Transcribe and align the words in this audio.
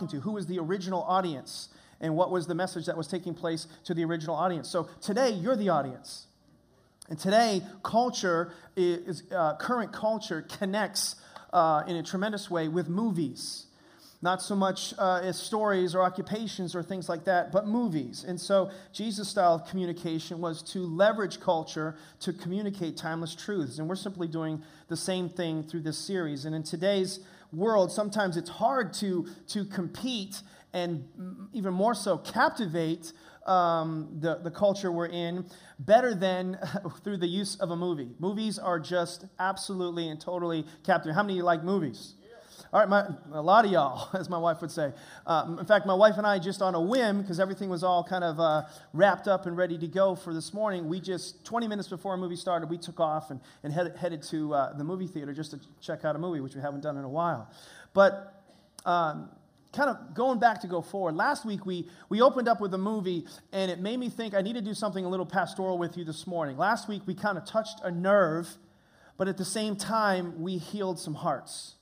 talking 0.00 0.18
to? 0.18 0.22
Who 0.24 0.32
was 0.32 0.46
the 0.46 0.58
original 0.58 1.02
audience? 1.02 1.68
And 2.00 2.16
what 2.16 2.30
was 2.30 2.46
the 2.46 2.54
message 2.54 2.86
that 2.86 2.96
was 2.96 3.06
taking 3.06 3.34
place 3.34 3.66
to 3.84 3.94
the 3.94 4.04
original 4.04 4.34
audience? 4.34 4.68
So 4.68 4.88
today, 5.02 5.30
you're 5.30 5.56
the 5.56 5.68
audience. 5.68 6.26
And 7.08 7.18
today, 7.18 7.62
culture 7.82 8.52
is, 8.76 9.24
uh, 9.30 9.56
current 9.56 9.92
culture 9.92 10.46
connects 10.58 11.16
uh, 11.52 11.82
in 11.86 11.96
a 11.96 12.02
tremendous 12.02 12.50
way 12.50 12.68
with 12.68 12.88
movies. 12.88 13.66
Not 14.22 14.42
so 14.42 14.54
much 14.54 14.94
uh, 14.98 15.20
as 15.22 15.38
stories 15.38 15.94
or 15.94 16.02
occupations 16.02 16.74
or 16.74 16.82
things 16.82 17.08
like 17.08 17.24
that, 17.24 17.52
but 17.52 17.66
movies. 17.66 18.24
And 18.26 18.40
so, 18.40 18.70
Jesus' 18.92 19.28
style 19.28 19.54
of 19.54 19.66
communication 19.66 20.40
was 20.40 20.62
to 20.72 20.80
leverage 20.80 21.40
culture 21.40 21.96
to 22.20 22.32
communicate 22.32 22.96
timeless 22.96 23.34
truths. 23.34 23.78
And 23.78 23.88
we're 23.88 23.96
simply 23.96 24.28
doing 24.28 24.62
the 24.88 24.96
same 24.96 25.28
thing 25.28 25.64
through 25.64 25.80
this 25.80 25.98
series. 25.98 26.44
And 26.44 26.54
in 26.54 26.62
today's 26.62 27.20
world, 27.52 27.90
sometimes 27.92 28.36
it's 28.36 28.50
hard 28.50 28.92
to, 28.94 29.26
to 29.48 29.64
compete 29.64 30.42
and 30.72 31.04
even 31.52 31.74
more 31.74 31.94
so 31.94 32.18
captivate 32.18 33.12
um, 33.46 34.08
the, 34.20 34.36
the 34.36 34.50
culture 34.50 34.92
we're 34.92 35.06
in 35.06 35.44
better 35.78 36.14
than 36.14 36.58
through 37.04 37.16
the 37.16 37.26
use 37.26 37.56
of 37.56 37.70
a 37.70 37.76
movie. 37.76 38.10
Movies 38.18 38.58
are 38.58 38.78
just 38.78 39.24
absolutely 39.38 40.08
and 40.08 40.20
totally 40.20 40.64
captivating. 40.84 41.14
How 41.14 41.22
many 41.22 41.34
of 41.34 41.38
you 41.38 41.42
like 41.44 41.64
movies? 41.64 42.14
All 42.72 42.78
right, 42.78 42.88
my, 42.88 43.04
a 43.32 43.42
lot 43.42 43.64
of 43.64 43.72
y'all, 43.72 44.08
as 44.16 44.30
my 44.30 44.38
wife 44.38 44.60
would 44.60 44.70
say. 44.70 44.92
Uh, 45.26 45.56
in 45.58 45.66
fact, 45.66 45.86
my 45.86 45.94
wife 45.94 46.18
and 46.18 46.26
I, 46.26 46.38
just 46.38 46.62
on 46.62 46.76
a 46.76 46.80
whim, 46.80 47.20
because 47.20 47.40
everything 47.40 47.68
was 47.68 47.82
all 47.82 48.04
kind 48.04 48.22
of 48.22 48.38
uh, 48.38 48.62
wrapped 48.92 49.26
up 49.26 49.46
and 49.46 49.56
ready 49.56 49.76
to 49.78 49.88
go 49.88 50.14
for 50.14 50.32
this 50.32 50.54
morning, 50.54 50.88
we 50.88 51.00
just, 51.00 51.44
20 51.44 51.66
minutes 51.66 51.88
before 51.88 52.14
a 52.14 52.16
movie 52.16 52.36
started, 52.36 52.70
we 52.70 52.78
took 52.78 53.00
off 53.00 53.32
and, 53.32 53.40
and 53.64 53.72
head, 53.72 53.96
headed 53.96 54.22
to 54.22 54.54
uh, 54.54 54.72
the 54.74 54.84
movie 54.84 55.08
theater 55.08 55.32
just 55.32 55.50
to 55.50 55.60
check 55.80 56.04
out 56.04 56.14
a 56.14 56.18
movie, 56.18 56.40
which 56.40 56.54
we 56.54 56.60
haven't 56.60 56.82
done 56.82 56.96
in 56.96 57.02
a 57.02 57.08
while. 57.08 57.50
But 57.92 58.40
um, 58.86 59.30
kind 59.72 59.90
of 59.90 60.14
going 60.14 60.38
back 60.38 60.60
to 60.60 60.68
go 60.68 60.80
forward, 60.80 61.16
last 61.16 61.44
week 61.44 61.66
we, 61.66 61.88
we 62.08 62.22
opened 62.22 62.46
up 62.46 62.60
with 62.60 62.72
a 62.74 62.78
movie, 62.78 63.26
and 63.52 63.68
it 63.72 63.80
made 63.80 63.98
me 63.98 64.08
think 64.08 64.32
I 64.32 64.42
need 64.42 64.54
to 64.54 64.62
do 64.62 64.74
something 64.74 65.04
a 65.04 65.08
little 65.08 65.26
pastoral 65.26 65.76
with 65.76 65.96
you 65.96 66.04
this 66.04 66.24
morning. 66.24 66.56
Last 66.56 66.88
week 66.88 67.02
we 67.04 67.16
kind 67.16 67.36
of 67.36 67.44
touched 67.44 67.80
a 67.82 67.90
nerve, 67.90 68.48
but 69.16 69.26
at 69.26 69.38
the 69.38 69.44
same 69.44 69.74
time, 69.74 70.40
we 70.40 70.56
healed 70.56 71.00
some 71.00 71.14
hearts. 71.14 71.74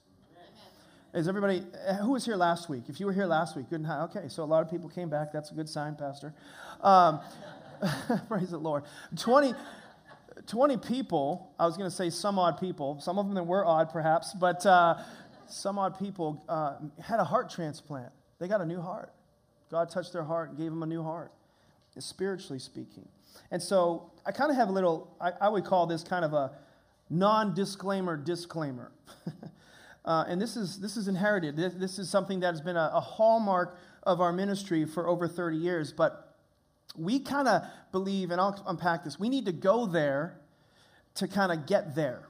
Is 1.15 1.27
everybody, 1.27 1.63
eh, 1.87 1.95
who 1.95 2.11
was 2.11 2.27
here 2.27 2.37
last 2.37 2.69
week? 2.69 2.85
If 2.89 3.01
you 3.01 3.07
were 3.07 3.15
here 3.15 3.25
last 3.25 3.57
week, 3.57 3.71
good 3.71 3.77
and 3.77 3.87
high. 3.87 4.03
Okay, 4.03 4.29
so 4.29 4.43
a 4.43 4.45
lot 4.45 4.63
of 4.63 4.71
people 4.71 4.91
came 4.91 5.09
back. 5.09 5.33
That's 5.33 5.51
a 5.51 5.55
good 5.55 5.69
sign, 5.69 5.97
Pastor. 5.97 6.35
Um, 6.83 7.21
praise 8.29 8.51
the 8.51 8.59
Lord. 8.59 8.85
20, 9.17 9.55
20 10.47 10.77
people, 10.77 11.51
I 11.59 11.65
was 11.65 11.79
going 11.79 11.89
to 11.89 11.97
say 11.97 12.11
some 12.11 12.39
odd 12.39 12.61
people, 12.61 13.01
some 13.01 13.19
of 13.19 13.33
them 13.33 13.47
were 13.47 13.65
odd 13.65 13.89
perhaps, 13.89 14.35
but 14.35 14.67
uh, 14.67 14.99
some 15.47 15.79
odd 15.79 15.99
people 15.99 16.45
uh, 16.47 16.75
had 17.03 17.21
a 17.21 17.25
heart 17.25 17.49
transplant. 17.49 18.13
They 18.39 18.47
got 18.47 18.61
a 18.61 18.67
new 18.67 18.81
heart. 18.83 19.11
God 19.71 19.89
touched 19.89 20.13
their 20.13 20.25
heart 20.25 20.51
and 20.51 20.59
gave 20.59 20.71
them 20.71 20.83
a 20.83 20.87
new 20.87 21.03
heart, 21.03 21.33
spiritually 21.99 22.59
speaking. 22.59 23.09
And 23.51 23.63
so 23.63 24.11
I 24.27 24.33
kind 24.33 24.51
of 24.51 24.59
have 24.59 24.69
a 24.69 24.73
little, 24.73 25.17
I, 25.19 25.33
I 25.41 25.49
would 25.49 25.65
call 25.65 25.87
this 25.87 26.03
kind 26.03 26.25
of 26.25 26.35
a 26.35 26.53
non 27.09 27.55
disclaimer 27.55 28.19
disclaimer. 28.19 28.93
Uh, 30.09 30.25
and 30.27 30.41
this 30.41 30.57
is, 30.57 30.81
this 30.81 30.97
is 30.97 31.07
inherited. 31.07 31.55
This, 31.55 31.75
this 31.75 31.99
is 31.99 32.09
something 32.09 32.41
that 32.41 32.55
has 32.55 32.63
been 32.63 32.79
a, 32.79 32.91
a 32.95 33.01
hallmark 33.01 33.79
of 34.05 34.23
our 34.23 34.33
ministry 34.33 34.87
for 34.87 35.07
over 35.07 35.29
30 35.29 35.59
years. 35.59 35.93
But 35.93 36.35
we 36.97 37.21
kind 37.21 37.47
of 37.47 37.65
believe, 37.93 38.31
and 38.31 38.41
I'll 38.41 38.65
unpack 38.67 39.05
this, 39.05 39.21
we 39.21 39.29
need 39.29 39.45
to 39.45 39.53
go 39.53 39.85
there 39.85 40.41
to 41.17 41.29
kind 41.29 41.53
of 41.53 41.67
get 41.67 41.95
there. 41.95 42.27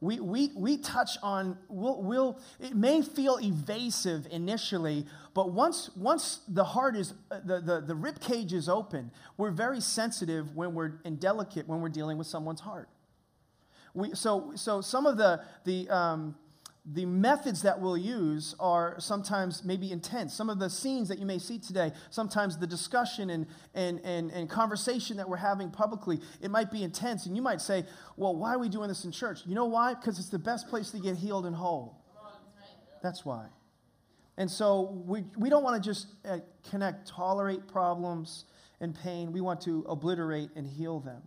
We, 0.00 0.18
we, 0.18 0.50
we 0.56 0.78
touch 0.78 1.10
on, 1.22 1.56
we'll, 1.68 2.02
we'll, 2.02 2.40
it 2.58 2.74
may 2.74 3.02
feel 3.02 3.38
evasive 3.40 4.26
initially, 4.32 5.06
but 5.32 5.52
once, 5.52 5.90
once 5.94 6.40
the 6.48 6.64
heart 6.64 6.96
is, 6.96 7.14
uh, 7.30 7.38
the, 7.44 7.60
the, 7.60 7.80
the 7.82 7.94
rib 7.94 8.18
cage 8.18 8.52
is 8.52 8.68
open, 8.68 9.12
we're 9.36 9.52
very 9.52 9.80
sensitive 9.80 10.56
when 10.56 10.74
we're, 10.74 10.94
and 11.04 11.20
delicate 11.20 11.68
when 11.68 11.80
we're 11.80 11.88
dealing 11.88 12.18
with 12.18 12.26
someone's 12.26 12.60
heart. 12.60 12.88
We, 13.94 14.12
so, 14.14 14.52
so 14.56 14.80
some 14.80 15.06
of 15.06 15.16
the, 15.16 15.42
the, 15.64 15.88
um, 15.88 16.34
the 16.92 17.04
methods 17.04 17.62
that 17.62 17.80
we'll 17.80 17.96
use 17.96 18.54
are 18.60 18.94
sometimes 19.00 19.64
maybe 19.64 19.90
intense. 19.90 20.32
Some 20.34 20.48
of 20.48 20.60
the 20.60 20.70
scenes 20.70 21.08
that 21.08 21.18
you 21.18 21.26
may 21.26 21.38
see 21.38 21.58
today, 21.58 21.90
sometimes 22.10 22.58
the 22.58 22.66
discussion 22.66 23.30
and, 23.30 23.46
and, 23.74 24.00
and, 24.04 24.30
and 24.30 24.48
conversation 24.48 25.16
that 25.16 25.28
we're 25.28 25.36
having 25.36 25.70
publicly, 25.70 26.20
it 26.40 26.50
might 26.50 26.70
be 26.70 26.84
intense. 26.84 27.26
And 27.26 27.34
you 27.34 27.42
might 27.42 27.60
say, 27.60 27.84
well, 28.16 28.36
why 28.36 28.54
are 28.54 28.58
we 28.58 28.68
doing 28.68 28.88
this 28.88 29.04
in 29.04 29.10
church? 29.10 29.40
You 29.46 29.56
know 29.56 29.64
why? 29.64 29.94
Because 29.94 30.20
it's 30.20 30.28
the 30.28 30.38
best 30.38 30.68
place 30.68 30.90
to 30.92 31.00
get 31.00 31.16
healed 31.16 31.44
and 31.44 31.56
whole. 31.56 31.98
That's 33.02 33.24
why. 33.24 33.46
And 34.36 34.48
so 34.48 35.02
we, 35.06 35.24
we 35.36 35.50
don't 35.50 35.64
want 35.64 35.82
to 35.82 35.88
just 35.88 36.06
uh, 36.24 36.38
connect, 36.70 37.08
tolerate 37.08 37.66
problems 37.66 38.44
and 38.80 38.94
pain. 38.94 39.32
We 39.32 39.40
want 39.40 39.60
to 39.62 39.84
obliterate 39.88 40.50
and 40.54 40.66
heal 40.66 41.00
them. 41.00 41.22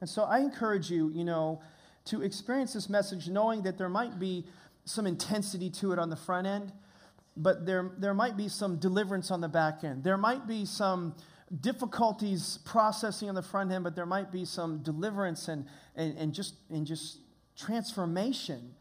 And 0.00 0.10
so 0.10 0.24
I 0.24 0.38
encourage 0.40 0.90
you, 0.90 1.10
you 1.10 1.24
know, 1.24 1.60
to 2.06 2.22
experience 2.22 2.72
this 2.72 2.88
message 2.88 3.28
knowing 3.28 3.62
that 3.62 3.78
there 3.78 3.88
might 3.88 4.18
be 4.18 4.44
some 4.86 5.06
intensity 5.06 5.68
to 5.68 5.92
it 5.92 5.98
on 5.98 6.08
the 6.08 6.16
front 6.16 6.46
end, 6.46 6.72
but 7.36 7.66
there, 7.66 7.90
there 7.98 8.14
might 8.14 8.36
be 8.36 8.48
some 8.48 8.76
deliverance 8.76 9.30
on 9.30 9.42
the 9.42 9.48
back 9.48 9.84
end. 9.84 10.02
There 10.02 10.16
might 10.16 10.46
be 10.46 10.64
some 10.64 11.14
difficulties 11.60 12.58
processing 12.64 13.28
on 13.28 13.34
the 13.34 13.42
front 13.42 13.70
end, 13.70 13.84
but 13.84 13.94
there 13.94 14.06
might 14.06 14.32
be 14.32 14.44
some 14.44 14.78
deliverance 14.82 15.48
and, 15.48 15.66
and, 15.94 16.16
and, 16.16 16.32
just, 16.32 16.54
and 16.70 16.86
just 16.86 17.18
transformation 17.56 18.74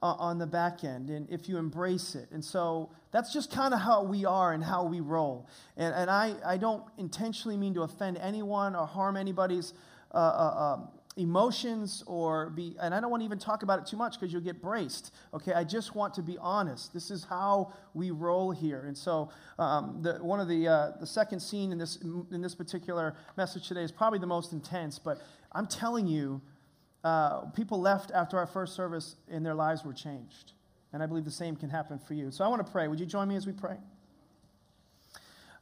uh, 0.00 0.14
on 0.18 0.38
the 0.38 0.46
back 0.46 0.84
end, 0.84 1.10
and 1.10 1.28
if 1.28 1.48
you 1.48 1.56
embrace 1.56 2.14
it. 2.14 2.28
And 2.30 2.44
so 2.44 2.90
that's 3.10 3.32
just 3.32 3.50
kind 3.50 3.74
of 3.74 3.80
how 3.80 4.04
we 4.04 4.24
are 4.24 4.52
and 4.52 4.62
how 4.62 4.84
we 4.84 5.00
roll. 5.00 5.48
And, 5.76 5.92
and 5.92 6.08
I, 6.08 6.34
I 6.46 6.56
don't 6.56 6.84
intentionally 6.98 7.56
mean 7.56 7.74
to 7.74 7.82
offend 7.82 8.16
anyone 8.18 8.76
or 8.76 8.86
harm 8.86 9.16
anybody's 9.16 9.72
uh, 10.14 10.18
uh, 10.18 10.76
um, 10.78 10.88
emotions 11.18 12.02
or 12.06 12.50
be, 12.50 12.76
and 12.80 12.94
I 12.94 13.00
don't 13.00 13.10
want 13.10 13.20
to 13.20 13.24
even 13.24 13.38
talk 13.38 13.62
about 13.62 13.78
it 13.78 13.86
too 13.86 13.96
much 13.96 14.18
because 14.18 14.32
you'll 14.32 14.42
get 14.42 14.62
braced. 14.62 15.12
Okay, 15.34 15.52
I 15.52 15.64
just 15.64 15.94
want 15.94 16.14
to 16.14 16.22
be 16.22 16.38
honest. 16.38 16.94
This 16.94 17.10
is 17.10 17.24
how 17.24 17.72
we 17.92 18.10
roll 18.10 18.50
here. 18.50 18.84
And 18.86 18.96
so, 18.96 19.30
um, 19.58 19.98
the, 20.00 20.14
one 20.14 20.40
of 20.40 20.48
the 20.48 20.68
uh, 20.68 20.92
the 21.00 21.06
second 21.06 21.40
scene 21.40 21.72
in 21.72 21.78
this 21.78 21.96
in 22.30 22.40
this 22.40 22.54
particular 22.54 23.14
message 23.36 23.68
today 23.68 23.82
is 23.82 23.92
probably 23.92 24.18
the 24.18 24.26
most 24.26 24.52
intense. 24.52 24.98
But 24.98 25.20
I'm 25.52 25.66
telling 25.66 26.06
you, 26.06 26.40
uh, 27.04 27.46
people 27.50 27.80
left 27.80 28.10
after 28.12 28.38
our 28.38 28.46
first 28.46 28.74
service 28.74 29.16
and 29.30 29.44
their 29.44 29.54
lives 29.54 29.84
were 29.84 29.92
changed. 29.92 30.52
And 30.92 31.02
I 31.02 31.06
believe 31.06 31.24
the 31.24 31.30
same 31.30 31.56
can 31.56 31.68
happen 31.68 31.98
for 31.98 32.14
you. 32.14 32.30
So 32.30 32.44
I 32.44 32.48
want 32.48 32.64
to 32.64 32.72
pray. 32.72 32.88
Would 32.88 32.98
you 32.98 33.06
join 33.06 33.28
me 33.28 33.36
as 33.36 33.46
we 33.46 33.52
pray? 33.52 33.76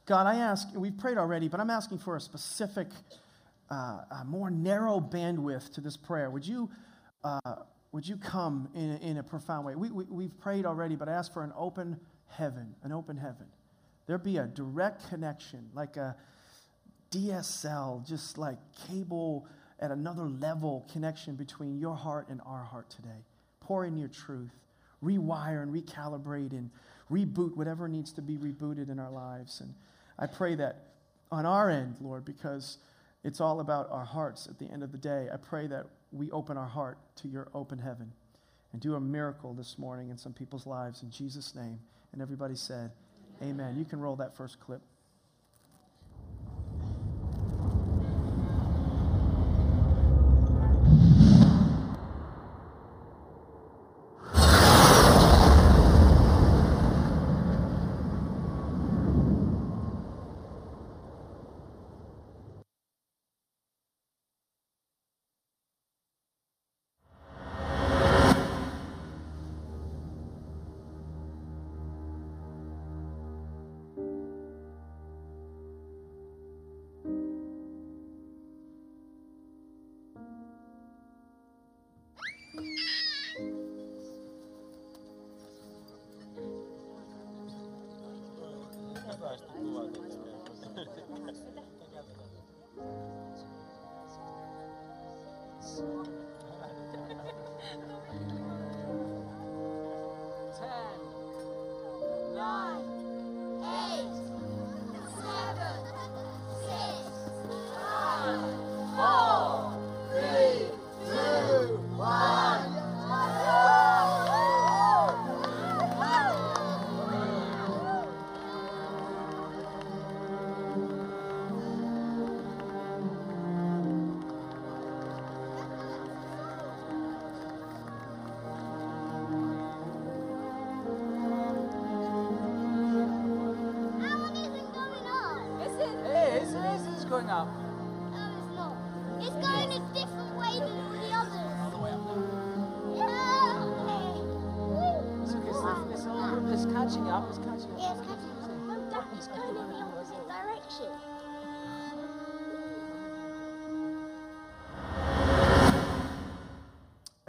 God, 0.05 0.25
I 0.25 0.35
ask, 0.35 0.69
we've 0.73 0.97
prayed 0.97 1.17
already, 1.17 1.49
but 1.49 1.59
I'm 1.59 1.69
asking 1.69 1.97
for 1.97 2.15
a 2.15 2.21
specific 2.21 2.87
uh, 3.69 3.99
a 4.21 4.25
more 4.25 4.49
narrow 4.49 4.99
bandwidth 4.99 5.73
to 5.73 5.81
this 5.81 5.97
prayer. 5.97 6.29
Would 6.29 6.45
you, 6.45 6.69
uh, 7.23 7.55
would 7.91 8.07
you 8.07 8.17
come 8.17 8.69
in, 8.73 8.97
in 8.97 9.17
a 9.17 9.23
profound 9.23 9.65
way? 9.65 9.75
We, 9.75 9.91
we, 9.91 10.05
we've 10.05 10.39
prayed 10.39 10.65
already, 10.65 10.95
but 10.95 11.09
I 11.09 11.13
ask 11.13 11.33
for 11.33 11.43
an 11.43 11.53
open 11.57 11.99
heaven, 12.27 12.75
an 12.83 12.91
open 12.91 13.17
heaven. 13.17 13.47
There 14.05 14.17
be 14.17 14.37
a 14.37 14.45
direct 14.45 15.09
connection, 15.09 15.69
like 15.73 15.97
a 15.97 16.15
DSL, 17.11 18.07
just 18.07 18.37
like 18.37 18.57
cable 18.87 19.47
at 19.79 19.91
another 19.91 20.23
level 20.23 20.87
connection 20.91 21.35
between 21.35 21.77
your 21.77 21.95
heart 21.95 22.27
and 22.29 22.41
our 22.45 22.63
heart 22.63 22.89
today. 22.89 23.25
Pour 23.59 23.85
in 23.85 23.97
your 23.97 24.07
truth, 24.07 24.51
rewire 25.03 25.61
and 25.61 25.73
recalibrate 25.73 26.51
and 26.51 26.69
reboot 27.11 27.55
whatever 27.55 27.87
needs 27.87 28.11
to 28.13 28.21
be 28.21 28.37
rebooted 28.37 28.89
in 28.89 28.99
our 28.99 29.11
lives. 29.11 29.61
And 29.61 29.73
I 30.17 30.25
pray 30.25 30.55
that 30.55 30.87
on 31.31 31.45
our 31.45 31.69
end, 31.69 31.97
Lord, 32.01 32.25
because 32.25 32.77
it's 33.27 33.41
all 33.41 33.59
about 33.59 33.91
our 33.91 34.05
hearts 34.05 34.47
at 34.47 34.57
the 34.57 34.71
end 34.71 34.83
of 34.83 34.93
the 34.93 34.97
day. 34.97 35.27
I 35.31 35.35
pray 35.35 35.67
that 35.67 35.85
we 36.13 36.31
open 36.31 36.55
our 36.55 36.65
heart 36.65 36.97
to 37.17 37.27
your 37.27 37.49
open 37.53 37.77
heaven 37.77 38.13
and 38.71 38.81
do 38.81 38.95
a 38.95 39.01
miracle 39.01 39.53
this 39.53 39.77
morning 39.77 40.09
in 40.09 40.17
some 40.17 40.31
people's 40.31 40.65
lives 40.65 41.03
in 41.03 41.11
Jesus' 41.11 41.53
name. 41.53 41.77
And 42.13 42.21
everybody 42.21 42.55
said, 42.55 42.89
Amen. 43.41 43.59
Amen. 43.59 43.75
You 43.77 43.83
can 43.83 43.99
roll 43.99 44.15
that 44.15 44.37
first 44.37 44.61
clip. 44.61 44.81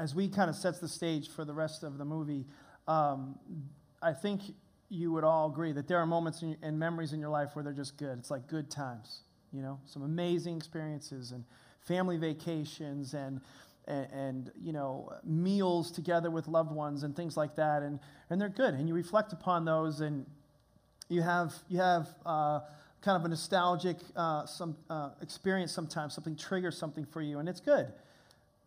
As 0.09 0.15
we 0.15 0.27
kind 0.27 0.49
of 0.49 0.57
sets 0.57 0.79
the 0.79 0.89
stage 0.89 1.29
for 1.29 1.45
the 1.45 1.53
rest 1.53 1.83
of 1.83 1.99
the 1.99 2.05
movie, 2.05 2.47
um, 2.87 3.39
I 4.01 4.15
think 4.15 4.41
you 4.89 5.13
would 5.13 5.23
all 5.23 5.51
agree 5.51 5.73
that 5.73 5.87
there 5.87 5.99
are 5.99 6.07
moments 6.07 6.41
in, 6.41 6.57
and 6.63 6.79
memories 6.79 7.13
in 7.13 7.21
your 7.21 7.29
life 7.29 7.51
where 7.53 7.63
they're 7.63 7.75
just 7.75 7.99
good. 7.99 8.19
It's 8.19 8.31
like 8.31 8.49
good 8.49 8.71
times, 8.71 9.21
you 9.53 9.61
know, 9.61 9.79
some 9.85 10.03
amazing 10.03 10.57
experiences 10.57 11.33
and 11.33 11.45
family 11.83 12.17
vacations 12.17 13.13
and, 13.13 13.43
and, 13.87 14.07
and, 14.11 14.53
you 14.59 14.73
know, 14.73 15.13
meals 15.25 15.91
together 15.91 16.31
with 16.31 16.49
loved 16.49 16.73
ones 16.73 17.03
and 17.03 17.15
things 17.15 17.37
like 17.37 17.55
that. 17.57 17.83
And, 17.83 18.01
and 18.31 18.41
they're 18.41 18.49
good. 18.49 18.73
And 18.73 18.89
you 18.89 18.95
reflect 18.95 19.35
upon 19.35 19.67
those 19.67 20.01
and 20.01 20.25
you 21.11 21.21
have, 21.21 21.53
you 21.69 21.81
have 21.81 22.09
uh, 22.25 22.61
kind 23.03 23.21
of 23.21 23.27
a 23.27 23.29
nostalgic 23.29 23.99
uh, 24.17 24.47
some, 24.47 24.75
uh, 24.89 25.11
experience 25.21 25.71
sometimes. 25.71 26.15
Something 26.15 26.35
triggers 26.35 26.79
something 26.79 27.05
for 27.05 27.21
you, 27.21 27.41
and 27.41 27.47
it's 27.47 27.61
good. 27.61 27.93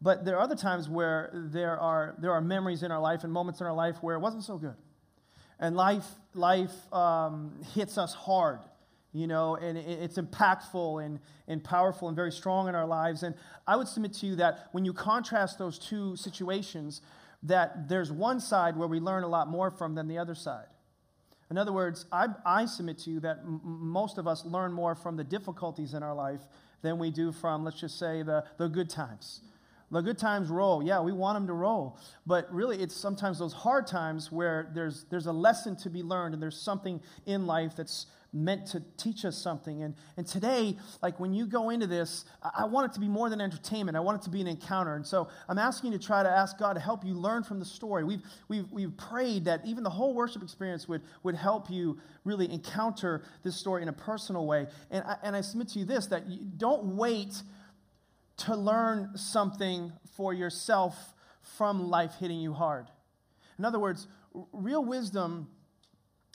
But 0.01 0.25
there 0.25 0.35
are 0.37 0.41
other 0.41 0.55
times 0.55 0.89
where 0.89 1.29
there 1.33 1.79
are, 1.79 2.15
there 2.19 2.31
are 2.31 2.41
memories 2.41 2.81
in 2.81 2.91
our 2.91 2.99
life 2.99 3.23
and 3.23 3.31
moments 3.31 3.61
in 3.61 3.67
our 3.67 3.73
life 3.73 3.97
where 4.01 4.15
it 4.15 4.19
wasn't 4.19 4.43
so 4.43 4.57
good. 4.57 4.75
And 5.59 5.75
life, 5.75 6.05
life 6.33 6.71
um, 6.91 7.61
hits 7.75 7.99
us 7.99 8.15
hard, 8.15 8.61
you 9.13 9.27
know, 9.27 9.55
and 9.57 9.77
it's 9.77 10.17
impactful 10.17 11.05
and, 11.05 11.19
and 11.47 11.63
powerful 11.63 12.07
and 12.07 12.15
very 12.15 12.31
strong 12.31 12.67
in 12.67 12.73
our 12.73 12.87
lives. 12.87 13.21
And 13.21 13.35
I 13.67 13.75
would 13.75 13.87
submit 13.87 14.13
to 14.15 14.25
you 14.25 14.35
that 14.37 14.69
when 14.71 14.85
you 14.85 14.93
contrast 14.93 15.59
those 15.59 15.77
two 15.77 16.15
situations, 16.15 17.01
that 17.43 17.87
there's 17.87 18.11
one 18.11 18.39
side 18.39 18.75
where 18.75 18.87
we 18.87 18.99
learn 18.99 19.23
a 19.23 19.27
lot 19.27 19.49
more 19.49 19.69
from 19.69 19.93
than 19.93 20.07
the 20.07 20.17
other 20.17 20.33
side. 20.35 20.65
In 21.51 21.57
other 21.59 21.73
words, 21.73 22.05
I, 22.11 22.27
I 22.43 22.65
submit 22.65 22.97
to 22.99 23.11
you 23.11 23.19
that 23.19 23.39
m- 23.43 23.59
most 23.63 24.17
of 24.17 24.27
us 24.27 24.45
learn 24.45 24.71
more 24.71 24.95
from 24.95 25.15
the 25.15 25.23
difficulties 25.23 25.93
in 25.93 26.01
our 26.01 26.15
life 26.15 26.41
than 26.81 26.97
we 26.97 27.11
do 27.11 27.31
from, 27.31 27.63
let's 27.63 27.79
just 27.79 27.99
say, 27.99 28.23
the, 28.23 28.45
the 28.57 28.67
good 28.67 28.89
times. 28.89 29.41
The 29.91 30.01
good 30.01 30.17
times 30.17 30.49
roll. 30.49 30.81
Yeah, 30.81 31.01
we 31.01 31.11
want 31.11 31.35
them 31.35 31.47
to 31.47 31.53
roll. 31.53 31.97
But 32.25 32.51
really, 32.53 32.81
it's 32.81 32.95
sometimes 32.95 33.39
those 33.39 33.53
hard 33.53 33.87
times 33.87 34.31
where 34.31 34.71
there's, 34.73 35.05
there's 35.09 35.27
a 35.27 35.33
lesson 35.33 35.75
to 35.77 35.89
be 35.89 36.01
learned 36.01 36.33
and 36.33 36.41
there's 36.41 36.59
something 36.59 37.01
in 37.25 37.45
life 37.45 37.75
that's 37.75 38.07
meant 38.33 38.65
to 38.65 38.81
teach 38.97 39.25
us 39.25 39.37
something. 39.37 39.83
And, 39.83 39.93
and 40.15 40.25
today, 40.25 40.77
like 41.01 41.19
when 41.19 41.33
you 41.33 41.45
go 41.45 41.69
into 41.69 41.87
this, 41.87 42.25
I, 42.41 42.65
want 42.65 42.89
it 42.89 42.93
to 42.93 42.99
be 42.99 43.07
more 43.07 43.29
than 43.29 43.41
entertainment. 43.41 43.97
I 43.97 43.99
want 43.99 44.21
it 44.21 44.23
to 44.23 44.29
be 44.29 44.39
an 44.39 44.47
encounter. 44.47 44.95
And 44.95 45.05
so 45.05 45.27
I'm 45.49 45.57
asking 45.57 45.91
you 45.91 45.97
to 45.97 46.05
try 46.05 46.23
to 46.23 46.29
ask 46.29 46.57
God 46.57 46.73
to 46.73 46.79
help 46.79 47.03
you 47.03 47.13
learn 47.13 47.43
from 47.43 47.59
the 47.59 47.65
story. 47.65 48.03
We've, 48.03 48.21
we've, 48.47 48.71
we've 48.71 48.95
prayed 48.95 49.45
that 49.45 49.61
even 49.65 49.83
the 49.83 49.89
whole 49.89 50.13
worship 50.13 50.43
experience 50.43 50.87
would, 50.87 51.01
would 51.23 51.35
help 51.35 51.69
you 51.69 51.99
really 52.23 52.49
encounter 52.51 53.23
this 53.43 53.55
story 53.55 53.81
in 53.81 53.89
a 53.89 53.93
personal 53.93 54.45
way. 54.45 54.67
And 54.89 55.03
I, 55.03 55.17
and 55.23 55.35
I 55.35 55.41
submit 55.41 55.67
to 55.69 55.79
you 55.79 55.85
this 55.85 56.07
that 56.07 56.27
you 56.27 56.39
don't 56.57 56.95
wait 56.95 57.41
to 58.45 58.55
learn 58.55 59.11
something 59.15 59.91
for 60.15 60.33
yourself 60.33 61.13
from 61.57 61.89
life 61.89 62.15
hitting 62.19 62.39
you 62.39 62.53
hard. 62.53 62.87
In 63.57 63.65
other 63.65 63.79
words, 63.79 64.07
real 64.53 64.83
wisdom 64.83 65.47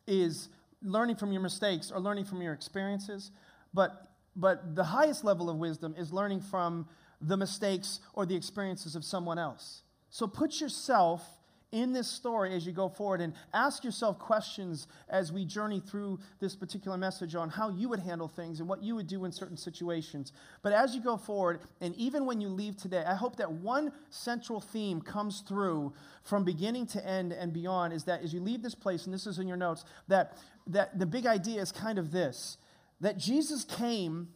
is 0.06 0.48
learning 0.82 1.16
from 1.16 1.32
your 1.32 1.42
mistakes 1.42 1.90
or 1.90 2.00
learning 2.00 2.24
from 2.24 2.42
your 2.42 2.52
experiences, 2.52 3.30
but, 3.74 4.10
but 4.36 4.74
the 4.74 4.84
highest 4.84 5.24
level 5.24 5.50
of 5.50 5.56
wisdom 5.56 5.94
is 5.98 6.12
learning 6.12 6.40
from 6.40 6.88
the 7.20 7.36
mistakes 7.36 8.00
or 8.12 8.26
the 8.26 8.36
experiences 8.36 8.94
of 8.94 9.04
someone 9.04 9.38
else. 9.38 9.82
So 10.10 10.26
put 10.26 10.60
yourself 10.60 11.22
in 11.72 11.92
this 11.92 12.08
story 12.08 12.54
as 12.54 12.64
you 12.64 12.72
go 12.72 12.88
forward 12.88 13.20
and 13.20 13.34
ask 13.52 13.84
yourself 13.84 14.18
questions 14.18 14.86
as 15.08 15.32
we 15.32 15.44
journey 15.44 15.80
through 15.80 16.18
this 16.40 16.54
particular 16.54 16.96
message 16.96 17.34
on 17.34 17.50
how 17.50 17.68
you 17.68 17.88
would 17.88 17.98
handle 17.98 18.28
things 18.28 18.60
and 18.60 18.68
what 18.68 18.82
you 18.82 18.94
would 18.94 19.06
do 19.06 19.24
in 19.24 19.32
certain 19.32 19.56
situations. 19.56 20.32
But 20.62 20.72
as 20.72 20.94
you 20.94 21.02
go 21.02 21.16
forward, 21.16 21.60
and 21.80 21.94
even 21.96 22.24
when 22.24 22.40
you 22.40 22.48
leave 22.48 22.76
today, 22.76 23.04
I 23.06 23.14
hope 23.14 23.36
that 23.36 23.50
one 23.50 23.92
central 24.10 24.60
theme 24.60 25.00
comes 25.00 25.40
through 25.40 25.92
from 26.22 26.44
beginning 26.44 26.86
to 26.88 27.06
end 27.06 27.32
and 27.32 27.52
beyond 27.52 27.92
is 27.92 28.04
that 28.04 28.22
as 28.22 28.32
you 28.32 28.40
leave 28.40 28.62
this 28.62 28.74
place, 28.74 29.04
and 29.04 29.12
this 29.12 29.26
is 29.26 29.38
in 29.38 29.48
your 29.48 29.56
notes, 29.56 29.84
that, 30.08 30.38
that 30.68 30.98
the 30.98 31.06
big 31.06 31.26
idea 31.26 31.60
is 31.60 31.72
kind 31.72 31.98
of 31.98 32.10
this 32.12 32.58
that 32.98 33.18
Jesus 33.18 33.62
came 33.62 34.28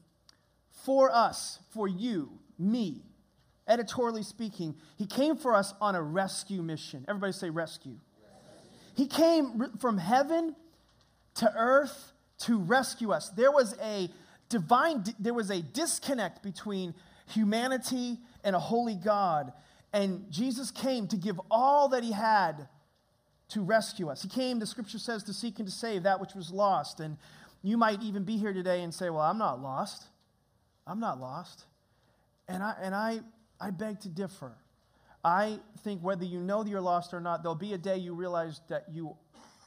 for 0.71 1.11
us, 1.11 1.61
for 1.71 1.89
you, 1.89 2.39
me 2.59 3.05
editorially 3.71 4.23
speaking, 4.23 4.75
he 4.99 5.07
came 5.07 5.37
for 5.37 5.55
us 5.55 5.73
on 5.81 5.95
a 5.95 6.03
rescue 6.03 6.63
mission. 6.63 7.05
Everybody 7.09 7.33
say 7.33 7.51
rescue. 7.51 7.97
He 8.95 9.07
came 9.07 9.71
from 9.79 9.97
heaven 9.97 10.57
to 11.37 11.51
earth 11.57 12.13
to 12.41 12.59
rescue 12.59 13.13
us. 13.13 13.31
There 13.31 13.53
was 13.53 13.77
a 13.81 14.11
divine, 14.49 15.05
there 15.19 15.33
was 15.33 15.51
a 15.51 15.63
disconnect 15.63 16.43
between 16.43 16.95
humanity 17.29 18.19
and 18.45 18.57
a 18.57 18.59
holy 18.59 18.97
God. 18.97 19.53
And 19.93 20.31
Jesus 20.31 20.71
came 20.71 21.07
to 21.09 21.17
give 21.17 21.41
all 21.51 21.89
that 21.91 22.03
he 22.03 22.13
had 22.13 22.69
to 23.51 23.63
rescue 23.63 24.09
us. 24.09 24.23
He 24.23 24.29
came, 24.29 24.59
the 24.59 24.67
scripture 24.67 24.99
says, 24.99 25.23
to 25.25 25.33
seek 25.33 25.59
and 25.59 25.69
to 25.69 25.75
save 25.75 26.05
that 26.05 26.21
which 26.21 26.35
was 26.35 26.51
lost. 26.51 27.01
And 27.01 27.17
you 27.63 27.77
might 27.77 28.03
even 28.03 28.25
be 28.25 28.37
here 28.37 28.53
today 28.53 28.83
and 28.83 28.93
say, 28.93 29.11
Well, 29.11 29.23
I'm 29.23 29.39
not 29.39 29.63
lost. 29.63 30.05
I'm 30.87 31.01
not 31.01 31.21
lost. 31.21 31.65
And 32.49 32.63
I, 32.63 32.75
and 32.81 32.95
I 32.95 33.21
I 33.61 33.71
beg 33.71 34.01
to 34.01 34.09
differ. 34.09 34.57
I 35.23 35.59
think 35.85 36.03
whether 36.03 36.25
you 36.25 36.41
know 36.41 36.63
that 36.63 36.71
you're 36.71 36.81
lost 36.81 37.13
or 37.13 37.21
not, 37.21 37.43
there'll 37.43 37.55
be 37.55 37.75
a 37.75 37.79
day 37.79 37.99
you 37.99 38.15
realize 38.15 38.61
that 38.69 38.87
you 38.91 39.17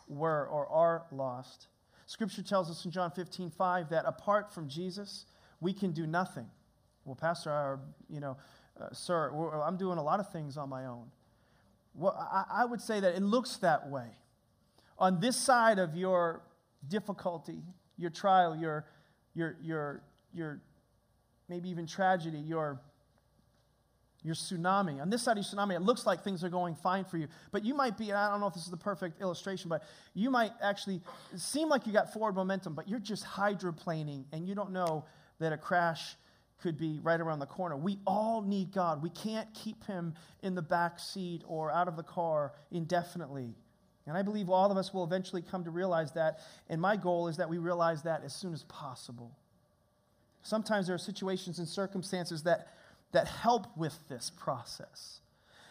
were 0.07 0.47
or 0.47 0.67
are 0.67 1.03
lost. 1.11 1.67
Scripture 2.07 2.41
tells 2.41 2.69
us 2.69 2.83
in 2.85 2.91
John 2.91 3.11
15, 3.11 3.51
5 3.51 3.89
that 3.89 4.05
apart 4.05 4.53
from 4.53 4.67
Jesus, 4.67 5.25
we 5.61 5.73
can 5.73 5.91
do 5.91 6.07
nothing. 6.07 6.47
Well, 7.05 7.15
Pastor, 7.15 7.51
or, 7.51 7.79
you 8.09 8.19
know, 8.19 8.37
uh, 8.79 8.87
sir, 8.91 9.31
I'm 9.63 9.77
doing 9.77 9.97
a 9.97 10.03
lot 10.03 10.19
of 10.19 10.31
things 10.31 10.57
on 10.57 10.69
my 10.69 10.85
own. 10.85 11.05
Well, 11.93 12.15
I, 12.17 12.63
I 12.63 12.65
would 12.65 12.81
say 12.81 12.99
that 12.99 13.15
it 13.15 13.21
looks 13.21 13.57
that 13.57 13.89
way. 13.89 14.07
On 14.97 15.19
this 15.19 15.37
side 15.37 15.79
of 15.79 15.95
your 15.95 16.41
difficulty, 16.87 17.61
your 17.97 18.09
trial, 18.09 18.55
your, 18.55 18.85
your, 19.35 19.57
your, 19.61 20.03
your 20.33 20.61
maybe 21.49 21.69
even 21.69 21.85
tragedy, 21.85 22.39
your 22.39 22.79
your 24.23 24.35
tsunami. 24.35 25.01
On 25.01 25.09
this 25.09 25.21
side 25.23 25.37
of 25.37 25.45
your 25.45 25.45
tsunami, 25.45 25.75
it 25.75 25.81
looks 25.81 26.05
like 26.05 26.23
things 26.23 26.43
are 26.43 26.49
going 26.49 26.75
fine 26.75 27.05
for 27.05 27.17
you. 27.17 27.27
But 27.51 27.65
you 27.65 27.73
might 27.73 27.97
be, 27.97 28.13
I 28.13 28.29
don't 28.29 28.39
know 28.39 28.47
if 28.47 28.53
this 28.53 28.63
is 28.63 28.71
the 28.71 28.77
perfect 28.77 29.21
illustration, 29.21 29.69
but 29.69 29.83
you 30.13 30.29
might 30.29 30.51
actually 30.61 31.01
seem 31.35 31.69
like 31.69 31.85
you 31.85 31.93
got 31.93 32.13
forward 32.13 32.35
momentum, 32.35 32.73
but 32.73 32.87
you're 32.87 32.99
just 32.99 33.25
hydroplaning 33.25 34.23
and 34.31 34.47
you 34.47 34.55
don't 34.55 34.71
know 34.71 35.05
that 35.39 35.51
a 35.51 35.57
crash 35.57 36.15
could 36.61 36.77
be 36.77 36.99
right 37.03 37.19
around 37.19 37.39
the 37.39 37.45
corner. 37.45 37.75
We 37.75 37.99
all 38.07 38.41
need 38.41 38.71
God. 38.71 39.03
We 39.03 39.09
can't 39.09 39.53
keep 39.53 39.83
him 39.85 40.13
in 40.41 40.55
the 40.55 40.61
back 40.61 40.99
seat 40.99 41.43
or 41.45 41.69
out 41.69 41.89
of 41.89 41.97
the 41.97 42.03
car 42.03 42.53
indefinitely. 42.71 43.53
And 44.07 44.17
I 44.17 44.21
believe 44.21 44.49
all 44.49 44.71
of 44.71 44.77
us 44.77 44.93
will 44.93 45.03
eventually 45.03 45.41
come 45.41 45.65
to 45.65 45.71
realize 45.71 46.13
that. 46.13 46.39
And 46.69 46.81
my 46.81 46.95
goal 46.95 47.27
is 47.27 47.37
that 47.37 47.49
we 47.49 47.57
realize 47.57 48.03
that 48.03 48.23
as 48.23 48.33
soon 48.33 48.53
as 48.53 48.63
possible. 48.63 49.31
Sometimes 50.41 50.87
there 50.87 50.95
are 50.95 50.99
situations 50.99 51.59
and 51.59 51.67
circumstances 51.67 52.43
that 52.43 52.67
that 53.13 53.27
help 53.27 53.77
with 53.77 53.97
this 54.09 54.29
process. 54.29 55.21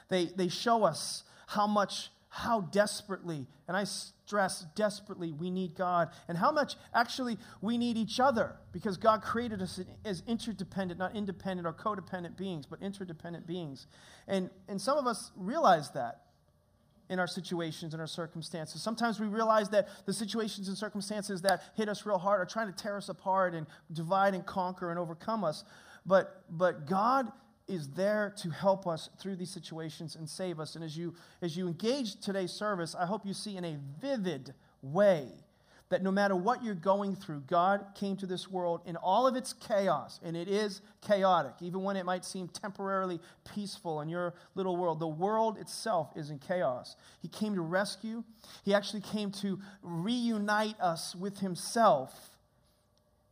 They, 0.08 0.26
they 0.26 0.48
show 0.48 0.84
us 0.84 1.24
how 1.46 1.66
much, 1.66 2.10
how 2.28 2.62
desperately, 2.62 3.46
and 3.68 3.76
I 3.76 3.84
stress 3.84 4.64
desperately, 4.74 5.32
we 5.32 5.50
need 5.50 5.74
God, 5.74 6.08
and 6.28 6.38
how 6.38 6.50
much 6.50 6.76
actually 6.94 7.36
we 7.60 7.76
need 7.76 7.96
each 7.98 8.18
other 8.18 8.56
because 8.72 8.96
God 8.96 9.22
created 9.22 9.60
us 9.60 9.78
as 10.04 10.22
interdependent, 10.26 10.98
not 10.98 11.14
independent 11.14 11.66
or 11.66 11.72
codependent 11.72 12.36
beings, 12.36 12.64
but 12.64 12.80
interdependent 12.80 13.46
beings. 13.46 13.86
And, 14.26 14.48
and 14.68 14.80
some 14.80 14.96
of 14.96 15.06
us 15.06 15.32
realize 15.36 15.90
that 15.90 16.22
in 17.10 17.18
our 17.18 17.26
situations 17.26 17.92
and 17.92 18.00
our 18.00 18.06
circumstances. 18.06 18.80
Sometimes 18.80 19.20
we 19.20 19.26
realize 19.26 19.68
that 19.68 19.86
the 20.06 20.14
situations 20.14 20.68
and 20.68 20.78
circumstances 20.78 21.42
that 21.42 21.62
hit 21.76 21.86
us 21.90 22.06
real 22.06 22.16
hard 22.16 22.40
are 22.40 22.46
trying 22.46 22.72
to 22.72 22.72
tear 22.72 22.96
us 22.96 23.10
apart 23.10 23.54
and 23.54 23.66
divide 23.92 24.32
and 24.34 24.46
conquer 24.46 24.88
and 24.88 24.98
overcome 24.98 25.44
us. 25.44 25.62
But, 26.04 26.44
but 26.50 26.86
God 26.86 27.30
is 27.68 27.88
there 27.90 28.34
to 28.38 28.50
help 28.50 28.86
us 28.86 29.08
through 29.18 29.36
these 29.36 29.50
situations 29.50 30.16
and 30.16 30.28
save 30.28 30.60
us. 30.60 30.74
And 30.74 30.84
as 30.84 30.96
you, 30.96 31.14
as 31.40 31.56
you 31.56 31.68
engage 31.68 32.20
today's 32.20 32.52
service, 32.52 32.94
I 32.94 33.06
hope 33.06 33.24
you 33.24 33.34
see 33.34 33.56
in 33.56 33.64
a 33.64 33.76
vivid 34.00 34.54
way 34.82 35.28
that 35.92 36.02
no 36.02 36.10
matter 36.10 36.34
what 36.34 36.64
you're 36.64 36.74
going 36.74 37.14
through, 37.14 37.40
God 37.40 37.84
came 37.94 38.16
to 38.16 38.26
this 38.26 38.50
world 38.50 38.80
in 38.86 38.96
all 38.96 39.26
of 39.26 39.36
its 39.36 39.52
chaos, 39.52 40.20
and 40.24 40.34
it 40.34 40.48
is 40.48 40.80
chaotic, 41.06 41.52
even 41.60 41.82
when 41.82 41.98
it 41.98 42.06
might 42.06 42.24
seem 42.24 42.48
temporarily 42.48 43.20
peaceful 43.54 44.00
in 44.00 44.08
your 44.08 44.32
little 44.54 44.74
world. 44.74 45.00
The 45.00 45.06
world 45.06 45.58
itself 45.58 46.08
is 46.16 46.30
in 46.30 46.38
chaos. 46.38 46.96
He 47.20 47.28
came 47.28 47.54
to 47.56 47.60
rescue, 47.60 48.24
He 48.64 48.72
actually 48.72 49.02
came 49.02 49.30
to 49.42 49.60
reunite 49.82 50.80
us 50.80 51.14
with 51.14 51.40
Himself 51.40 52.38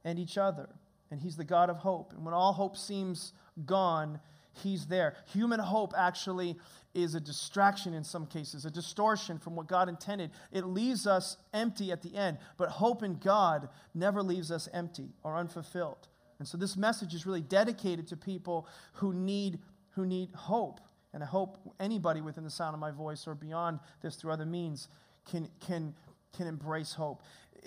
and 0.04 0.18
each 0.18 0.36
other. 0.36 0.68
And 1.10 1.20
He's 1.20 1.36
the 1.36 1.44
God 1.44 1.70
of 1.70 1.78
hope. 1.78 2.12
And 2.12 2.24
when 2.24 2.34
all 2.34 2.52
hope 2.52 2.76
seems 2.76 3.32
gone, 3.66 4.20
He's 4.52 4.86
there. 4.86 5.14
Human 5.32 5.60
hope 5.60 5.94
actually 5.96 6.56
is 6.94 7.14
a 7.14 7.20
distraction 7.20 7.94
in 7.94 8.02
some 8.02 8.26
cases, 8.26 8.64
a 8.64 8.70
distortion 8.70 9.38
from 9.38 9.54
what 9.54 9.68
God 9.68 9.88
intended. 9.88 10.30
It 10.50 10.66
leaves 10.66 11.06
us 11.06 11.36
empty 11.54 11.92
at 11.92 12.02
the 12.02 12.16
end, 12.16 12.38
but 12.56 12.68
hope 12.68 13.02
in 13.02 13.14
God 13.14 13.68
never 13.94 14.22
leaves 14.22 14.50
us 14.50 14.68
empty 14.72 15.10
or 15.22 15.36
unfulfilled. 15.36 16.08
And 16.40 16.48
so 16.48 16.56
this 16.58 16.76
message 16.76 17.14
is 17.14 17.26
really 17.26 17.42
dedicated 17.42 18.08
to 18.08 18.16
people 18.16 18.66
who 18.94 19.12
need, 19.12 19.60
who 19.90 20.04
need 20.04 20.30
hope. 20.34 20.80
And 21.12 21.22
I 21.22 21.26
hope 21.26 21.58
anybody 21.78 22.20
within 22.20 22.44
the 22.44 22.50
sound 22.50 22.74
of 22.74 22.80
my 22.80 22.90
voice 22.90 23.26
or 23.26 23.34
beyond 23.34 23.78
this 24.02 24.16
through 24.16 24.32
other 24.32 24.46
means 24.46 24.88
can, 25.30 25.48
can, 25.60 25.94
can 26.36 26.46
embrace 26.46 26.92
hope. 26.92 27.22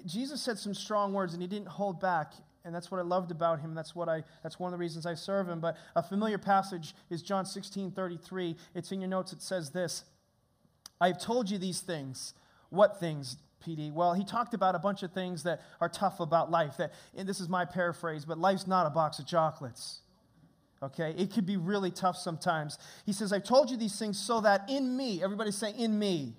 Jesus 0.05 0.41
said 0.41 0.57
some 0.57 0.73
strong 0.73 1.13
words 1.13 1.33
and 1.33 1.41
he 1.41 1.47
didn't 1.47 1.67
hold 1.67 2.01
back 2.01 2.33
and 2.65 2.73
that's 2.73 2.89
what 2.89 2.99
I 2.99 3.03
loved 3.03 3.31
about 3.31 3.59
him. 3.59 3.75
That's 3.75 3.95
what 3.95 4.07
I 4.07 4.23
that's 4.41 4.59
one 4.59 4.69
of 4.69 4.71
the 4.71 4.81
reasons 4.81 5.05
I 5.05 5.15
serve 5.15 5.49
him. 5.49 5.59
But 5.59 5.77
a 5.95 6.03
familiar 6.03 6.37
passage 6.37 6.95
is 7.09 7.21
John 7.21 7.45
16, 7.45 7.91
33. 7.91 8.55
It's 8.73 8.91
in 8.91 9.01
your 9.01 9.09
notes. 9.09 9.33
It 9.33 9.41
says 9.41 9.71
this. 9.71 10.03
I've 11.01 11.19
told 11.19 11.49
you 11.49 11.57
these 11.57 11.81
things. 11.81 12.33
What 12.69 12.99
things, 12.99 13.37
PD? 13.65 13.91
Well, 13.91 14.13
he 14.13 14.23
talked 14.23 14.53
about 14.53 14.75
a 14.75 14.79
bunch 14.79 15.03
of 15.03 15.11
things 15.11 15.43
that 15.43 15.61
are 15.81 15.89
tough 15.89 16.19
about 16.19 16.49
life. 16.49 16.77
That 16.77 16.93
and 17.15 17.27
this 17.27 17.39
is 17.39 17.49
my 17.49 17.65
paraphrase, 17.65 18.25
but 18.25 18.37
life's 18.37 18.67
not 18.67 18.87
a 18.87 18.89
box 18.89 19.19
of 19.19 19.27
chocolates. 19.27 19.99
Okay? 20.81 21.13
It 21.17 21.31
could 21.31 21.45
be 21.45 21.57
really 21.57 21.91
tough 21.91 22.17
sometimes. 22.17 22.77
He 23.05 23.13
says, 23.13 23.31
I've 23.31 23.45
told 23.45 23.71
you 23.71 23.77
these 23.77 23.97
things 23.97 24.19
so 24.19 24.41
that 24.41 24.69
in 24.69 24.97
me, 24.97 25.23
everybody 25.23 25.51
say 25.51 25.71
in 25.71 25.97
me 25.97 26.33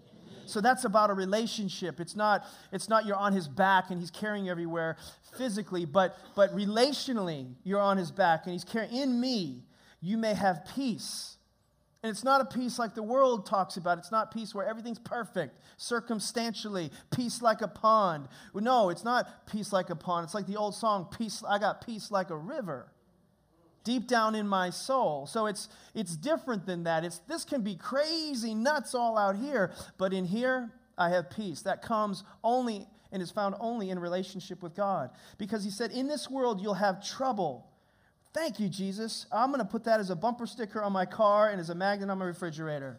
so 0.46 0.60
that's 0.60 0.84
about 0.84 1.10
a 1.10 1.14
relationship. 1.14 2.00
It's 2.00 2.16
not, 2.16 2.44
it's 2.72 2.88
not 2.88 3.06
you're 3.06 3.16
on 3.16 3.32
his 3.32 3.48
back 3.48 3.90
and 3.90 4.00
he's 4.00 4.10
carrying 4.10 4.48
everywhere 4.48 4.96
physically, 5.36 5.84
but, 5.84 6.16
but 6.34 6.54
relationally, 6.54 7.54
you're 7.64 7.80
on 7.80 7.96
his 7.96 8.10
back 8.10 8.44
and 8.44 8.52
he's 8.52 8.64
carrying. 8.64 8.94
In 8.94 9.20
me, 9.20 9.62
you 10.00 10.16
may 10.18 10.34
have 10.34 10.66
peace. 10.74 11.36
And 12.02 12.10
it's 12.10 12.24
not 12.24 12.40
a 12.40 12.44
peace 12.44 12.78
like 12.78 12.94
the 12.94 13.02
world 13.02 13.46
talks 13.46 13.78
about. 13.78 13.96
It's 13.98 14.12
not 14.12 14.30
peace 14.30 14.54
where 14.54 14.66
everything's 14.66 14.98
perfect, 14.98 15.58
circumstantially, 15.78 16.90
peace 17.14 17.40
like 17.40 17.62
a 17.62 17.68
pond. 17.68 18.28
No, 18.54 18.90
it's 18.90 19.04
not 19.04 19.46
peace 19.46 19.72
like 19.72 19.88
a 19.88 19.96
pond. 19.96 20.24
It's 20.24 20.34
like 20.34 20.46
the 20.46 20.56
old 20.56 20.74
song, 20.74 21.08
peace, 21.16 21.42
I 21.48 21.58
got 21.58 21.84
peace 21.86 22.10
like 22.10 22.30
a 22.30 22.36
river 22.36 22.92
deep 23.84 24.08
down 24.08 24.34
in 24.34 24.48
my 24.48 24.70
soul. 24.70 25.26
So 25.26 25.46
it's 25.46 25.68
it's 25.94 26.16
different 26.16 26.66
than 26.66 26.84
that. 26.84 27.04
It's 27.04 27.18
this 27.28 27.44
can 27.44 27.62
be 27.62 27.76
crazy 27.76 28.54
nuts 28.54 28.94
all 28.94 29.16
out 29.16 29.36
here, 29.36 29.72
but 29.98 30.12
in 30.12 30.24
here 30.24 30.72
I 30.98 31.10
have 31.10 31.30
peace. 31.30 31.62
That 31.62 31.82
comes 31.82 32.24
only 32.42 32.86
and 33.12 33.22
is 33.22 33.30
found 33.30 33.54
only 33.60 33.90
in 33.90 33.98
relationship 33.98 34.62
with 34.62 34.74
God. 34.74 35.10
Because 35.38 35.62
he 35.62 35.70
said, 35.70 35.92
"In 35.92 36.08
this 36.08 36.28
world 36.28 36.60
you'll 36.60 36.74
have 36.74 37.04
trouble." 37.04 37.70
Thank 38.32 38.58
you, 38.58 38.68
Jesus. 38.68 39.26
I'm 39.30 39.50
going 39.50 39.60
to 39.60 39.64
put 39.64 39.84
that 39.84 40.00
as 40.00 40.10
a 40.10 40.16
bumper 40.16 40.44
sticker 40.44 40.82
on 40.82 40.92
my 40.92 41.06
car 41.06 41.50
and 41.50 41.60
as 41.60 41.70
a 41.70 41.74
magnet 41.74 42.10
on 42.10 42.18
my 42.18 42.24
refrigerator. 42.24 42.98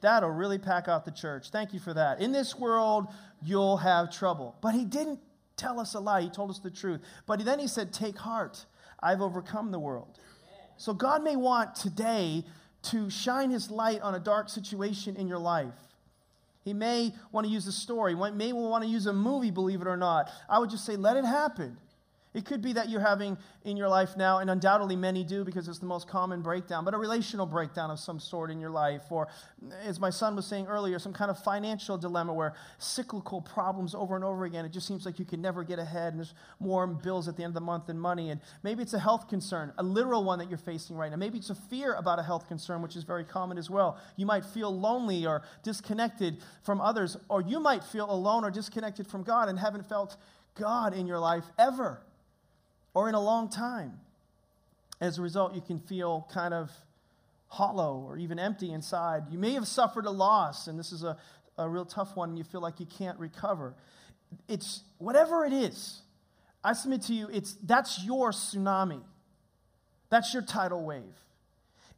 That'll 0.00 0.30
really 0.30 0.58
pack 0.58 0.88
out 0.88 1.04
the 1.04 1.12
church. 1.12 1.50
Thank 1.50 1.72
you 1.72 1.78
for 1.78 1.94
that. 1.94 2.20
In 2.20 2.32
this 2.32 2.58
world, 2.58 3.06
you'll 3.40 3.76
have 3.76 4.12
trouble. 4.12 4.56
But 4.60 4.74
he 4.74 4.84
didn't 4.84 5.20
tell 5.56 5.78
us 5.78 5.94
a 5.94 6.00
lie. 6.00 6.22
He 6.22 6.30
told 6.30 6.50
us 6.50 6.58
the 6.58 6.70
truth. 6.70 7.00
But 7.26 7.44
then 7.44 7.60
he 7.60 7.68
said, 7.68 7.92
Take 7.92 8.18
heart. 8.18 8.66
I've 9.02 9.20
overcome 9.20 9.70
the 9.70 9.78
world. 9.78 10.18
So 10.76 10.94
God 10.94 11.22
may 11.22 11.36
want 11.36 11.74
today 11.74 12.44
to 12.84 13.10
shine 13.10 13.50
his 13.50 13.70
light 13.70 14.00
on 14.00 14.14
a 14.14 14.20
dark 14.20 14.48
situation 14.48 15.16
in 15.16 15.28
your 15.28 15.38
life. 15.38 15.74
He 16.64 16.72
may 16.72 17.12
want 17.32 17.46
to 17.46 17.52
use 17.52 17.66
a 17.66 17.72
story, 17.72 18.14
may 18.14 18.52
want 18.52 18.84
to 18.84 18.90
use 18.90 19.06
a 19.06 19.12
movie, 19.12 19.50
believe 19.50 19.80
it 19.80 19.88
or 19.88 19.96
not. 19.96 20.30
I 20.48 20.58
would 20.58 20.70
just 20.70 20.84
say, 20.84 20.96
let 20.96 21.16
it 21.16 21.24
happen. 21.24 21.76
It 22.34 22.46
could 22.46 22.62
be 22.62 22.72
that 22.72 22.88
you're 22.88 23.02
having 23.02 23.36
in 23.64 23.76
your 23.76 23.88
life 23.88 24.16
now, 24.16 24.38
and 24.38 24.48
undoubtedly 24.48 24.96
many 24.96 25.22
do 25.22 25.44
because 25.44 25.68
it's 25.68 25.78
the 25.78 25.86
most 25.86 26.08
common 26.08 26.40
breakdown, 26.40 26.82
but 26.84 26.94
a 26.94 26.98
relational 26.98 27.44
breakdown 27.44 27.90
of 27.90 27.98
some 28.00 28.18
sort 28.18 28.50
in 28.50 28.58
your 28.58 28.70
life. 28.70 29.02
Or, 29.10 29.28
as 29.82 30.00
my 30.00 30.08
son 30.08 30.34
was 30.34 30.46
saying 30.46 30.66
earlier, 30.66 30.98
some 30.98 31.12
kind 31.12 31.30
of 31.30 31.38
financial 31.38 31.98
dilemma 31.98 32.32
where 32.32 32.54
cyclical 32.78 33.42
problems 33.42 33.94
over 33.94 34.16
and 34.16 34.24
over 34.24 34.46
again. 34.46 34.64
It 34.64 34.72
just 34.72 34.86
seems 34.86 35.04
like 35.04 35.18
you 35.18 35.26
can 35.26 35.42
never 35.42 35.62
get 35.62 35.78
ahead, 35.78 36.14
and 36.14 36.20
there's 36.20 36.32
more 36.58 36.86
bills 36.86 37.28
at 37.28 37.36
the 37.36 37.42
end 37.42 37.50
of 37.50 37.54
the 37.54 37.60
month 37.60 37.86
than 37.86 37.98
money. 37.98 38.30
And 38.30 38.40
maybe 38.62 38.82
it's 38.82 38.94
a 38.94 38.98
health 38.98 39.28
concern, 39.28 39.74
a 39.76 39.82
literal 39.82 40.24
one 40.24 40.38
that 40.38 40.48
you're 40.48 40.56
facing 40.56 40.96
right 40.96 41.10
now. 41.10 41.18
Maybe 41.18 41.36
it's 41.36 41.50
a 41.50 41.54
fear 41.54 41.94
about 41.94 42.18
a 42.18 42.22
health 42.22 42.48
concern, 42.48 42.80
which 42.80 42.96
is 42.96 43.04
very 43.04 43.24
common 43.24 43.58
as 43.58 43.68
well. 43.68 43.98
You 44.16 44.24
might 44.24 44.46
feel 44.46 44.74
lonely 44.74 45.26
or 45.26 45.42
disconnected 45.62 46.38
from 46.62 46.80
others, 46.80 47.18
or 47.28 47.42
you 47.42 47.60
might 47.60 47.84
feel 47.84 48.10
alone 48.10 48.42
or 48.42 48.50
disconnected 48.50 49.06
from 49.06 49.22
God 49.22 49.50
and 49.50 49.58
haven't 49.58 49.86
felt 49.86 50.16
God 50.54 50.94
in 50.94 51.06
your 51.06 51.18
life 51.18 51.44
ever 51.58 52.00
or 52.94 53.08
in 53.08 53.14
a 53.14 53.20
long 53.20 53.48
time. 53.48 54.00
As 55.00 55.18
a 55.18 55.22
result, 55.22 55.54
you 55.54 55.60
can 55.60 55.80
feel 55.80 56.26
kind 56.32 56.54
of 56.54 56.70
hollow 57.48 58.04
or 58.06 58.16
even 58.18 58.38
empty 58.38 58.72
inside. 58.72 59.24
You 59.30 59.38
may 59.38 59.52
have 59.52 59.66
suffered 59.66 60.06
a 60.06 60.10
loss, 60.10 60.68
and 60.68 60.78
this 60.78 60.92
is 60.92 61.02
a, 61.02 61.16
a 61.58 61.68
real 61.68 61.84
tough 61.84 62.16
one, 62.16 62.30
and 62.30 62.38
you 62.38 62.44
feel 62.44 62.60
like 62.60 62.80
you 62.80 62.86
can't 62.86 63.18
recover. 63.18 63.74
It's 64.48 64.82
whatever 64.98 65.44
it 65.44 65.52
is, 65.52 66.02
I 66.64 66.72
submit 66.74 67.02
to 67.02 67.14
you, 67.14 67.28
it's 67.32 67.54
that's 67.62 68.04
your 68.04 68.30
tsunami. 68.30 69.02
That's 70.10 70.32
your 70.32 70.42
tidal 70.42 70.84
wave. 70.84 71.02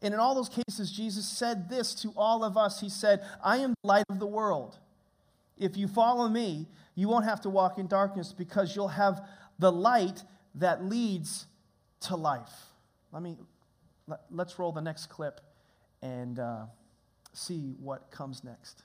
And 0.01 0.15
in 0.15 0.21
all 0.21 0.35
those 0.35 0.49
cases, 0.49 0.91
Jesus 0.91 1.29
said 1.29 1.69
this 1.69 1.95
to 1.97 2.13
all 2.17 2.45
of 2.45 2.57
us. 2.57 2.81
He 2.81 2.89
said, 2.89 3.25
I 3.43 3.59
am 3.59 3.75
the 3.83 3.87
light 3.87 4.05
of 4.09 4.19
the 4.19 4.27
world. 4.27 4.79
If 5.59 5.77
you 5.77 5.89
follow 5.89 6.29
me, 6.29 6.67
you 6.95 7.09
won't 7.09 7.25
have 7.25 7.41
to 7.43 7.51
walk 7.51 7.79
in 7.79 7.87
darkness 7.87 8.33
because 8.33 8.77
you'll 8.77 8.89
have 8.89 9.21
the 9.59 9.73
light 9.73 10.23
that 10.57 10.85
leads 10.85 11.47
to 12.03 12.17
life. 12.17 12.53
Let 13.13 13.23
me 13.23 13.37
let, 14.07 14.47
us 14.47 14.59
roll 14.59 14.73
the 14.73 14.81
next 14.81 15.07
clip 15.07 15.41
and 16.03 16.39
uh, 16.39 16.67
see 17.33 17.75
what 17.81 18.11
comes 18.11 18.45
next. 18.45 18.84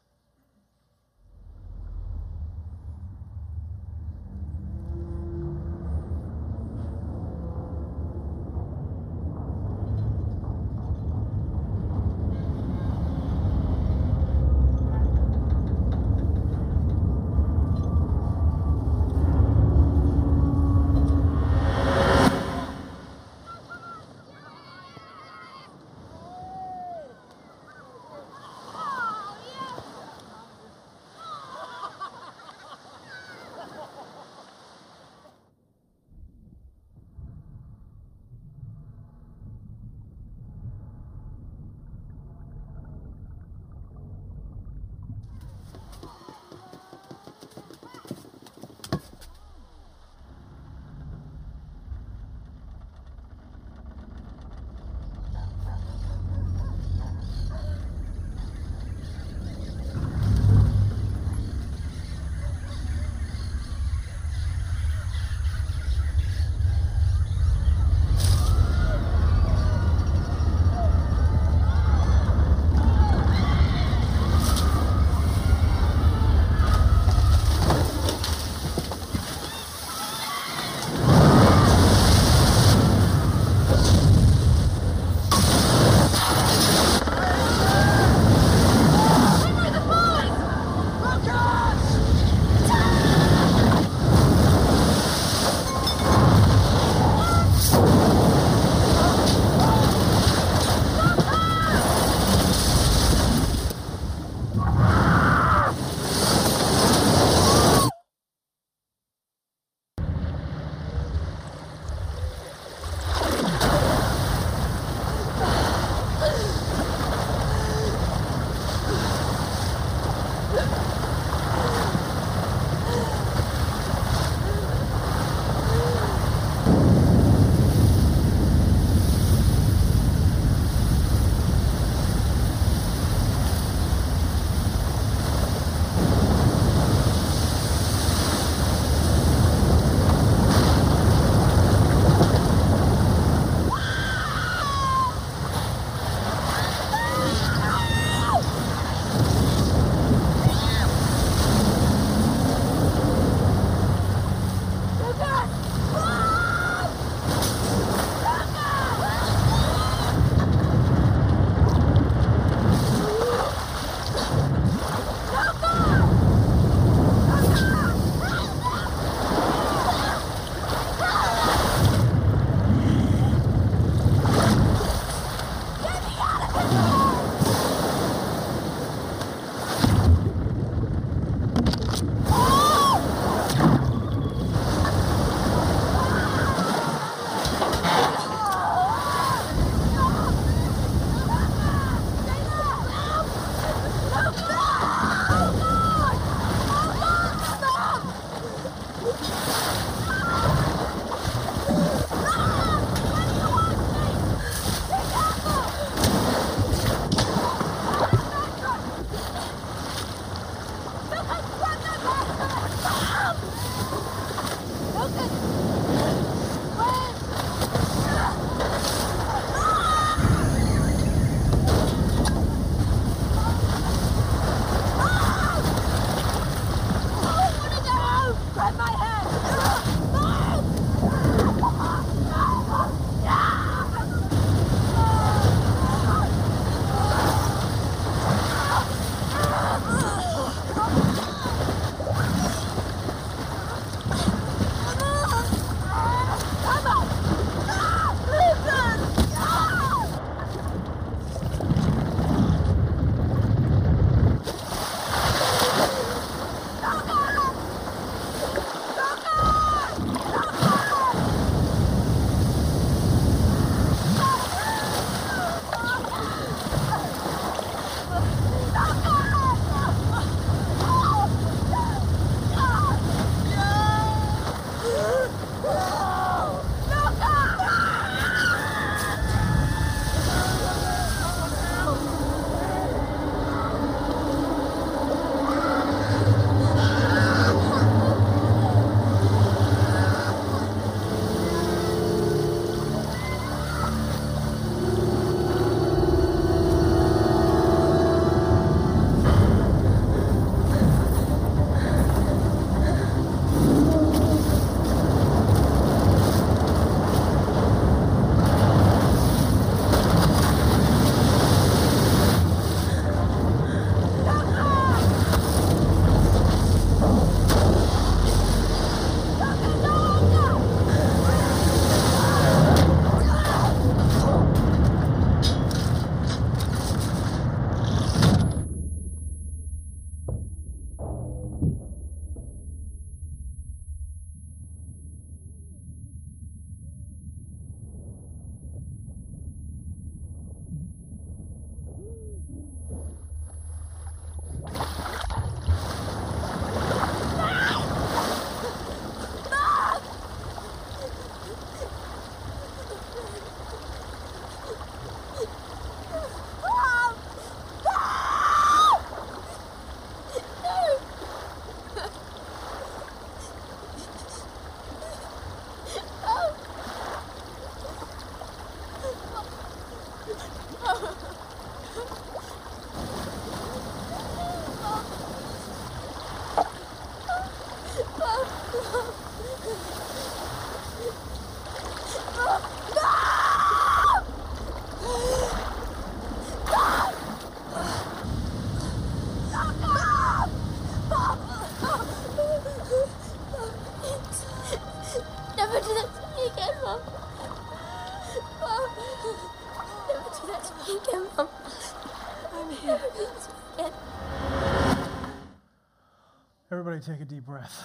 Everybody 407.00 407.20
take 407.20 407.27
a 407.27 407.33
deep 407.33 407.46
breath. 407.46 407.81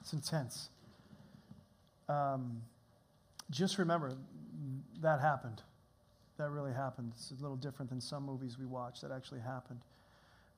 It's 0.00 0.12
intense. 0.12 0.68
Um, 2.08 2.62
just 3.50 3.78
remember 3.78 4.12
that 5.00 5.20
happened. 5.20 5.60
That 6.36 6.50
really 6.50 6.72
happened. 6.72 7.12
It's 7.16 7.32
a 7.32 7.42
little 7.42 7.56
different 7.56 7.90
than 7.90 8.00
some 8.00 8.24
movies 8.24 8.58
we 8.60 8.66
watch. 8.66 9.00
That 9.00 9.10
actually 9.10 9.40
happened. 9.40 9.80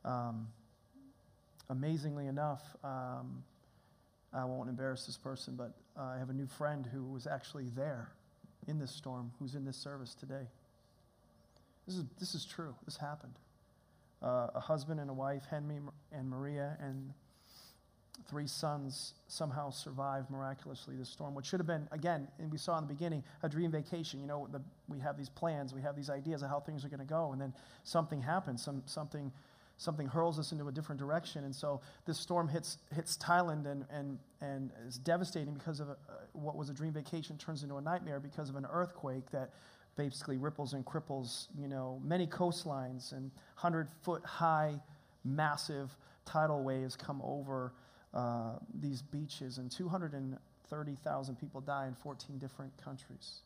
Um, 0.04 0.48
amazingly 1.70 2.26
enough, 2.26 2.62
um, 2.84 3.44
I 4.34 4.44
won't 4.44 4.68
embarrass 4.68 5.06
this 5.06 5.16
person, 5.16 5.54
but 5.56 5.72
uh, 5.98 6.02
I 6.02 6.18
have 6.18 6.28
a 6.28 6.34
new 6.34 6.46
friend 6.46 6.86
who 6.92 7.04
was 7.04 7.26
actually 7.26 7.68
there 7.74 8.10
in 8.68 8.78
this 8.78 8.90
storm, 8.90 9.32
who's 9.38 9.54
in 9.54 9.64
this 9.64 9.76
service 9.76 10.14
today. 10.14 10.48
This 11.86 11.96
is, 11.96 12.04
this 12.18 12.34
is 12.34 12.44
true. 12.44 12.74
This 12.84 12.98
happened. 12.98 13.34
Uh, 14.22 14.48
a 14.54 14.60
husband 14.60 15.00
and 15.00 15.08
a 15.08 15.12
wife, 15.14 15.44
Henry 15.50 15.78
and 16.12 16.28
Maria, 16.28 16.76
and 16.80 17.12
three 18.28 18.46
sons 18.46 19.14
somehow 19.28 19.70
survived 19.70 20.30
miraculously 20.30 20.94
this 20.94 21.08
storm, 21.08 21.34
which 21.34 21.46
should 21.46 21.58
have 21.58 21.66
been, 21.66 21.88
again, 21.90 22.28
and 22.38 22.52
we 22.52 22.58
saw 22.58 22.76
in 22.78 22.86
the 22.86 22.92
beginning, 22.92 23.24
a 23.42 23.48
dream 23.48 23.70
vacation. 23.70 24.20
You 24.20 24.26
know, 24.26 24.46
the, 24.52 24.60
we 24.88 24.98
have 25.00 25.16
these 25.16 25.30
plans, 25.30 25.72
we 25.72 25.82
have 25.82 25.96
these 25.96 26.10
ideas 26.10 26.42
of 26.42 26.50
how 26.50 26.60
things 26.60 26.84
are 26.84 26.88
going 26.88 27.00
to 27.00 27.06
go, 27.06 27.32
and 27.32 27.40
then 27.40 27.54
something 27.82 28.20
happens, 28.20 28.62
some, 28.62 28.82
something 28.86 29.32
something 29.80 30.06
hurls 30.06 30.38
us 30.38 30.52
into 30.52 30.68
a 30.68 30.72
different 30.72 30.98
direction. 30.98 31.44
And 31.44 31.56
so 31.56 31.80
this 32.04 32.18
storm 32.18 32.48
hits, 32.48 32.76
hits 32.94 33.16
Thailand 33.16 33.64
and, 33.66 33.86
and, 33.90 34.18
and 34.42 34.70
is 34.86 34.98
devastating 34.98 35.54
because 35.54 35.80
of 35.80 35.88
a, 35.88 35.92
uh, 35.92 35.96
what 36.34 36.54
was 36.54 36.68
a 36.68 36.74
dream 36.74 36.92
vacation 36.92 37.38
turns 37.38 37.62
into 37.62 37.76
a 37.76 37.80
nightmare 37.80 38.20
because 38.20 38.50
of 38.50 38.56
an 38.56 38.66
earthquake 38.70 39.30
that 39.30 39.54
basically 40.08 40.38
ripples 40.38 40.72
and 40.72 40.84
cripples, 40.84 41.48
you 41.58 41.68
know, 41.68 42.00
many 42.04 42.26
coastlines 42.26 43.12
and 43.12 43.30
100 43.60 43.88
foot 44.02 44.24
high, 44.24 44.74
massive 45.24 45.90
tidal 46.24 46.62
waves 46.62 46.96
come 46.96 47.20
over 47.22 47.72
uh, 48.14 48.52
these 48.80 49.02
beaches 49.02 49.58
and 49.58 49.70
230,000 49.70 51.36
people 51.36 51.60
die 51.60 51.86
in 51.86 51.94
14 51.94 52.38
different 52.38 52.72
countries. 52.82 53.40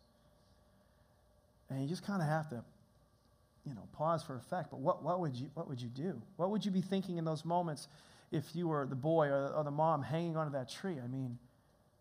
And 1.71 1.83
you 1.83 1.89
just 1.89 2.07
kind 2.07 2.23
of 2.23 2.29
have 2.29 2.49
to 2.51 2.63
you 3.67 3.75
know, 3.75 3.83
pause 3.93 4.23
for 4.23 4.37
effect. 4.37 4.71
But 4.71 4.81
what, 4.81 5.03
what, 5.03 5.21
would 5.21 5.35
you, 5.35 5.51
what 5.55 5.69
would 5.69 5.81
you 5.81 5.89
do? 5.89 6.21
What 6.37 6.51
would 6.51 6.65
you 6.65 6.71
be 6.71 6.83
thinking 6.83 7.17
in 7.17 7.25
those 7.25 7.45
moments 7.45 7.89
if 8.31 8.45
you 8.55 8.69
were 8.69 8.87
the 8.87 8.95
boy 8.95 9.29
or, 9.29 9.49
or 9.49 9.65
the 9.65 9.71
mom 9.71 10.03
hanging 10.03 10.37
onto 10.37 10.53
that 10.53 10.69
tree? 10.69 10.97
I 11.03 11.09
mean, 11.09 11.39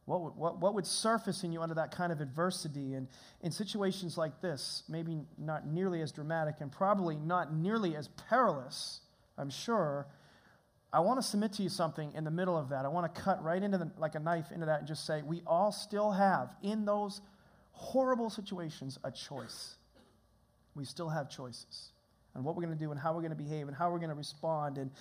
what 0.06 0.22
would, 0.22 0.36
what, 0.36 0.60
what 0.60 0.74
would 0.74 0.86
surface 0.86 1.44
in 1.44 1.52
you 1.52 1.62
under 1.62 1.76
that 1.76 1.92
kind 1.92 2.12
of 2.12 2.20
adversity? 2.20 2.94
And 2.94 3.08
in 3.42 3.52
situations 3.52 4.18
like 4.18 4.42
this, 4.42 4.84
maybe 4.89 5.22
not 5.38 5.66
nearly 5.66 6.02
as 6.02 6.12
dramatic 6.12 6.56
and 6.60 6.72
probably 6.72 7.16
not 7.16 7.54
nearly 7.54 7.96
as 7.96 8.10
perilous, 8.30 9.00
I'm 9.38 9.50
sure, 9.50 10.08
I 10.92 11.00
want 11.00 11.22
to 11.22 11.28
submit 11.28 11.54
to 11.54 11.63
you 11.63 11.70
something 11.70 12.12
in 12.13 12.26
the 12.26 12.32
middle 12.32 12.58
of 12.58 12.70
that. 12.70 12.86
I 12.86 12.89
want 12.89 13.13
to 13.13 13.22
cut 13.22 13.42
right 13.44 13.63
into 13.63 13.78
the, 13.78 13.92
like 13.98 14.16
a 14.16 14.20
knife 14.20 14.52
into 14.52 14.66
that 14.66 14.80
and 14.80 14.88
just 14.88 15.06
say, 15.06 15.22
we 15.22 15.42
all 15.48 15.72
still 15.72 16.12
have, 16.12 16.54
in 16.62 16.84
those 16.84 17.22
horrible 17.72 18.30
situations, 18.30 19.00
a 19.04 19.12
choice. 19.12 19.76
We 20.76 20.84
still 20.84 21.10
have 21.10 21.30
choices 21.30 21.93
on 22.36 22.43
what 22.43 22.56
we're 22.56 22.63
going 22.63 22.78
to 22.78 22.84
do 22.84 22.91
and 22.91 23.00
how 23.00 23.13
we're 23.13 23.22
going 23.22 23.32
to 23.32 23.38
behave 23.38 23.67
and 23.67 23.76
how 23.76 23.91
we're 23.91 24.00
going 24.00 24.10
to 24.10 24.15
respond. 24.15 24.78
And, 24.78 24.91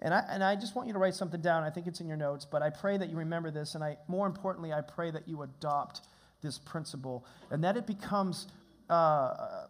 and, 0.00 0.12
I, 0.12 0.24
and 0.28 0.44
I 0.44 0.56
just 0.56 0.74
want 0.74 0.88
you 0.88 0.92
to 0.94 0.98
write 0.98 1.14
something 1.14 1.40
down. 1.40 1.62
I 1.64 1.70
think 1.70 1.86
it's 1.86 2.00
in 2.00 2.08
your 2.08 2.16
notes, 2.16 2.44
but 2.44 2.62
I 2.62 2.70
pray 2.70 2.96
that 2.96 3.08
you 3.10 3.16
remember 3.16 3.50
this. 3.50 3.74
And 3.74 3.82
I, 3.82 3.96
more 4.08 4.26
importantly, 4.26 4.72
I 4.72 4.80
pray 4.80 5.10
that 5.10 5.26
you 5.26 5.42
adopt 5.42 6.02
this 6.42 6.58
principle 6.58 7.24
and 7.50 7.64
that 7.64 7.76
it 7.76 7.86
becomes, 7.86 8.46
uh, 8.90 9.66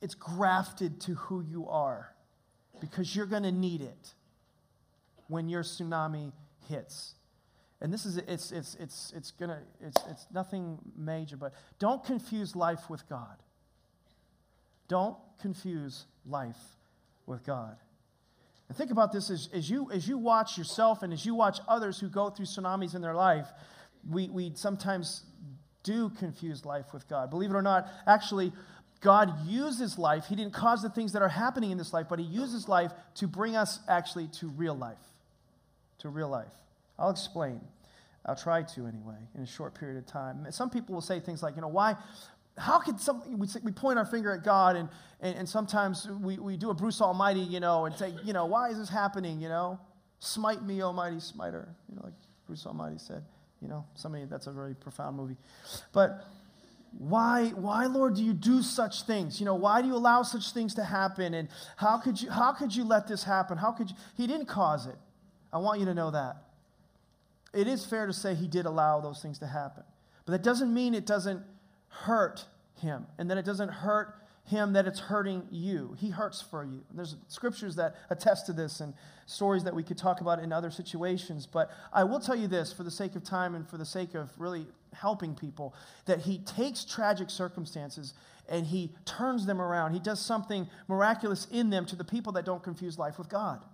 it's 0.00 0.14
grafted 0.14 1.00
to 1.02 1.14
who 1.14 1.42
you 1.42 1.68
are 1.68 2.14
because 2.80 3.14
you're 3.14 3.26
going 3.26 3.42
to 3.42 3.52
need 3.52 3.80
it 3.80 4.14
when 5.28 5.48
your 5.48 5.62
tsunami 5.62 6.32
hits. 6.68 7.14
And 7.80 7.92
this 7.92 8.06
is 8.06 8.16
it's 8.16 8.50
it's 8.50 8.76
it's 8.80 9.12
it's 9.14 9.30
gonna 9.32 9.60
it's 9.78 10.00
it's 10.08 10.26
nothing 10.32 10.78
major, 10.96 11.36
but 11.36 11.52
don't 11.78 12.02
confuse 12.02 12.56
life 12.56 12.88
with 12.88 13.06
God. 13.10 13.36
Don't 14.88 15.16
confuse 15.40 16.06
life 16.26 16.58
with 17.26 17.44
God. 17.44 17.76
And 18.68 18.76
think 18.76 18.90
about 18.90 19.12
this 19.12 19.30
as, 19.30 19.48
as 19.52 19.68
you 19.68 19.90
as 19.92 20.08
you 20.08 20.16
watch 20.16 20.56
yourself 20.56 21.02
and 21.02 21.12
as 21.12 21.26
you 21.26 21.34
watch 21.34 21.58
others 21.68 21.98
who 21.98 22.08
go 22.08 22.30
through 22.30 22.46
tsunamis 22.46 22.94
in 22.94 23.02
their 23.02 23.14
life, 23.14 23.46
we, 24.08 24.28
we 24.28 24.52
sometimes 24.54 25.24
do 25.82 26.10
confuse 26.10 26.64
life 26.64 26.92
with 26.92 27.06
God. 27.08 27.30
Believe 27.30 27.50
it 27.50 27.54
or 27.54 27.62
not, 27.62 27.88
actually, 28.06 28.52
God 29.00 29.46
uses 29.46 29.98
life. 29.98 30.26
He 30.26 30.34
didn't 30.34 30.54
cause 30.54 30.82
the 30.82 30.88
things 30.88 31.12
that 31.12 31.20
are 31.20 31.28
happening 31.28 31.70
in 31.70 31.78
this 31.78 31.92
life, 31.92 32.06
but 32.08 32.18
He 32.18 32.24
uses 32.24 32.68
life 32.68 32.90
to 33.16 33.26
bring 33.26 33.54
us 33.54 33.80
actually 33.86 34.28
to 34.38 34.48
real 34.48 34.74
life. 34.74 34.96
To 35.98 36.08
real 36.08 36.28
life. 36.28 36.52
I'll 36.98 37.10
explain. 37.10 37.60
I'll 38.24 38.36
try 38.36 38.62
to 38.62 38.86
anyway, 38.86 39.18
in 39.34 39.42
a 39.42 39.46
short 39.46 39.78
period 39.78 39.98
of 39.98 40.06
time. 40.06 40.46
Some 40.50 40.70
people 40.70 40.94
will 40.94 41.02
say 41.02 41.20
things 41.20 41.42
like, 41.42 41.56
you 41.56 41.60
know, 41.60 41.68
why, 41.68 41.96
how 42.56 42.78
could 42.78 43.00
some, 43.00 43.38
we, 43.38 43.48
we 43.62 43.72
point 43.72 43.98
our 43.98 44.04
finger 44.04 44.32
at 44.32 44.44
God 44.44 44.76
and, 44.76 44.88
and, 45.20 45.36
and 45.36 45.48
sometimes 45.48 46.08
we, 46.08 46.38
we 46.38 46.56
do 46.56 46.70
a 46.70 46.74
Bruce 46.74 47.00
Almighty, 47.00 47.40
you 47.40 47.60
know, 47.60 47.86
and 47.86 47.94
say, 47.94 48.14
you 48.24 48.32
know, 48.32 48.46
why 48.46 48.68
is 48.68 48.78
this 48.78 48.88
happening, 48.88 49.40
you 49.40 49.48
know? 49.48 49.78
Smite 50.20 50.62
me, 50.62 50.80
Almighty 50.80 51.20
Smiter, 51.20 51.68
you 51.88 51.96
know, 51.96 52.02
like 52.04 52.14
Bruce 52.46 52.64
Almighty 52.66 52.98
said. 52.98 53.24
You 53.60 53.68
know, 53.68 53.84
somebody, 53.94 54.26
that's 54.26 54.46
a 54.46 54.52
very 54.52 54.74
profound 54.74 55.16
movie. 55.16 55.36
But 55.92 56.26
why, 56.98 57.48
why, 57.56 57.86
Lord, 57.86 58.14
do 58.14 58.22
you 58.22 58.34
do 58.34 58.62
such 58.62 59.02
things? 59.02 59.40
You 59.40 59.46
know, 59.46 59.54
why 59.54 59.80
do 59.80 59.88
you 59.88 59.94
allow 59.94 60.22
such 60.22 60.52
things 60.52 60.74
to 60.74 60.84
happen? 60.84 61.34
And 61.34 61.48
how 61.76 61.98
could 61.98 62.20
you, 62.20 62.30
how 62.30 62.52
could 62.52 62.74
you 62.74 62.84
let 62.84 63.08
this 63.08 63.24
happen? 63.24 63.56
How 63.56 63.72
could 63.72 63.90
you, 63.90 63.96
he 64.16 64.26
didn't 64.26 64.46
cause 64.46 64.86
it. 64.86 64.96
I 65.52 65.58
want 65.58 65.80
you 65.80 65.86
to 65.86 65.94
know 65.94 66.10
that. 66.10 66.36
It 67.52 67.66
is 67.66 67.86
fair 67.86 68.06
to 68.06 68.12
say 68.12 68.34
he 68.34 68.48
did 68.48 68.66
allow 68.66 69.00
those 69.00 69.22
things 69.22 69.38
to 69.38 69.46
happen. 69.46 69.84
But 70.26 70.32
that 70.32 70.42
doesn't 70.42 70.72
mean 70.72 70.94
it 70.94 71.06
doesn't 71.06 71.42
hurt 72.02 72.46
him 72.80 73.06
and 73.18 73.30
that 73.30 73.38
it 73.38 73.44
doesn't 73.44 73.70
hurt 73.70 74.14
him 74.46 74.74
that 74.74 74.86
it's 74.86 75.00
hurting 75.00 75.46
you. 75.50 75.96
He 75.98 76.10
hurts 76.10 76.42
for 76.42 76.64
you. 76.64 76.82
And 76.90 76.98
there's 76.98 77.16
scriptures 77.28 77.76
that 77.76 77.96
attest 78.10 78.44
to 78.46 78.52
this 78.52 78.80
and 78.80 78.92
stories 79.26 79.64
that 79.64 79.74
we 79.74 79.82
could 79.82 79.96
talk 79.96 80.20
about 80.20 80.38
in 80.38 80.52
other 80.52 80.70
situations. 80.70 81.46
But 81.46 81.70
I 81.92 82.04
will 82.04 82.20
tell 82.20 82.36
you 82.36 82.46
this 82.46 82.72
for 82.72 82.82
the 82.82 82.90
sake 82.90 83.16
of 83.16 83.24
time 83.24 83.54
and 83.54 83.66
for 83.66 83.78
the 83.78 83.86
sake 83.86 84.14
of 84.14 84.30
really 84.38 84.66
helping 84.92 85.34
people 85.34 85.74
that 86.04 86.20
he 86.20 86.38
takes 86.38 86.84
tragic 86.84 87.30
circumstances 87.30 88.12
and 88.46 88.66
he 88.66 88.92
turns 89.06 89.46
them 89.46 89.62
around. 89.62 89.94
He 89.94 89.98
does 89.98 90.20
something 90.20 90.68
miraculous 90.88 91.46
in 91.50 91.70
them 91.70 91.86
to 91.86 91.96
the 91.96 92.04
people 92.04 92.32
that 92.32 92.44
don't 92.44 92.62
confuse 92.62 92.98
life 92.98 93.18
with 93.18 93.30
God. 93.30 93.64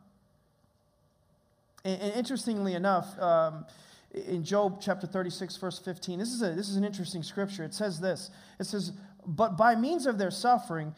And, 1.84 2.00
and 2.00 2.14
interestingly 2.14 2.74
enough, 2.74 3.18
um, 3.18 3.66
in 4.12 4.44
Job 4.44 4.80
chapter 4.82 5.06
36, 5.06 5.56
verse 5.56 5.78
15, 5.78 6.18
this 6.18 6.32
is, 6.32 6.42
a, 6.42 6.50
this 6.50 6.68
is 6.68 6.76
an 6.76 6.84
interesting 6.84 7.22
scripture. 7.22 7.64
It 7.64 7.74
says 7.74 8.00
this 8.00 8.30
It 8.58 8.64
says, 8.64 8.92
But 9.26 9.56
by 9.56 9.76
means 9.76 10.06
of 10.06 10.18
their 10.18 10.30
suffering, 10.30 10.94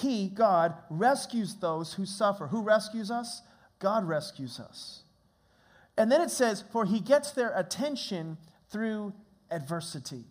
he, 0.00 0.28
God, 0.28 0.74
rescues 0.90 1.56
those 1.56 1.94
who 1.94 2.06
suffer. 2.06 2.48
Who 2.48 2.62
rescues 2.62 3.10
us? 3.10 3.42
God 3.78 4.08
rescues 4.08 4.58
us. 4.58 5.02
And 5.96 6.10
then 6.10 6.20
it 6.20 6.30
says, 6.30 6.64
For 6.72 6.84
he 6.84 7.00
gets 7.00 7.32
their 7.32 7.56
attention 7.56 8.38
through 8.70 9.12
adversity. 9.50 10.24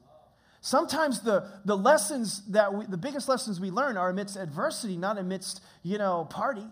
Sometimes 0.60 1.22
the, 1.22 1.50
the 1.66 1.78
lessons 1.78 2.46
that 2.48 2.74
we, 2.74 2.86
the 2.86 2.98
biggest 2.98 3.28
lessons 3.28 3.60
we 3.60 3.70
learn 3.70 3.98
are 3.98 4.10
amidst 4.10 4.38
adversity, 4.38 4.98
not 4.98 5.18
amidst, 5.18 5.62
you 5.84 5.98
know, 5.98 6.26
party 6.30 6.66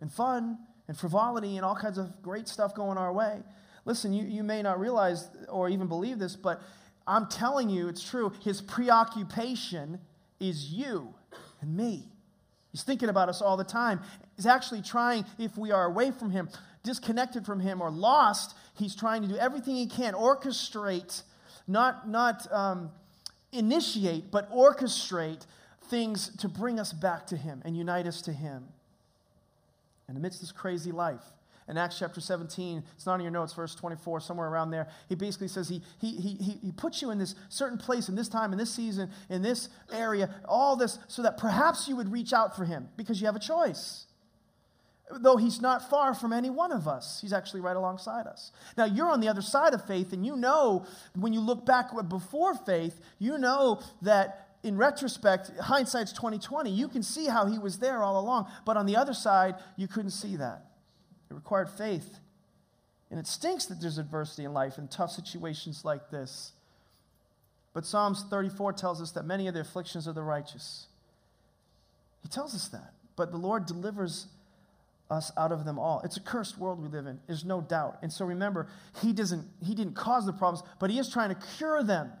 and 0.00 0.12
fun 0.12 0.58
and 0.86 0.96
frivolity 0.96 1.56
and 1.56 1.64
all 1.64 1.74
kinds 1.74 1.98
of 1.98 2.22
great 2.22 2.46
stuff 2.46 2.74
going 2.74 2.96
our 2.96 3.12
way. 3.12 3.42
Listen, 3.84 4.12
you, 4.12 4.24
you 4.24 4.42
may 4.42 4.62
not 4.62 4.80
realize 4.80 5.28
or 5.48 5.68
even 5.68 5.86
believe 5.86 6.18
this, 6.18 6.36
but 6.36 6.62
I'm 7.06 7.26
telling 7.26 7.68
you, 7.68 7.88
it's 7.88 8.02
true. 8.02 8.32
His 8.42 8.60
preoccupation 8.60 10.00
is 10.40 10.70
you 10.72 11.14
and 11.60 11.76
me. 11.76 12.08
He's 12.72 12.82
thinking 12.82 13.08
about 13.08 13.28
us 13.28 13.40
all 13.40 13.56
the 13.56 13.64
time. 13.64 14.00
He's 14.36 14.46
actually 14.46 14.82
trying, 14.82 15.24
if 15.38 15.56
we 15.56 15.70
are 15.70 15.84
away 15.84 16.10
from 16.10 16.30
Him, 16.30 16.48
disconnected 16.82 17.46
from 17.46 17.60
Him, 17.60 17.80
or 17.80 17.90
lost, 17.90 18.56
He's 18.74 18.96
trying 18.96 19.22
to 19.22 19.28
do 19.28 19.36
everything 19.36 19.76
He 19.76 19.86
can, 19.86 20.14
orchestrate, 20.14 21.22
not, 21.68 22.08
not 22.08 22.50
um, 22.52 22.90
initiate, 23.52 24.30
but 24.30 24.50
orchestrate 24.50 25.46
things 25.88 26.30
to 26.38 26.48
bring 26.48 26.80
us 26.80 26.92
back 26.92 27.26
to 27.28 27.36
Him 27.36 27.62
and 27.64 27.76
unite 27.76 28.06
us 28.06 28.22
to 28.22 28.32
Him. 28.32 28.64
And 30.08 30.16
amidst 30.16 30.40
this 30.40 30.52
crazy 30.52 30.90
life, 30.90 31.22
in 31.68 31.78
Acts 31.78 31.98
chapter 31.98 32.20
17, 32.20 32.82
it's 32.94 33.06
not 33.06 33.14
in 33.16 33.22
your 33.22 33.30
notes, 33.30 33.54
verse 33.54 33.74
24, 33.74 34.20
somewhere 34.20 34.48
around 34.48 34.70
there. 34.70 34.88
He 35.08 35.14
basically 35.14 35.48
says 35.48 35.68
he, 35.68 35.82
he, 35.98 36.16
he, 36.16 36.58
he 36.62 36.72
puts 36.72 37.00
you 37.00 37.10
in 37.10 37.18
this 37.18 37.34
certain 37.48 37.78
place, 37.78 38.08
in 38.08 38.14
this 38.14 38.28
time, 38.28 38.52
in 38.52 38.58
this 38.58 38.72
season, 38.72 39.10
in 39.30 39.40
this 39.40 39.70
area, 39.90 40.34
all 40.46 40.76
this, 40.76 40.98
so 41.08 41.22
that 41.22 41.38
perhaps 41.38 41.88
you 41.88 41.96
would 41.96 42.12
reach 42.12 42.34
out 42.34 42.54
for 42.54 42.66
him 42.66 42.88
because 42.96 43.20
you 43.20 43.26
have 43.26 43.36
a 43.36 43.40
choice. 43.40 44.04
Though 45.10 45.36
he's 45.36 45.60
not 45.60 45.88
far 45.88 46.14
from 46.14 46.32
any 46.32 46.50
one 46.50 46.72
of 46.72 46.86
us, 46.86 47.20
he's 47.20 47.32
actually 47.32 47.60
right 47.60 47.76
alongside 47.76 48.26
us. 48.26 48.52
Now, 48.76 48.84
you're 48.84 49.10
on 49.10 49.20
the 49.20 49.28
other 49.28 49.42
side 49.42 49.72
of 49.72 49.86
faith, 49.86 50.12
and 50.12 50.24
you 50.24 50.36
know 50.36 50.86
when 51.14 51.32
you 51.32 51.40
look 51.40 51.64
back 51.64 51.90
before 52.08 52.54
faith, 52.54 53.00
you 53.18 53.38
know 53.38 53.80
that 54.02 54.48
in 54.62 54.76
retrospect, 54.76 55.50
hindsight's 55.60 56.12
2020. 56.12 56.70
You 56.70 56.88
can 56.88 57.02
see 57.02 57.26
how 57.26 57.46
he 57.46 57.58
was 57.58 57.78
there 57.78 58.02
all 58.02 58.18
along, 58.18 58.50
but 58.64 58.76
on 58.76 58.86
the 58.86 58.96
other 58.96 59.14
side, 59.14 59.56
you 59.76 59.86
couldn't 59.86 60.10
see 60.10 60.36
that. 60.36 60.64
It 61.34 61.38
required 61.38 61.68
faith. 61.68 62.18
And 63.10 63.18
it 63.18 63.26
stinks 63.26 63.66
that 63.66 63.80
there's 63.80 63.98
adversity 63.98 64.44
in 64.44 64.52
life 64.52 64.78
and 64.78 64.90
tough 64.90 65.10
situations 65.10 65.84
like 65.84 66.10
this. 66.10 66.52
But 67.72 67.84
Psalms 67.84 68.24
34 68.30 68.72
tells 68.74 69.02
us 69.02 69.10
that 69.12 69.24
many 69.24 69.48
of 69.48 69.54
the 69.54 69.60
afflictions 69.60 70.06
of 70.06 70.14
the 70.14 70.22
righteous. 70.22 70.86
He 72.22 72.28
tells 72.28 72.54
us 72.54 72.68
that. 72.68 72.94
But 73.16 73.32
the 73.32 73.36
Lord 73.36 73.66
delivers 73.66 74.28
us 75.10 75.32
out 75.36 75.52
of 75.52 75.64
them 75.64 75.78
all. 75.78 76.00
It's 76.04 76.16
a 76.16 76.20
cursed 76.20 76.56
world 76.56 76.80
we 76.80 76.88
live 76.88 77.06
in. 77.06 77.18
There's 77.26 77.44
no 77.44 77.60
doubt. 77.60 77.98
And 78.02 78.12
so 78.12 78.24
remember, 78.24 78.68
he 79.02 79.12
doesn't 79.12 79.46
he 79.60 79.74
didn't 79.74 79.94
cause 79.94 80.24
the 80.24 80.32
problems, 80.32 80.66
but 80.78 80.88
he 80.90 80.98
is 80.98 81.10
trying 81.10 81.28
to 81.28 81.40
cure 81.56 81.82
them 81.82 82.12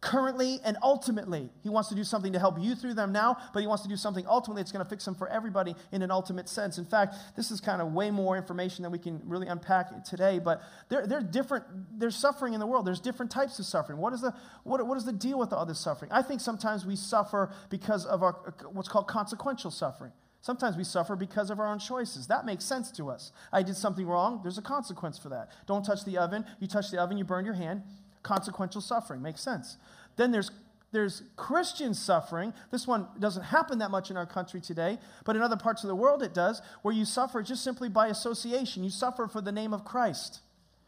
currently 0.00 0.60
and 0.64 0.76
ultimately. 0.82 1.50
He 1.62 1.68
wants 1.68 1.88
to 1.88 1.94
do 1.94 2.04
something 2.04 2.32
to 2.32 2.38
help 2.38 2.60
you 2.60 2.74
through 2.74 2.94
them 2.94 3.12
now, 3.12 3.36
but 3.52 3.60
he 3.60 3.66
wants 3.66 3.82
to 3.82 3.88
do 3.88 3.96
something 3.96 4.24
ultimately 4.28 4.62
that's 4.62 4.72
going 4.72 4.84
to 4.84 4.88
fix 4.88 5.04
them 5.04 5.14
for 5.14 5.28
everybody 5.28 5.74
in 5.92 6.02
an 6.02 6.10
ultimate 6.10 6.48
sense. 6.48 6.78
In 6.78 6.84
fact, 6.84 7.16
this 7.36 7.50
is 7.50 7.60
kind 7.60 7.82
of 7.82 7.92
way 7.92 8.10
more 8.10 8.36
information 8.36 8.82
than 8.82 8.92
we 8.92 8.98
can 8.98 9.20
really 9.24 9.48
unpack 9.48 10.04
today, 10.04 10.38
but 10.38 10.62
there, 10.88 11.06
there 11.06 11.18
are 11.18 11.22
different, 11.22 11.64
there's 11.98 12.16
suffering 12.16 12.54
in 12.54 12.60
the 12.60 12.66
world. 12.66 12.86
There's 12.86 13.00
different 13.00 13.32
types 13.32 13.58
of 13.58 13.66
suffering. 13.66 13.98
What 13.98 14.12
is, 14.12 14.20
the, 14.20 14.34
what, 14.62 14.86
what 14.86 14.96
is 14.96 15.04
the 15.04 15.12
deal 15.12 15.38
with 15.38 15.52
all 15.52 15.66
this 15.66 15.80
suffering? 15.80 16.12
I 16.12 16.22
think 16.22 16.40
sometimes 16.40 16.86
we 16.86 16.94
suffer 16.94 17.52
because 17.68 18.06
of 18.06 18.22
our, 18.22 18.54
what's 18.72 18.88
called 18.88 19.08
consequential 19.08 19.70
suffering. 19.70 20.12
Sometimes 20.40 20.76
we 20.76 20.84
suffer 20.84 21.16
because 21.16 21.50
of 21.50 21.58
our 21.58 21.66
own 21.66 21.80
choices. 21.80 22.28
That 22.28 22.46
makes 22.46 22.64
sense 22.64 22.92
to 22.92 23.10
us. 23.10 23.32
I 23.52 23.64
did 23.64 23.76
something 23.76 24.06
wrong, 24.06 24.40
there's 24.42 24.58
a 24.58 24.62
consequence 24.62 25.18
for 25.18 25.28
that. 25.30 25.50
Don't 25.66 25.84
touch 25.84 26.04
the 26.04 26.18
oven. 26.18 26.44
You 26.60 26.68
touch 26.68 26.92
the 26.92 27.00
oven, 27.00 27.18
you 27.18 27.24
burn 27.24 27.44
your 27.44 27.54
hand 27.54 27.82
consequential 28.22 28.80
suffering. 28.80 29.22
Makes 29.22 29.42
sense. 29.42 29.76
Then 30.16 30.32
there's 30.32 30.50
there's 30.90 31.22
Christian 31.36 31.92
suffering. 31.92 32.54
This 32.70 32.86
one 32.86 33.08
doesn't 33.18 33.42
happen 33.42 33.78
that 33.80 33.90
much 33.90 34.10
in 34.10 34.16
our 34.16 34.24
country 34.24 34.60
today, 34.60 34.98
but 35.24 35.36
in 35.36 35.42
other 35.42 35.56
parts 35.56 35.84
of 35.84 35.88
the 35.88 35.94
world 35.94 36.22
it 36.22 36.32
does, 36.32 36.62
where 36.80 36.94
you 36.94 37.04
suffer 37.04 37.42
just 37.42 37.62
simply 37.62 37.90
by 37.90 38.08
association. 38.08 38.84
You 38.84 38.90
suffer 38.90 39.28
for 39.28 39.42
the 39.42 39.52
name 39.52 39.74
of 39.74 39.84
Christ. 39.84 40.40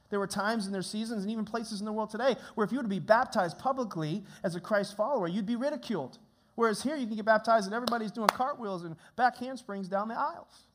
There 0.09 0.19
were 0.19 0.27
times 0.27 0.65
and 0.65 0.75
there's 0.75 0.89
seasons 0.91 1.23
and 1.23 1.31
even 1.31 1.45
places 1.45 1.81
in 1.81 1.87
the 1.87 1.93
world 1.93 2.11
today 2.11 2.35
where 2.55 2.65
if 2.65 2.73
you 2.73 2.79
were 2.79 2.83
to 2.83 2.89
be 2.89 2.99
baptized 2.99 3.59
publicly 3.59 4.25
as 4.43 4.57
a 4.57 4.61
Christ 4.61 4.97
follower, 4.97 5.29
you'd 5.29 5.47
be 5.47 5.57
ridiculed. 5.57 6.19
Whereas 6.57 6.83
here 6.83 6.97
you 6.97 7.07
can 7.07 7.17
get 7.17 7.25
baptized 7.25 7.67
and 7.67 7.75
everybody's 7.75 8.11
doing 8.11 8.29
cartwheels 8.29 8.85
and 8.85 8.97
back 9.17 9.37
handsprings 9.37 9.89
down 9.89 10.09
the 10.09 10.19
aisles. 10.19 10.67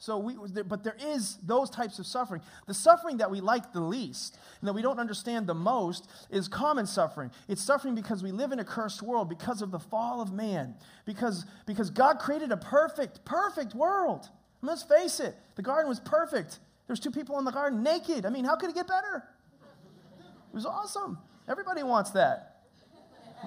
So 0.00 0.16
we, 0.18 0.34
but 0.66 0.82
there 0.82 0.96
is 0.98 1.36
those 1.42 1.68
types 1.68 1.98
of 1.98 2.06
suffering. 2.06 2.40
The 2.66 2.72
suffering 2.72 3.18
that 3.18 3.30
we 3.30 3.42
like 3.42 3.74
the 3.74 3.82
least 3.82 4.38
and 4.60 4.66
that 4.66 4.72
we 4.72 4.80
don't 4.80 4.98
understand 4.98 5.46
the 5.46 5.54
most 5.54 6.08
is 6.30 6.48
common 6.48 6.86
suffering. 6.86 7.30
It's 7.48 7.62
suffering 7.62 7.94
because 7.94 8.22
we 8.22 8.32
live 8.32 8.50
in 8.50 8.60
a 8.60 8.64
cursed 8.64 9.02
world 9.02 9.28
because 9.28 9.60
of 9.60 9.70
the 9.70 9.78
fall 9.78 10.22
of 10.22 10.32
man. 10.32 10.74
Because, 11.04 11.44
because 11.66 11.90
God 11.90 12.18
created 12.18 12.50
a 12.50 12.56
perfect, 12.56 13.26
perfect 13.26 13.74
world. 13.74 14.26
And 14.62 14.68
let's 14.68 14.82
face 14.82 15.20
it, 15.20 15.36
the 15.56 15.62
garden 15.62 15.86
was 15.86 16.00
perfect. 16.00 16.60
There's 16.86 16.98
two 16.98 17.10
people 17.10 17.38
in 17.38 17.44
the 17.44 17.52
garden 17.52 17.82
naked. 17.82 18.24
I 18.24 18.30
mean, 18.30 18.46
how 18.46 18.56
could 18.56 18.70
it 18.70 18.74
get 18.74 18.88
better? 18.88 19.22
It 19.60 20.54
was 20.54 20.64
awesome. 20.64 21.18
Everybody 21.46 21.82
wants 21.82 22.12
that. 22.12 22.62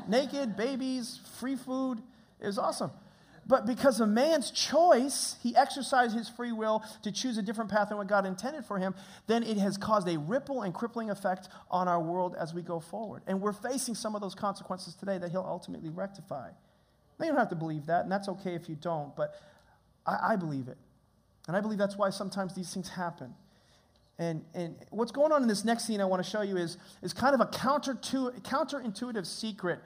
Naked, 0.08 0.56
babies, 0.56 1.20
free 1.40 1.56
food. 1.56 1.98
It 2.40 2.46
was 2.46 2.60
awesome. 2.60 2.92
But 3.46 3.66
because 3.66 4.00
of 4.00 4.10
man's 4.10 4.52
choice, 4.52 5.36
he 5.44 5.56
exercised 5.56 6.16
his 6.16 6.30
free 6.30 6.52
will 6.52 6.84
to 7.04 7.12
choose 7.12 7.38
a 7.38 7.42
different 7.42 7.70
path 7.70 7.90
than 7.90 7.98
what 7.98 8.08
God 8.08 8.26
intended 8.26 8.66
for 8.66 8.78
him, 8.80 8.96
then 9.28 9.44
it 9.44 9.58
has 9.58 9.78
caused 9.78 10.08
a 10.08 10.18
ripple 10.18 10.62
and 10.62 10.74
crippling 10.74 11.10
effect 11.10 11.50
on 11.70 11.88
our 11.88 12.02
world 12.02 12.36
as 12.40 12.54
we 12.54 12.62
go 12.62 12.80
forward. 12.80 13.22
And 13.28 13.42
we're 13.42 13.54
facing 13.54 13.96
some 13.96 14.16
of 14.16 14.22
those 14.22 14.36
consequences 14.36 14.96
today 14.96 15.18
that 15.18 15.32
he'll 15.32 15.42
ultimately 15.42 15.90
rectify. 15.90 16.50
Now, 17.20 17.26
you 17.26 17.32
don't 17.32 17.40
have 17.40 17.50
to 17.50 17.56
believe 17.56 17.86
that, 17.88 18.04
and 18.04 18.12
that's 18.12 18.30
okay 18.30 18.56
if 18.56 18.70
you 18.70 18.76
don't, 18.76 19.16
but 19.16 19.36
I, 20.06 20.34
I 20.34 20.36
believe 20.36 20.68
it. 20.68 20.78
And 21.48 21.58
I 21.58 21.62
believe 21.62 21.78
that's 21.78 21.98
why 21.98 22.10
sometimes 22.10 22.56
these 22.56 22.74
things 22.74 22.90
happen. 22.90 23.34
And, 24.20 24.46
and 24.54 24.76
what's 24.90 25.12
going 25.12 25.32
on 25.32 25.42
in 25.42 25.48
this 25.48 25.66
next 25.66 25.86
scene 25.86 26.00
I 26.00 26.06
want 26.06 26.24
to 26.24 26.30
show 26.30 26.42
you 26.42 26.56
is, 26.56 26.78
is 27.02 27.14
kind 27.14 27.34
of 27.34 27.42
a 27.42 27.48
counter 27.48 27.96
to, 27.96 28.32
counterintuitive 28.42 29.26
secret 29.26 29.80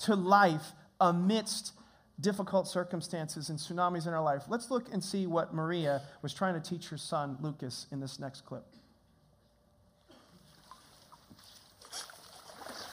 to 0.00 0.14
life 0.14 0.72
amidst 1.00 1.72
difficult 2.20 2.68
circumstances 2.68 3.48
and 3.48 3.58
tsunamis 3.58 4.06
in 4.06 4.12
our 4.12 4.22
life. 4.22 4.44
Let's 4.48 4.70
look 4.70 4.92
and 4.92 5.02
see 5.02 5.26
what 5.26 5.54
Maria 5.54 6.02
was 6.22 6.32
trying 6.32 6.54
to 6.54 6.60
teach 6.60 6.88
her 6.88 6.98
son, 6.98 7.36
Lucas, 7.40 7.86
in 7.90 8.00
this 8.00 8.18
next 8.18 8.42
clip. 8.42 8.64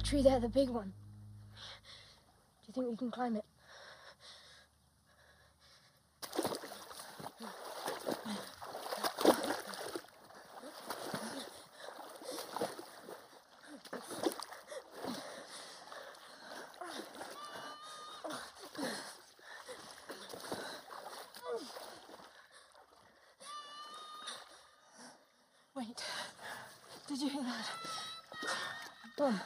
That 0.00 0.06
tree 0.06 0.22
there, 0.22 0.40
the 0.40 0.48
big 0.48 0.70
one. 0.70 0.94
Do 2.62 2.68
you 2.68 2.72
think 2.72 2.88
we 2.88 2.96
can 2.96 3.10
climb 3.10 3.36
it? 3.36 3.44
Wait. 25.76 26.04
Did 27.06 27.20
you 27.20 27.28
hear 27.28 27.42
that? 27.42 27.66
Mum, 29.18 29.40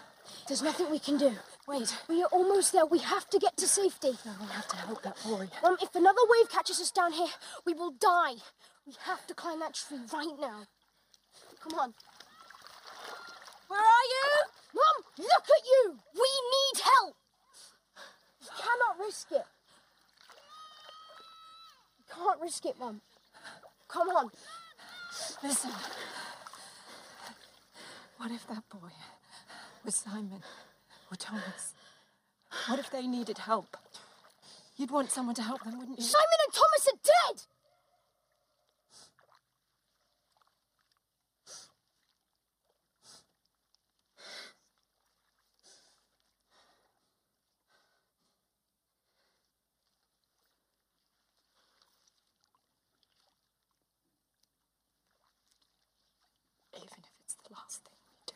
there's 0.47 0.54
nothing 0.65 0.91
we 0.91 0.99
can 0.99 1.19
do. 1.19 1.33
Wait. 1.69 1.95
We 2.09 2.23
are 2.23 2.29
almost 2.33 2.73
there. 2.73 2.87
We 2.87 2.99
have 2.99 3.29
to 3.31 3.39
get 3.39 3.57
to 3.59 3.69
safety. 3.69 4.13
No, 4.25 4.33
we 4.41 4.47
have 4.49 4.67
to 4.69 4.77
help 4.77 5.03
that 5.03 5.17
boy. 5.23 5.49
Mum, 5.63 5.77
if 5.81 5.95
another 5.95 6.21
wave 6.29 6.51
catches 6.51 6.81
us 6.81 6.91
down 6.91 7.13
here, 7.13 7.29
we 7.67 7.75
will 7.75 7.93
die. 7.93 8.35
We 8.87 8.95
have 9.07 9.27
to 9.27 9.35
climb 9.35 9.61
that 9.61 9.75
tree 9.75 9.99
right 10.13 10.37
now. 10.41 10.65
Come 11.61 11.79
on. 11.79 11.95
Where 13.69 13.81
are 13.81 14.07
you? 14.17 14.29
Mum, 14.75 15.05
look 15.19 15.47
at 15.57 15.65
you! 15.67 15.99
We 16.15 16.31
need 16.55 16.83
help! 16.83 17.17
We 18.41 18.47
cannot 18.49 19.07
risk 19.07 19.33
it. 19.33 19.47
We 21.99 22.15
can't 22.15 22.41
risk 22.41 22.67
it, 22.67 22.79
Mum. 22.79 23.01
Come 23.89 24.09
on. 24.09 24.31
Listen. 25.43 25.71
What 28.19 28.33
if 28.33 28.47
that 28.49 28.65
boy 28.69 28.91
was 29.85 29.97
Simon 29.97 30.43
or 31.11 31.17
Thomas? 31.17 31.75
What 32.69 32.79
if 32.79 32.91
they 32.91 33.07
needed 33.07 33.39
help? 33.39 33.77
You'd 34.77 34.91
want 34.91 35.11
someone 35.11 35.35
to 35.35 35.43
help 35.43 35.63
them, 35.63 35.79
wouldn't 35.79 35.99
you? 35.99 36.05
Simon 36.05 36.39
and 36.47 36.55
Thomas 36.55 36.89
are 36.89 36.99
dead! 37.05 37.43
Even 56.77 56.89
if 57.05 57.11
it's 57.23 57.37
the 57.47 57.55
last 57.55 57.85
thing 57.85 57.93
we 58.11 58.25
do. 58.27 58.35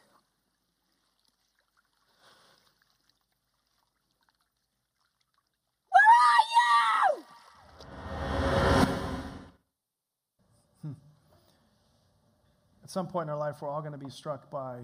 At 12.88 12.92
some 12.92 13.06
point 13.06 13.28
in 13.28 13.30
our 13.34 13.38
life, 13.38 13.56
we're 13.60 13.68
all 13.68 13.82
going 13.82 13.92
to 13.92 13.98
be 13.98 14.08
struck 14.08 14.50
by 14.50 14.78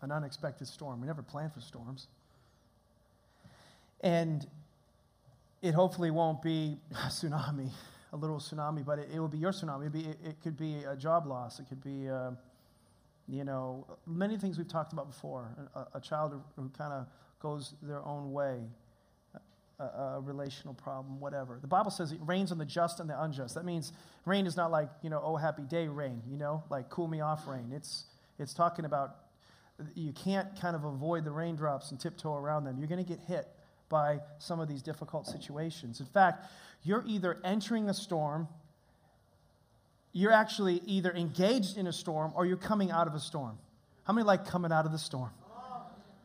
an 0.00 0.10
unexpected 0.10 0.66
storm. 0.66 1.00
We 1.00 1.06
never 1.06 1.22
plan 1.22 1.48
for 1.48 1.60
storms. 1.60 2.08
And 4.00 4.44
it 5.62 5.74
hopefully 5.74 6.10
won't 6.10 6.42
be 6.42 6.80
a 6.90 7.06
tsunami, 7.06 7.70
a 8.12 8.16
little 8.16 8.38
tsunami, 8.38 8.84
but 8.84 8.98
it, 8.98 9.10
it 9.14 9.20
will 9.20 9.28
be 9.28 9.38
your 9.38 9.52
tsunami. 9.52 9.92
Be, 9.92 10.00
it, 10.00 10.18
it 10.24 10.36
could 10.42 10.56
be 10.56 10.82
a 10.82 10.96
job 10.96 11.24
loss. 11.24 11.60
It 11.60 11.68
could 11.68 11.84
be, 11.84 12.08
uh, 12.08 12.32
you 13.28 13.44
know, 13.44 13.86
many 14.04 14.36
things 14.36 14.58
we've 14.58 14.66
talked 14.66 14.92
about 14.92 15.06
before. 15.06 15.50
A, 15.76 15.98
a 15.98 16.00
child 16.00 16.32
who 16.56 16.68
kind 16.76 16.92
of 16.92 17.06
goes 17.38 17.74
their 17.80 18.04
own 18.04 18.32
way, 18.32 18.58
a, 19.82 20.16
a 20.16 20.20
relational 20.20 20.74
problem, 20.74 21.20
whatever. 21.20 21.58
The 21.60 21.66
Bible 21.66 21.90
says 21.90 22.12
it 22.12 22.20
rains 22.24 22.52
on 22.52 22.58
the 22.58 22.64
just 22.64 23.00
and 23.00 23.08
the 23.08 23.20
unjust. 23.22 23.54
That 23.54 23.64
means 23.64 23.92
rain 24.24 24.46
is 24.46 24.56
not 24.56 24.70
like, 24.70 24.88
you 25.02 25.10
know, 25.10 25.20
oh, 25.24 25.36
happy 25.36 25.62
day 25.62 25.88
rain, 25.88 26.22
you 26.30 26.36
know, 26.36 26.62
like 26.70 26.88
cool 26.88 27.08
me 27.08 27.20
off 27.20 27.46
rain. 27.46 27.72
It's, 27.74 28.04
it's 28.38 28.54
talking 28.54 28.84
about 28.84 29.16
you 29.94 30.12
can't 30.12 30.48
kind 30.60 30.76
of 30.76 30.84
avoid 30.84 31.24
the 31.24 31.30
raindrops 31.30 31.90
and 31.90 32.00
tiptoe 32.00 32.34
around 32.34 32.64
them. 32.64 32.78
You're 32.78 32.88
going 32.88 33.04
to 33.04 33.08
get 33.08 33.20
hit 33.20 33.48
by 33.88 34.20
some 34.38 34.60
of 34.60 34.68
these 34.68 34.82
difficult 34.82 35.26
situations. 35.26 36.00
In 36.00 36.06
fact, 36.06 36.46
you're 36.82 37.04
either 37.06 37.38
entering 37.44 37.88
a 37.88 37.94
storm, 37.94 38.48
you're 40.12 40.32
actually 40.32 40.80
either 40.86 41.12
engaged 41.12 41.76
in 41.76 41.86
a 41.86 41.92
storm, 41.92 42.32
or 42.34 42.46
you're 42.46 42.56
coming 42.56 42.90
out 42.90 43.06
of 43.06 43.14
a 43.14 43.20
storm. 43.20 43.58
How 44.04 44.12
many 44.12 44.26
like 44.26 44.46
coming 44.46 44.72
out 44.72 44.86
of 44.86 44.92
the 44.92 44.98
storm? 44.98 45.30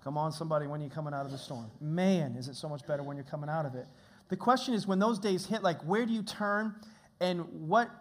Come 0.07 0.17
on, 0.17 0.31
somebody, 0.31 0.67
when 0.67 0.79
you're 0.79 0.89
coming 0.89 1.13
out 1.13 1.25
of 1.25 1.33
the 1.33 1.37
storm. 1.37 1.69
Man, 1.81 2.37
is 2.37 2.47
it 2.47 2.55
so 2.55 2.69
much 2.69 2.87
better 2.87 3.03
when 3.03 3.17
you're 3.17 3.25
coming 3.25 3.49
out 3.49 3.65
of 3.65 3.75
it. 3.75 3.85
The 4.29 4.37
question 4.37 4.73
is 4.73 4.87
when 4.87 4.99
those 4.99 5.19
days 5.19 5.45
hit, 5.45 5.63
like, 5.63 5.81
where 5.81 6.05
do 6.05 6.13
you 6.13 6.23
turn 6.23 6.75
and 7.19 7.41
what, 7.67 7.91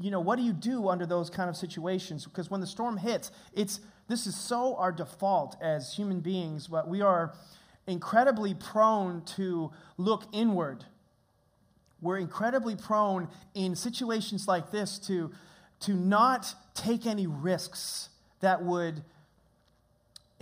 you 0.00 0.12
know, 0.12 0.20
what 0.20 0.36
do 0.36 0.44
you 0.44 0.52
do 0.52 0.88
under 0.88 1.06
those 1.06 1.30
kind 1.30 1.50
of 1.50 1.56
situations? 1.56 2.24
Because 2.24 2.52
when 2.52 2.60
the 2.60 2.68
storm 2.68 2.96
hits, 2.96 3.32
it's, 3.52 3.80
this 4.06 4.28
is 4.28 4.36
so 4.36 4.76
our 4.76 4.92
default 4.92 5.56
as 5.60 5.92
human 5.92 6.20
beings, 6.20 6.68
but 6.68 6.86
we 6.86 7.00
are 7.00 7.34
incredibly 7.88 8.54
prone 8.54 9.24
to 9.34 9.72
look 9.96 10.22
inward. 10.30 10.84
We're 12.00 12.18
incredibly 12.18 12.76
prone 12.76 13.26
in 13.54 13.74
situations 13.74 14.46
like 14.46 14.70
this 14.70 15.00
to, 15.08 15.32
to 15.80 15.94
not 15.94 16.54
take 16.74 17.06
any 17.06 17.26
risks 17.26 18.10
that 18.38 18.62
would 18.62 19.02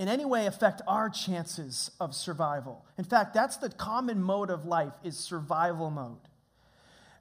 in 0.02 0.08
any 0.08 0.24
way 0.24 0.46
affect 0.46 0.82
our 0.88 1.08
chances 1.08 1.92
of 2.00 2.12
survival. 2.12 2.84
In 2.98 3.04
fact, 3.04 3.34
that's 3.34 3.58
the 3.58 3.70
common 3.70 4.20
mode 4.20 4.50
of 4.50 4.66
life 4.66 4.94
is 5.04 5.16
survival 5.16 5.90
mode. 5.90 6.18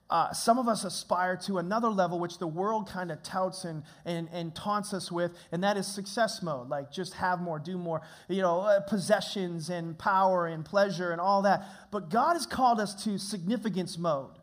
Uh, 0.10 0.34
some 0.34 0.58
of 0.58 0.67
us 0.67 0.84
aspire 0.84 1.38
to 1.38 1.60
another 1.60 1.89
level, 1.89 2.20
which 2.20 2.39
the 2.39 2.48
world 2.48 2.89
kind 2.89 3.12
of 3.12 3.22
touts 3.22 3.65
and, 3.65 3.84
and, 4.04 4.28
and 4.34 4.56
taunts 4.56 4.96
us 4.96 5.12
with, 5.12 5.32
and 5.52 5.63
that 5.63 5.78
is 5.78 5.86
success 5.86 6.41
mode. 6.41 6.70
Like 6.70 6.91
just 6.91 7.13
have 7.13 7.39
more, 7.39 7.60
do 7.60 7.78
more, 7.78 8.02
you 8.28 8.41
know, 8.41 8.62
uh, 8.62 8.80
possessions 8.80 9.70
and 9.70 9.96
power 10.00 10.48
and 10.48 10.65
pleasure 10.65 11.12
and 11.12 11.22
all 11.22 11.44
that. 11.44 11.63
But 11.91 12.10
God 12.10 12.34
has 12.34 12.48
called 12.48 12.80
us 12.80 13.04
to 13.04 13.20
significance 13.20 14.00
mode. 14.00 14.39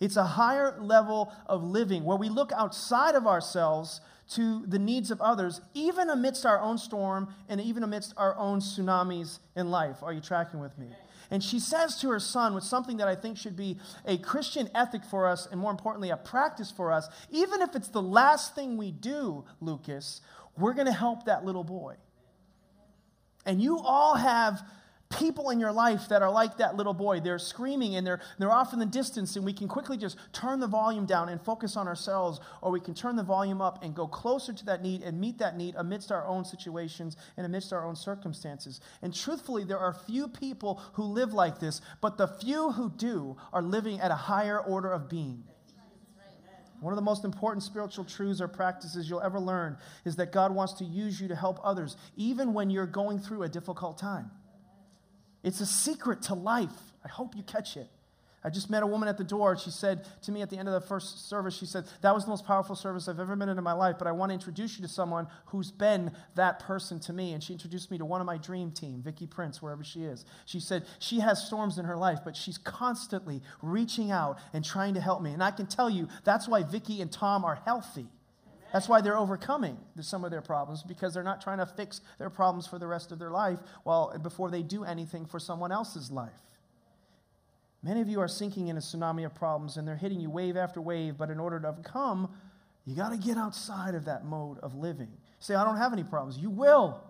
It's 0.00 0.16
a 0.16 0.24
higher 0.24 0.78
level 0.80 1.30
of 1.44 1.62
living 1.62 2.04
where 2.04 2.16
we 2.16 2.30
look 2.30 2.52
outside 2.52 3.16
of 3.16 3.26
ourselves 3.26 4.00
to 4.34 4.64
the 4.66 4.78
needs 4.78 5.10
of 5.10 5.20
others, 5.20 5.60
even 5.74 6.10
amidst 6.10 6.46
our 6.46 6.60
own 6.60 6.78
storm 6.78 7.34
and 7.48 7.60
even 7.60 7.82
amidst 7.82 8.14
our 8.16 8.36
own 8.36 8.60
tsunamis 8.60 9.38
in 9.56 9.70
life. 9.70 10.02
Are 10.02 10.12
you 10.12 10.20
tracking 10.20 10.60
with 10.60 10.76
me? 10.78 10.88
And 11.30 11.42
she 11.42 11.58
says 11.58 11.98
to 12.00 12.10
her 12.10 12.20
son, 12.20 12.54
with 12.54 12.64
something 12.64 12.98
that 12.98 13.08
I 13.08 13.14
think 13.14 13.38
should 13.38 13.56
be 13.56 13.78
a 14.04 14.18
Christian 14.18 14.68
ethic 14.74 15.02
for 15.02 15.26
us, 15.26 15.48
and 15.50 15.58
more 15.58 15.70
importantly, 15.70 16.10
a 16.10 16.16
practice 16.16 16.70
for 16.70 16.92
us, 16.92 17.08
even 17.30 17.62
if 17.62 17.74
it's 17.74 17.88
the 17.88 18.02
last 18.02 18.54
thing 18.54 18.76
we 18.76 18.90
do, 18.90 19.44
Lucas, 19.60 20.20
we're 20.58 20.74
going 20.74 20.86
to 20.86 20.92
help 20.92 21.24
that 21.24 21.44
little 21.44 21.64
boy. 21.64 21.96
And 23.46 23.62
you 23.62 23.78
all 23.78 24.14
have 24.16 24.62
people 25.18 25.50
in 25.50 25.60
your 25.60 25.72
life 25.72 26.08
that 26.08 26.22
are 26.22 26.30
like 26.30 26.58
that 26.58 26.76
little 26.76 26.94
boy. 26.94 27.20
They're 27.20 27.38
screaming 27.38 27.96
and 27.96 28.06
they're, 28.06 28.20
they're 28.38 28.52
off 28.52 28.72
in 28.72 28.78
the 28.78 28.86
distance, 28.86 29.36
and 29.36 29.44
we 29.44 29.52
can 29.52 29.68
quickly 29.68 29.96
just 29.96 30.16
turn 30.32 30.60
the 30.60 30.66
volume 30.66 31.06
down 31.06 31.28
and 31.28 31.40
focus 31.40 31.76
on 31.76 31.88
ourselves, 31.88 32.40
or 32.60 32.70
we 32.70 32.80
can 32.80 32.94
turn 32.94 33.16
the 33.16 33.22
volume 33.22 33.60
up 33.60 33.82
and 33.82 33.94
go 33.94 34.06
closer 34.06 34.52
to 34.52 34.64
that 34.64 34.82
need 34.82 35.02
and 35.02 35.20
meet 35.20 35.38
that 35.38 35.56
need 35.56 35.74
amidst 35.76 36.10
our 36.10 36.26
own 36.26 36.44
situations 36.44 37.16
and 37.36 37.46
amidst 37.46 37.72
our 37.72 37.86
own 37.86 37.96
circumstances. 37.96 38.80
And 39.02 39.14
truthfully, 39.14 39.64
there 39.64 39.78
are 39.78 39.92
few 39.92 40.28
people 40.28 40.80
who 40.94 41.04
live 41.04 41.32
like 41.32 41.60
this, 41.60 41.80
but 42.00 42.18
the 42.18 42.28
few 42.28 42.72
who 42.72 42.90
do 42.90 43.36
are 43.52 43.62
living 43.62 44.00
at 44.00 44.10
a 44.10 44.16
higher 44.16 44.60
order 44.60 44.92
of 44.92 45.08
being. 45.08 45.44
One 46.80 46.92
of 46.92 46.96
the 46.96 47.02
most 47.02 47.24
important 47.24 47.62
spiritual 47.62 48.04
truths 48.04 48.40
or 48.40 48.48
practices 48.48 49.08
you'll 49.08 49.20
ever 49.20 49.38
learn 49.38 49.78
is 50.04 50.16
that 50.16 50.32
God 50.32 50.52
wants 50.52 50.72
to 50.74 50.84
use 50.84 51.20
you 51.20 51.28
to 51.28 51.36
help 51.36 51.60
others, 51.62 51.96
even 52.16 52.52
when 52.54 52.70
you're 52.70 52.86
going 52.86 53.20
through 53.20 53.44
a 53.44 53.48
difficult 53.48 53.98
time. 53.98 54.32
It's 55.42 55.60
a 55.60 55.66
secret 55.66 56.22
to 56.22 56.34
life. 56.34 56.70
I 57.04 57.08
hope 57.08 57.36
you 57.36 57.42
catch 57.42 57.76
it. 57.76 57.88
I 58.44 58.50
just 58.50 58.70
met 58.70 58.82
a 58.82 58.86
woman 58.86 59.08
at 59.08 59.16
the 59.16 59.24
door. 59.24 59.56
She 59.56 59.70
said 59.70 60.04
to 60.22 60.32
me 60.32 60.42
at 60.42 60.50
the 60.50 60.58
end 60.58 60.66
of 60.66 60.74
the 60.74 60.80
first 60.80 61.28
service, 61.28 61.56
she 61.56 61.66
said, 61.66 61.84
That 62.00 62.12
was 62.12 62.24
the 62.24 62.30
most 62.30 62.44
powerful 62.44 62.74
service 62.74 63.06
I've 63.06 63.20
ever 63.20 63.36
been 63.36 63.48
in 63.48 63.56
in 63.56 63.62
my 63.62 63.72
life, 63.72 63.96
but 63.98 64.08
I 64.08 64.12
want 64.12 64.30
to 64.30 64.34
introduce 64.34 64.76
you 64.76 64.82
to 64.82 64.88
someone 64.88 65.28
who's 65.46 65.70
been 65.70 66.10
that 66.34 66.58
person 66.58 66.98
to 67.00 67.12
me. 67.12 67.34
And 67.34 67.42
she 67.42 67.52
introduced 67.52 67.90
me 67.90 67.98
to 67.98 68.04
one 68.04 68.20
of 68.20 68.26
my 68.26 68.38
dream 68.38 68.72
team, 68.72 69.00
Vicky 69.00 69.26
Prince, 69.26 69.62
wherever 69.62 69.84
she 69.84 70.02
is. 70.02 70.24
She 70.44 70.58
said, 70.58 70.84
She 70.98 71.20
has 71.20 71.44
storms 71.46 71.78
in 71.78 71.84
her 71.84 71.96
life, 71.96 72.20
but 72.24 72.36
she's 72.36 72.58
constantly 72.58 73.42
reaching 73.62 74.10
out 74.10 74.38
and 74.52 74.64
trying 74.64 74.94
to 74.94 75.00
help 75.00 75.22
me. 75.22 75.32
And 75.32 75.42
I 75.42 75.52
can 75.52 75.66
tell 75.66 75.88
you, 75.88 76.08
that's 76.24 76.48
why 76.48 76.64
Vicky 76.64 77.00
and 77.00 77.12
Tom 77.12 77.44
are 77.44 77.60
healthy. 77.64 78.08
That's 78.72 78.88
why 78.88 79.02
they're 79.02 79.18
overcoming 79.18 79.76
some 80.00 80.24
of 80.24 80.30
their 80.30 80.40
problems 80.40 80.82
because 80.82 81.12
they're 81.12 81.22
not 81.22 81.42
trying 81.42 81.58
to 81.58 81.66
fix 81.66 82.00
their 82.18 82.30
problems 82.30 82.66
for 82.66 82.78
the 82.78 82.86
rest 82.86 83.12
of 83.12 83.18
their 83.18 83.30
life 83.30 83.58
while 83.84 84.16
before 84.18 84.50
they 84.50 84.62
do 84.62 84.84
anything 84.84 85.26
for 85.26 85.38
someone 85.38 85.70
else's 85.70 86.10
life. 86.10 86.30
Many 87.82 88.00
of 88.00 88.08
you 88.08 88.20
are 88.20 88.28
sinking 88.28 88.68
in 88.68 88.76
a 88.76 88.80
tsunami 88.80 89.26
of 89.26 89.34
problems 89.34 89.76
and 89.76 89.86
they're 89.86 89.96
hitting 89.96 90.20
you 90.20 90.30
wave 90.30 90.56
after 90.56 90.80
wave, 90.80 91.18
but 91.18 91.28
in 91.28 91.38
order 91.38 91.60
to 91.60 91.68
overcome, 91.68 92.30
you 92.86 92.96
got 92.96 93.10
to 93.10 93.18
get 93.18 93.36
outside 93.36 93.94
of 93.94 94.06
that 94.06 94.24
mode 94.24 94.58
of 94.60 94.74
living. 94.74 95.10
Say, 95.38 95.54
I 95.54 95.64
don't 95.64 95.76
have 95.76 95.92
any 95.92 96.04
problems. 96.04 96.38
You 96.38 96.50
will. 96.50 97.02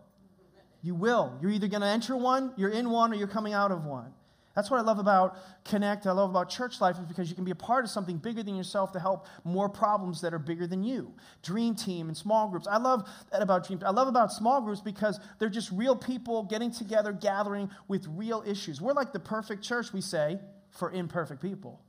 You 0.83 0.95
will. 0.95 1.39
You're 1.41 1.53
either 1.53 1.69
going 1.69 1.83
to 1.83 1.87
enter 1.87 2.17
one, 2.17 2.53
you're 2.57 2.71
in 2.71 2.91
one, 2.91 3.13
or 3.13 3.15
you're 3.15 3.29
coming 3.29 3.53
out 3.53 3.71
of 3.71 3.85
one. 3.85 4.13
That's 4.55 4.71
what 4.71 4.79
I 4.79 4.83
love 4.83 4.99
about 4.99 5.37
Connect, 5.65 6.07
I 6.07 6.13
love 6.13 6.31
about 6.31 6.51
church 6.51 6.81
life, 6.81 6.99
is 6.99 7.07
because 7.07 7.29
you 7.29 7.37
can 7.37 7.45
be 7.45 7.53
a 7.53 7.57
part 7.57 7.85
of 7.85 7.91
something 7.91 8.17
bigger 8.17 8.43
than 8.43 8.57
yourself 8.57 8.91
to 8.93 9.01
help 9.01 9.27
more 9.45 9.69
problems 9.69 10.21
that 10.23 10.35
are 10.35 10.39
bigger 10.39 10.67
than 10.67 10.83
you. 10.83 11.15
Dream 11.43 11.77
team 11.77 12.09
and 12.09 12.17
small 12.17 12.49
groups. 12.49 12.67
I 12.67 12.79
love 12.79 13.09
that 13.31 13.43
about 13.43 13.67
dream. 13.67 13.81
I 13.87 13.91
love 13.91 14.09
about 14.09 14.33
small 14.33 14.61
groups 14.61 14.81
because 14.81 15.21
they're 15.39 15.49
just 15.49 15.71
real 15.71 15.95
people 15.95 16.43
getting 16.43 16.73
together, 16.73 17.13
gathering 17.13 17.71
with 17.87 18.07
real 18.09 18.43
issues. 18.45 18.81
We're 18.81 18.93
like 18.93 19.13
the 19.13 19.21
perfect 19.21 19.63
church, 19.63 19.93
we 19.93 20.01
say, 20.01 20.41
for 20.71 20.91
imperfect 20.91 21.41
people. 21.41 21.81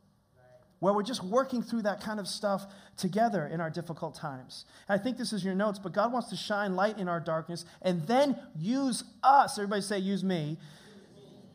Where 0.80 0.94
we're 0.94 1.02
just 1.02 1.24
working 1.24 1.64
through 1.64 1.84
that 1.84 2.02
kind 2.02 2.20
of 2.20 2.28
stuff 2.28 2.68
together 2.98 3.48
in 3.48 3.60
our 3.60 3.70
difficult 3.70 4.16
times. 4.16 4.66
And 4.88 5.00
I 5.00 5.04
think 5.04 5.18
this 5.18 5.34
is 5.34 5.44
your 5.44 5.56
notes, 5.56 5.80
but 5.80 5.94
God 5.94 6.12
wants 6.14 6.30
to 6.30 6.36
shine 6.36 6.76
light 6.76 7.00
in 7.00 7.08
our 7.08 7.22
darkness 7.22 7.66
and 7.82 8.06
then 8.06 8.38
use 8.56 9.04
us. 9.24 9.58
Everybody 9.58 9.82
say, 9.82 9.98
use 9.98 10.24
me 10.24 10.58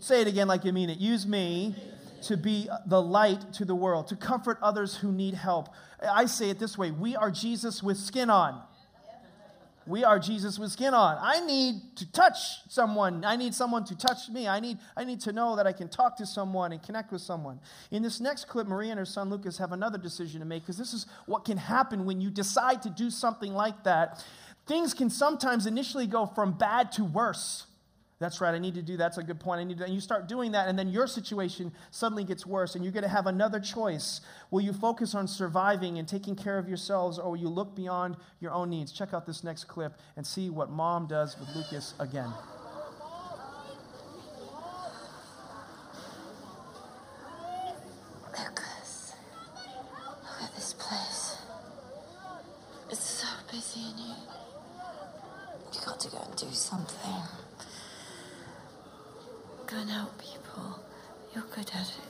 Say 0.00 0.20
it 0.20 0.28
again 0.28 0.46
like 0.46 0.64
you 0.64 0.72
mean 0.72 0.90
it. 0.90 0.98
Use 0.98 1.26
me 1.26 1.74
to 2.22 2.36
be 2.36 2.68
the 2.86 3.00
light 3.00 3.52
to 3.54 3.64
the 3.64 3.74
world, 3.74 4.08
to 4.08 4.16
comfort 4.16 4.58
others 4.62 4.96
who 4.96 5.12
need 5.12 5.34
help. 5.34 5.68
I 6.00 6.26
say 6.26 6.50
it 6.50 6.58
this 6.58 6.78
way 6.78 6.90
we 6.90 7.16
are 7.16 7.30
Jesus 7.30 7.82
with 7.82 7.96
skin 7.96 8.30
on. 8.30 8.62
We 9.88 10.04
are 10.04 10.18
Jesus 10.18 10.58
with 10.58 10.70
skin 10.70 10.92
on. 10.92 11.16
I 11.18 11.44
need 11.46 11.96
to 11.96 12.12
touch 12.12 12.36
someone. 12.68 13.24
I 13.24 13.36
need 13.36 13.54
someone 13.54 13.84
to 13.86 13.96
touch 13.96 14.28
me. 14.28 14.46
I 14.46 14.60
need, 14.60 14.76
I 14.94 15.04
need 15.04 15.18
to 15.22 15.32
know 15.32 15.56
that 15.56 15.66
I 15.66 15.72
can 15.72 15.88
talk 15.88 16.18
to 16.18 16.26
someone 16.26 16.72
and 16.72 16.82
connect 16.82 17.10
with 17.10 17.22
someone. 17.22 17.58
In 17.90 18.02
this 18.02 18.20
next 18.20 18.48
clip, 18.48 18.66
Maria 18.66 18.90
and 18.90 18.98
her 18.98 19.06
son 19.06 19.30
Lucas 19.30 19.56
have 19.56 19.72
another 19.72 19.96
decision 19.96 20.40
to 20.40 20.46
make 20.46 20.62
because 20.62 20.76
this 20.76 20.92
is 20.92 21.06
what 21.24 21.46
can 21.46 21.56
happen 21.56 22.04
when 22.04 22.20
you 22.20 22.30
decide 22.30 22.82
to 22.82 22.90
do 22.90 23.08
something 23.08 23.54
like 23.54 23.82
that. 23.84 24.22
Things 24.66 24.92
can 24.92 25.08
sometimes 25.08 25.66
initially 25.66 26.06
go 26.06 26.26
from 26.26 26.52
bad 26.52 26.92
to 26.92 27.04
worse. 27.04 27.64
That's 28.20 28.40
right, 28.40 28.52
I 28.52 28.58
need 28.58 28.74
to 28.74 28.82
do 28.82 28.96
that. 28.96 29.04
that's 29.04 29.18
a 29.18 29.22
good 29.22 29.38
point. 29.38 29.60
I 29.60 29.64
need 29.64 29.78
to, 29.78 29.84
and 29.84 29.94
you 29.94 30.00
start 30.00 30.26
doing 30.26 30.52
that, 30.52 30.68
and 30.68 30.76
then 30.76 30.88
your 30.88 31.06
situation 31.06 31.72
suddenly 31.92 32.24
gets 32.24 32.44
worse, 32.44 32.74
and 32.74 32.84
you're 32.84 32.92
going 32.92 33.04
to 33.04 33.08
have 33.08 33.26
another 33.26 33.60
choice. 33.60 34.20
Will 34.50 34.60
you 34.60 34.72
focus 34.72 35.14
on 35.14 35.28
surviving 35.28 35.98
and 35.98 36.08
taking 36.08 36.34
care 36.34 36.58
of 36.58 36.68
yourselves, 36.68 37.18
or 37.18 37.30
will 37.30 37.36
you 37.36 37.48
look 37.48 37.76
beyond 37.76 38.16
your 38.40 38.52
own 38.52 38.70
needs? 38.70 38.90
Check 38.90 39.14
out 39.14 39.24
this 39.24 39.44
next 39.44 39.64
clip 39.64 39.94
and 40.16 40.26
see 40.26 40.50
what 40.50 40.68
mom 40.68 41.06
does 41.06 41.38
with 41.38 41.48
Lucas 41.54 41.94
again. 42.00 42.32
Lucas, 48.36 49.14
look 50.24 50.42
at 50.42 50.54
this 50.56 50.74
place. 50.76 51.36
It's 52.90 53.00
so 53.00 53.28
busy 53.50 53.80
in 53.90 53.96
here. 53.96 54.16
You 55.72 55.80
got 55.86 56.00
to 56.00 56.10
go 56.10 56.18
and 56.18 56.36
do 56.36 56.46
something. 56.50 57.22
Go 59.70 59.76
and 59.76 59.90
help 59.90 60.18
people. 60.18 60.80
You're 61.34 61.44
good 61.54 61.70
at 61.74 61.82
it. 61.82 62.08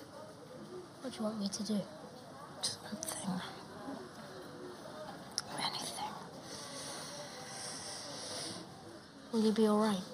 What 1.01 1.13
do 1.13 1.19
you 1.19 1.25
want 1.25 1.41
me 1.41 1.49
to 1.49 1.63
do? 1.65 1.81
Something. 2.63 3.31
Anything. 5.59 6.13
Will 9.33 9.45
you 9.45 9.51
be 9.51 9.67
alright? 9.67 10.05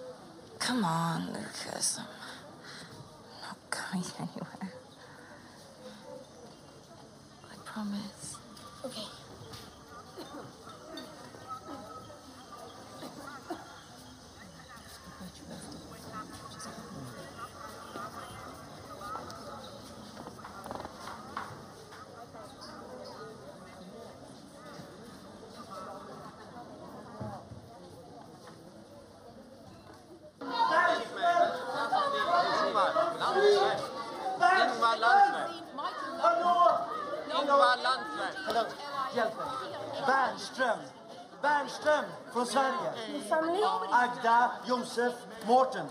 Come 0.59 0.87
on, 0.87 1.35
Lucas. 1.35 1.99
I'm 1.99 2.07
not 3.43 3.59
going 3.71 4.05
anywhere. 4.19 4.73
I 7.53 7.57
promise. 7.67 8.37
Okay. 8.87 9.05
Hello, 38.47 38.65
hjälp 39.15 39.33
mig. 39.37 39.47
Bernström. 40.07 40.79
Bernström 41.43 42.05
från 42.33 42.47
Sverige. 42.47 42.93
Your 43.13 43.23
family? 43.23 43.63
Agda, 43.93 44.51
Josef, 44.67 45.13
Mårten. 45.47 45.87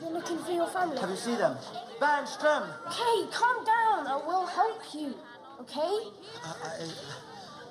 You're 0.00 0.12
looking 0.12 0.38
for 0.38 0.52
your 0.52 0.66
family? 0.66 0.91
Have 1.02 1.10
you 1.10 1.16
seen 1.16 1.38
them? 1.38 1.56
Bernström! 2.00 2.62
Okay, 2.86 3.26
calm 3.32 3.64
down. 3.64 4.06
I 4.06 4.22
will 4.24 4.46
help 4.46 4.82
you. 4.94 5.12
Okay? 5.62 5.80
Uh, 6.44 6.54
uh, 6.62 6.68
uh, 6.68 6.86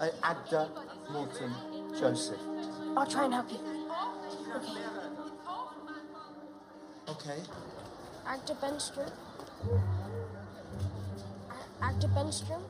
I, 0.01 0.05
I, 0.05 0.07
I, 0.07 0.31
Agda, 0.31 0.69
Mårten, 1.09 1.53
Joseph. 1.97 2.41
I'll 2.97 3.07
try 3.07 3.23
and 3.23 3.33
help 3.33 3.49
you. 3.49 3.59
Okay. 4.53 4.81
Okay. 7.07 7.39
Agda 8.27 8.53
Benstrom. 8.55 9.09
A- 11.49 11.85
Agda 11.85 12.07
Benstrom. 12.07 12.61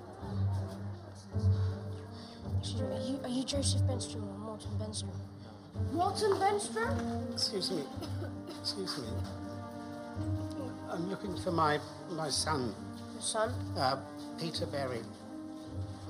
Excuse 2.59 2.81
me. 2.81 2.95
Are 2.95 3.01
you, 3.01 3.19
are 3.23 3.29
you 3.29 3.43
Joseph 3.45 3.81
Benstrom 3.81 4.29
or 4.29 4.37
Morton 4.37 4.77
Benstrom? 4.77 5.17
Morton 5.91 6.33
Benstrom? 6.33 7.33
Excuse 7.33 7.71
me. 7.71 7.83
Excuse 8.61 8.99
me. 8.99 9.07
I'm 10.91 11.09
looking 11.09 11.35
for 11.37 11.51
my 11.51 11.79
my 12.11 12.29
son, 12.29 12.73
Your 13.13 13.21
son? 13.21 13.53
uh, 13.77 13.97
Peter 14.39 14.65
Berry. 14.65 15.01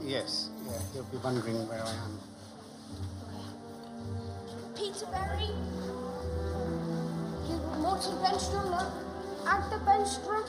Yes, 0.01 0.49
yeah, 0.65 0.79
he'll 0.93 1.03
be 1.03 1.17
wondering 1.17 1.67
where 1.67 1.83
I 1.83 1.93
am. 2.05 2.19
Peter 4.75 5.05
Berry? 5.11 5.49
You, 7.47 7.57
Morton 7.79 8.15
Benstrom, 8.23 8.71
no? 8.71 8.81
Agda 9.45 9.77
Benstrom? 9.85 10.43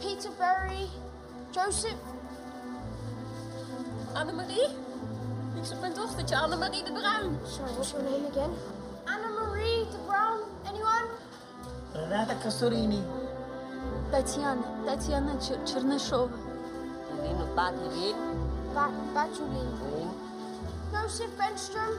Peter 0.00 0.30
Berry? 0.38 0.86
Joseph? 1.52 1.98
Anna 4.14 4.32
Marie? 4.32 4.68
Ik 5.56 5.64
zoek 5.64 5.80
mijn 5.80 5.94
dochtertje 5.94 6.36
Annemarie 6.38 6.84
de 6.84 6.92
Bruin. 6.92 7.38
Sorry, 7.44 7.70
what's 7.72 7.90
your 7.90 8.02
name 8.04 8.26
again? 8.30 8.50
Anna-Marie 9.04 9.86
de 9.90 9.96
Brown. 10.06 10.38
Anyone? 10.64 11.06
Renata 11.92 12.34
Castorini. 12.42 13.02
Татьяна, 14.10 14.62
Татьяна 14.86 15.40
Чер 15.40 15.58
Чернышова. 15.66 16.30
Irene 17.12 17.46
Batiri. 17.56 18.14
Bat 18.74 18.92
Batulin. 19.14 20.10
Joseph 20.92 21.34
Benstrom. 21.38 21.92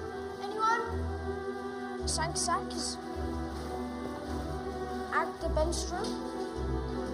Anyone? 0.43 0.84
Sank 2.05 2.38
Sacks. 2.38 2.97
Agda 5.12 5.49
Benstrom. 5.55 6.08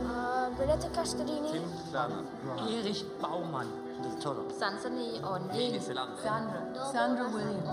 Uh, 0.05 0.49
Beretta 0.57 0.89
Castellini. 0.93 1.51
Tim 1.51 1.63
Klarner. 1.89 2.23
Erich 2.69 3.03
Baumann. 3.21 3.67
Del 4.03 4.15
Toro. 4.21 4.43
Sansani 4.59 5.19
Ondin. 5.23 5.81
Sandra. 5.81 6.61
Sandra 6.91 7.25
Williams. 7.33 7.69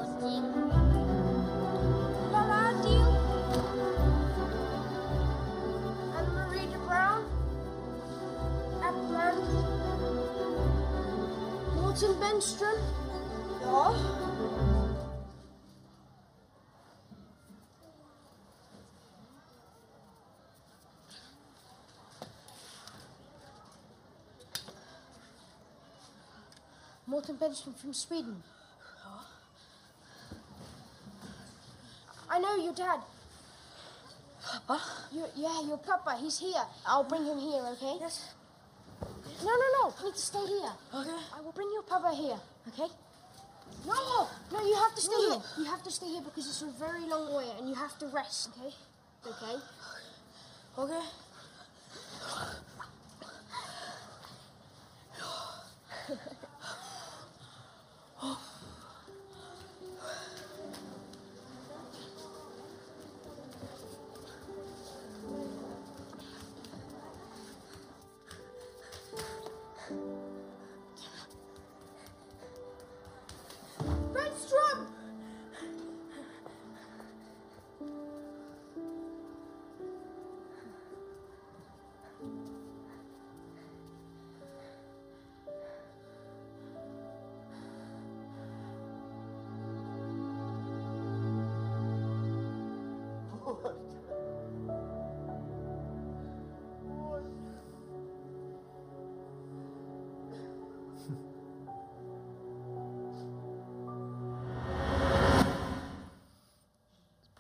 Laura 2.33 3.20
Morton 12.01 12.19
Benstrom. 12.19 12.77
Ja. 13.61 13.95
Morton 27.05 27.37
Benstrom 27.37 27.75
from 27.75 27.93
Sweden. 27.93 28.43
I 32.31 32.39
know 32.39 32.57
your 32.57 32.73
dad. 32.73 33.01
Papa? 34.43 34.81
Your, 35.13 35.29
yeah, 35.37 35.61
your 35.69 35.77
papa. 35.77 36.17
He's 36.19 36.39
here. 36.39 36.65
I'll 36.87 37.05
bring 37.05 37.27
him 37.27 37.39
here, 37.39 37.63
okay? 37.73 37.99
Yes. 38.01 38.40
No, 39.43 39.53
no, 39.53 39.67
no. 39.83 39.95
You 40.01 40.07
need 40.07 40.15
to 40.15 40.21
stay 40.21 40.47
here. 40.47 40.73
Okay. 40.95 41.21
I 41.37 41.41
will 41.41 41.53
bring 41.53 41.71
your 41.73 41.83
papa 41.83 42.15
here, 42.15 42.39
okay? 42.69 42.93
No, 43.87 44.29
no, 44.53 44.67
you 44.67 44.75
have 44.75 44.95
to 44.95 45.01
stay 45.01 45.21
here. 45.29 45.41
You 45.59 45.65
have 45.65 45.83
to 45.83 45.91
stay 45.91 46.07
here 46.07 46.21
because 46.23 46.47
it's 46.47 46.63
a 46.63 46.71
very 46.79 47.07
long 47.09 47.35
way 47.35 47.47
and 47.59 47.69
you 47.69 47.75
have 47.75 47.99
to 47.99 48.07
rest, 48.09 48.51
okay? 48.59 48.75
Okay? 49.27 49.57
Okay. 50.79 51.07
Benstrom! 56.11 56.37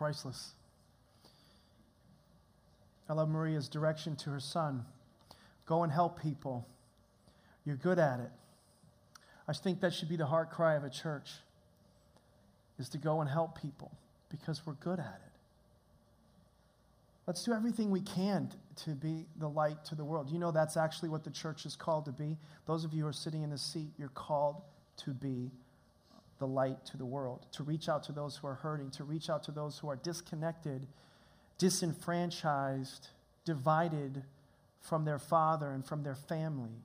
priceless. 0.01 0.55
I 3.07 3.12
love 3.12 3.28
Maria's 3.28 3.68
direction 3.68 4.16
to 4.16 4.30
her 4.30 4.40
son 4.40 4.86
go 5.66 5.82
and 5.82 5.92
help 5.92 6.22
people. 6.22 6.66
You're 7.66 7.76
good 7.76 7.98
at 7.98 8.18
it. 8.18 8.30
I 9.46 9.53
think 9.53 9.82
that 9.82 9.92
should 9.92 10.09
be 10.09 10.16
the 10.16 10.24
heart 10.24 10.51
cry 10.51 10.74
of 10.74 10.84
a 10.84 10.88
church 10.88 11.28
is 12.78 12.88
to 12.88 12.98
go 12.98 13.20
and 13.20 13.28
help 13.28 13.61
people 13.61 13.92
because 14.30 14.62
we're 14.64 14.72
good 14.72 14.98
at 14.98 15.20
it. 15.26 15.32
Let's 17.26 17.44
do 17.44 17.53
everything 17.53 17.90
we 17.90 18.01
can 18.01 18.51
to 18.84 18.92
be 18.92 19.26
the 19.38 19.51
light 19.51 19.84
to 19.84 19.94
the 19.94 20.05
world. 20.05 20.30
You 20.30 20.38
know 20.38 20.51
that's 20.51 20.78
actually 20.78 21.11
what 21.11 21.24
the 21.24 21.30
church 21.30 21.66
is 21.66 21.76
called 21.76 22.07
to 22.07 22.12
be. 22.12 22.38
Those 22.64 22.86
of 22.86 22.94
you 22.94 23.03
who 23.03 23.09
are 23.09 23.12
sitting 23.12 23.42
in 23.42 23.51
this 23.51 23.61
seat, 23.61 23.90
you're 23.98 24.09
called 24.09 24.62
to 25.05 25.11
be 25.11 25.51
the 26.41 26.47
light 26.47 26.84
to 26.86 26.97
the 26.97 27.07
world, 27.07 27.47
to 27.53 27.62
reach 27.62 27.88
out 27.88 28.03
to 28.05 28.12
those 28.12 28.36
who 28.36 28.49
are 28.49 28.55
hurting, 28.55 28.91
to 28.91 29.05
reach 29.05 29.30
out 29.30 29.45
to 29.45 29.53
those 29.53 29.78
who 29.78 29.88
are 29.88 29.97
disconnected, 29.97 30.88
disenfranchised, 31.59 33.09
divided 33.45 34.24
from 34.80 35.05
their 35.05 35.18
father 35.18 35.70
and 35.70 35.86
from 35.86 36.03
their 36.03 36.16
family. 36.16 36.82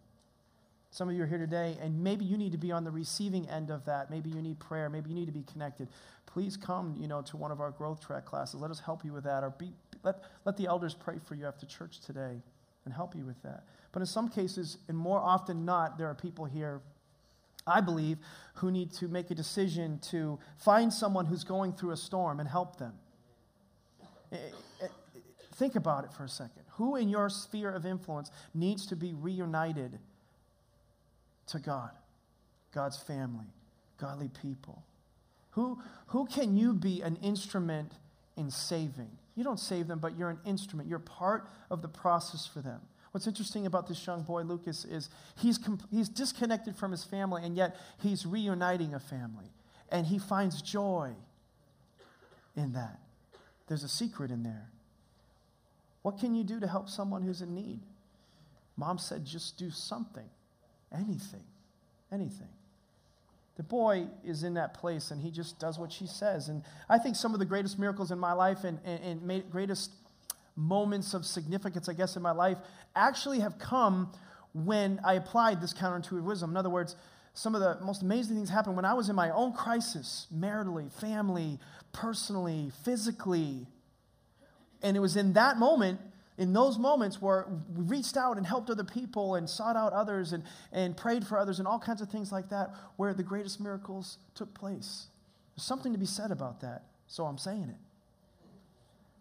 Some 0.91 1.10
of 1.10 1.16
you 1.16 1.24
are 1.24 1.28
here 1.28 1.38
today, 1.38 1.78
and 1.82 2.03
maybe 2.03 2.24
you 2.24 2.38
need 2.38 2.51
to 2.51 2.58
be 2.58 2.72
on 2.72 2.84
the 2.84 2.91
receiving 2.91 3.49
end 3.49 3.70
of 3.70 3.86
that. 3.86 4.10
Maybe 4.10 4.30
you 4.30 4.41
need 4.41 4.60
prayer. 4.60 4.89
Maybe 4.89 5.10
you 5.10 5.16
need 5.16 5.26
to 5.26 5.34
be 5.34 5.43
connected. 5.43 5.89
Please 6.26 6.56
come, 6.56 6.95
you 6.99 7.08
know, 7.08 7.22
to 7.24 7.38
one 7.38 7.51
of 7.51 7.60
our 7.60 7.72
growth 7.72 7.99
track 7.99 8.26
classes. 8.26 8.62
Let 8.62 8.72
us 8.72 8.80
help 8.80 9.03
you 9.03 9.12
with 9.12 9.24
that, 9.24 9.43
or 9.43 9.49
be, 9.49 9.74
let, 10.03 10.24
let 10.45 10.56
the 10.56 10.68
elders 10.68 10.93
pray 10.93 11.16
for 11.26 11.36
you 11.36 11.47
after 11.47 11.66
church 11.66 11.99
today 11.99 12.41
and 12.86 12.93
help 12.93 13.16
you 13.16 13.26
with 13.26 13.41
that. 13.43 13.64
But 13.91 14.01
in 14.01 14.06
some 14.06 14.30
cases, 14.30 14.78
and 14.88 14.97
more 14.97 15.20
often 15.20 15.66
not, 15.66 15.97
there 15.97 16.08
are 16.08 16.16
people 16.16 16.45
here 16.45 16.82
I 17.68 17.82
believe, 17.82 18.18
who 18.55 18.72
need 18.72 18.91
to 18.93 19.07
make 19.07 19.32
a 19.32 19.36
decision 19.36 19.99
to 20.09 20.39
find 20.57 20.93
someone 20.93 21.26
who's 21.26 21.43
going 21.43 21.74
through 21.74 21.91
a 21.91 21.97
storm 21.97 22.39
and 22.39 22.47
help 22.47 22.78
them. 22.78 22.93
Eh, 24.32 24.38
eh, 24.82 24.88
Think 25.55 25.76
about 25.76 26.03
it 26.03 26.11
for 26.13 26.26
a 26.26 26.30
second. 26.30 26.63
Who 26.72 26.97
in 26.97 27.07
your 27.07 27.30
sphere 27.30 27.72
of 27.72 27.86
influence 27.86 28.30
needs 28.53 28.86
to 28.88 28.95
be 28.95 29.13
reunited 29.13 29.97
to 31.47 31.59
God, 31.59 31.91
God's 32.74 32.97
family, 32.97 33.47
godly 33.97 34.30
people? 34.41 34.84
Who, 35.51 35.80
who 36.07 36.26
can 36.26 36.57
you 36.57 36.74
be 36.74 37.01
an 37.01 37.16
instrument 37.24 37.93
in 38.36 38.51
saving? 38.51 39.11
You 39.36 39.45
don't 39.45 39.59
save 39.59 39.88
them, 39.88 39.99
but 39.99 40.18
you're 40.18 40.30
an 40.30 40.39
instrument. 40.45 40.89
You're 40.89 40.99
part 40.99 41.47
of 41.72 41.82
the 41.82 41.88
process 41.88 42.45
for 42.45 42.59
them. 42.59 42.82
What's 43.16 43.28
interesting 43.28 43.66
about 43.66 43.88
this 43.88 44.05
young 44.05 44.24
boy, 44.24 44.41
Lucas, 44.41 44.84
is 44.84 45.09
he's, 45.38 45.57
he's 45.89 46.09
disconnected 46.09 46.76
from 46.76 46.91
his 46.91 47.05
family, 47.05 47.43
and 47.45 47.55
yet 47.55 47.78
he's 48.01 48.26
reuniting 48.26 48.93
a 48.93 48.99
family. 48.99 49.53
And 49.89 50.05
he 50.05 50.20
finds 50.20 50.61
joy 50.61 51.13
in 52.57 52.74
that. 52.74 52.99
There's 53.70 53.84
a 53.84 53.88
secret 53.88 54.32
in 54.32 54.43
there. 54.43 54.70
What 56.01 56.20
can 56.20 56.36
you 56.36 56.43
do 56.43 56.59
to 56.59 56.68
help 56.68 56.89
someone 56.89 57.22
who's 57.22 57.41
in 57.41 57.55
need? 57.55 57.80
Mom 58.76 58.97
said, 58.97 59.24
just 59.24 59.57
do 59.57 59.72
something, 59.72 60.30
anything, 60.91 61.45
anything. 62.11 62.49
The 63.55 63.63
boy 63.63 64.07
is 64.26 64.43
in 64.43 64.55
that 64.55 64.74
place 64.74 65.11
and 65.11 65.22
he 65.22 65.32
just 65.32 65.57
does 65.57 65.80
what 65.80 65.93
she 65.93 66.05
says. 66.05 66.49
And 66.49 66.63
I 66.89 66.97
think 66.97 67.16
some 67.16 67.34
of 67.34 67.39
the 67.39 67.45
greatest 67.45 67.80
miracles 67.80 68.11
in 68.11 68.20
my 68.20 68.34
life 68.34 68.66
and, 68.66 68.78
and, 68.84 69.22
and 69.22 69.49
greatest 69.49 69.91
moments 70.56 71.14
of 71.14 71.26
significance, 71.26 71.89
I 71.89 71.93
guess, 71.93 72.16
in 72.16 72.22
my 72.22 72.32
life 72.32 72.58
actually 72.95 73.39
have 73.41 73.60
come 73.60 74.12
when 74.53 74.99
I 75.03 75.16
applied 75.16 75.62
this 75.62 75.74
counterintuitive 75.74 76.24
wisdom. 76.24 76.51
In 76.51 76.58
other 76.58 76.70
words, 76.70 76.95
some 77.34 77.53
of 77.53 77.62
the 77.62 77.78
most 77.84 78.01
amazing 78.01 78.38
things 78.38 78.49
happened 78.49 78.78
when 78.78 78.86
I 78.86 78.93
was 78.93 79.10
in 79.10 79.16
my 79.16 79.30
own 79.32 79.51
crisis, 79.51 80.28
maritally, 80.34 80.91
family, 80.91 81.60
personally, 81.91 82.72
physically. 82.86 83.68
And 84.82 84.95
it 84.95 85.01
was 85.01 85.18
in 85.18 85.34
that 85.34 85.58
moment, 85.58 85.99
in 86.38 86.53
those 86.53 86.78
moments 86.78 87.22
where 87.22 87.47
we 87.76 87.84
reached 87.84 88.16
out 88.16 88.38
and 88.38 88.45
helped 88.45 88.70
other 88.70 88.86
people 88.86 89.36
and 89.36 89.49
sought 89.49 89.76
out 89.76 89.91
others 89.91 90.32
and, 90.32 90.43
and 90.72 90.95
prayed 90.95 91.28
for 91.28 91.38
others 91.38 91.60
and 91.60 91.68
all 91.68 91.80
kinds 91.80 92.01
of 92.01 92.10
things 92.10 92.32
like 92.32 92.49
that, 92.49 92.74
where 92.95 93.14
the 93.14 93.24
greatest 93.24 93.60
miracles 93.60 94.18
took 94.34 94.53
place. 94.53 95.08
There's 95.56 95.66
something 95.66 95.91
to 95.91 95.99
be 95.99 96.06
said 96.06 96.32
about 96.32 96.62
that. 96.62 96.84
So 97.08 97.26
I'm 97.26 97.38
saying 97.38 97.68
it. 97.70 97.85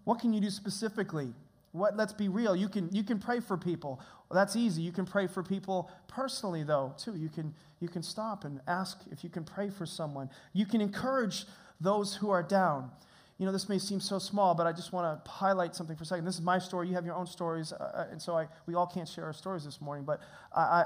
What 0.04 0.20
can 0.20 0.32
you 0.32 0.40
do 0.40 0.50
specifically? 0.50 1.32
What, 1.72 1.96
let's 1.96 2.12
be 2.12 2.28
real. 2.28 2.54
You 2.54 2.68
can, 2.68 2.88
you 2.92 3.02
can 3.02 3.18
pray 3.18 3.40
for 3.40 3.56
people. 3.56 4.00
Well, 4.28 4.38
that's 4.38 4.54
easy. 4.54 4.80
You 4.82 4.92
can 4.92 5.06
pray 5.06 5.26
for 5.26 5.42
people 5.42 5.90
personally, 6.06 6.62
though, 6.62 6.94
too. 6.96 7.16
You 7.16 7.28
can, 7.28 7.52
you 7.80 7.88
can 7.88 8.02
stop 8.02 8.44
and 8.44 8.60
ask 8.68 9.00
if 9.10 9.24
you 9.24 9.30
can 9.30 9.42
pray 9.42 9.70
for 9.70 9.84
someone. 9.84 10.30
You 10.52 10.66
can 10.66 10.80
encourage 10.80 11.46
those 11.80 12.14
who 12.14 12.30
are 12.30 12.42
down. 12.42 12.90
You 13.38 13.46
know, 13.46 13.52
this 13.52 13.68
may 13.68 13.80
seem 13.80 13.98
so 13.98 14.20
small, 14.20 14.54
but 14.54 14.68
I 14.68 14.72
just 14.72 14.92
want 14.92 15.24
to 15.24 15.30
highlight 15.30 15.74
something 15.74 15.96
for 15.96 16.04
a 16.04 16.06
second. 16.06 16.24
This 16.24 16.36
is 16.36 16.42
my 16.42 16.60
story. 16.60 16.86
You 16.86 16.94
have 16.94 17.04
your 17.04 17.16
own 17.16 17.26
stories, 17.26 17.72
uh, 17.72 18.06
and 18.08 18.22
so 18.22 18.36
I, 18.36 18.46
we 18.66 18.76
all 18.76 18.86
can't 18.86 19.08
share 19.08 19.24
our 19.24 19.32
stories 19.32 19.64
this 19.64 19.80
morning. 19.80 20.04
But 20.04 20.20
I, 20.54 20.60
I, 20.60 20.84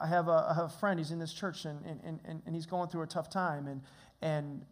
I 0.00 0.06
have 0.06 0.28
a, 0.28 0.46
I 0.50 0.54
have 0.54 0.64
a 0.64 0.74
friend, 0.80 0.98
he's 0.98 1.10
in 1.10 1.18
this 1.18 1.34
church, 1.34 1.66
and, 1.66 1.84
and, 1.84 2.20
and, 2.24 2.40
and 2.46 2.54
he's 2.54 2.64
going 2.64 2.88
through 2.88 3.02
a 3.02 3.06
tough 3.06 3.28
time. 3.28 3.66
And, 3.66 3.82
and 4.22 4.64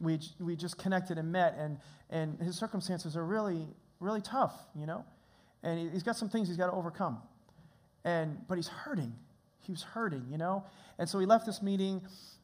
we, 0.00 0.18
we 0.40 0.56
just 0.56 0.78
connected 0.78 1.18
and 1.18 1.30
met, 1.30 1.54
and, 1.58 1.78
and 2.10 2.38
his 2.40 2.56
circumstances 2.56 3.16
are 3.16 3.24
really, 3.24 3.66
really 4.00 4.20
tough, 4.20 4.54
you 4.74 4.86
know? 4.86 5.04
And 5.62 5.78
he, 5.78 5.88
he's 5.90 6.02
got 6.02 6.16
some 6.16 6.28
things 6.28 6.48
he's 6.48 6.56
got 6.56 6.66
to 6.66 6.72
overcome. 6.72 7.18
And, 8.04 8.38
but 8.48 8.56
he's 8.56 8.68
hurting. 8.68 9.14
He 9.60 9.72
was 9.72 9.82
hurting, 9.82 10.26
you 10.30 10.38
know? 10.38 10.64
And 10.98 11.08
so 11.08 11.18
he 11.18 11.26
left 11.26 11.46
this 11.46 11.62
meeting, 11.62 12.02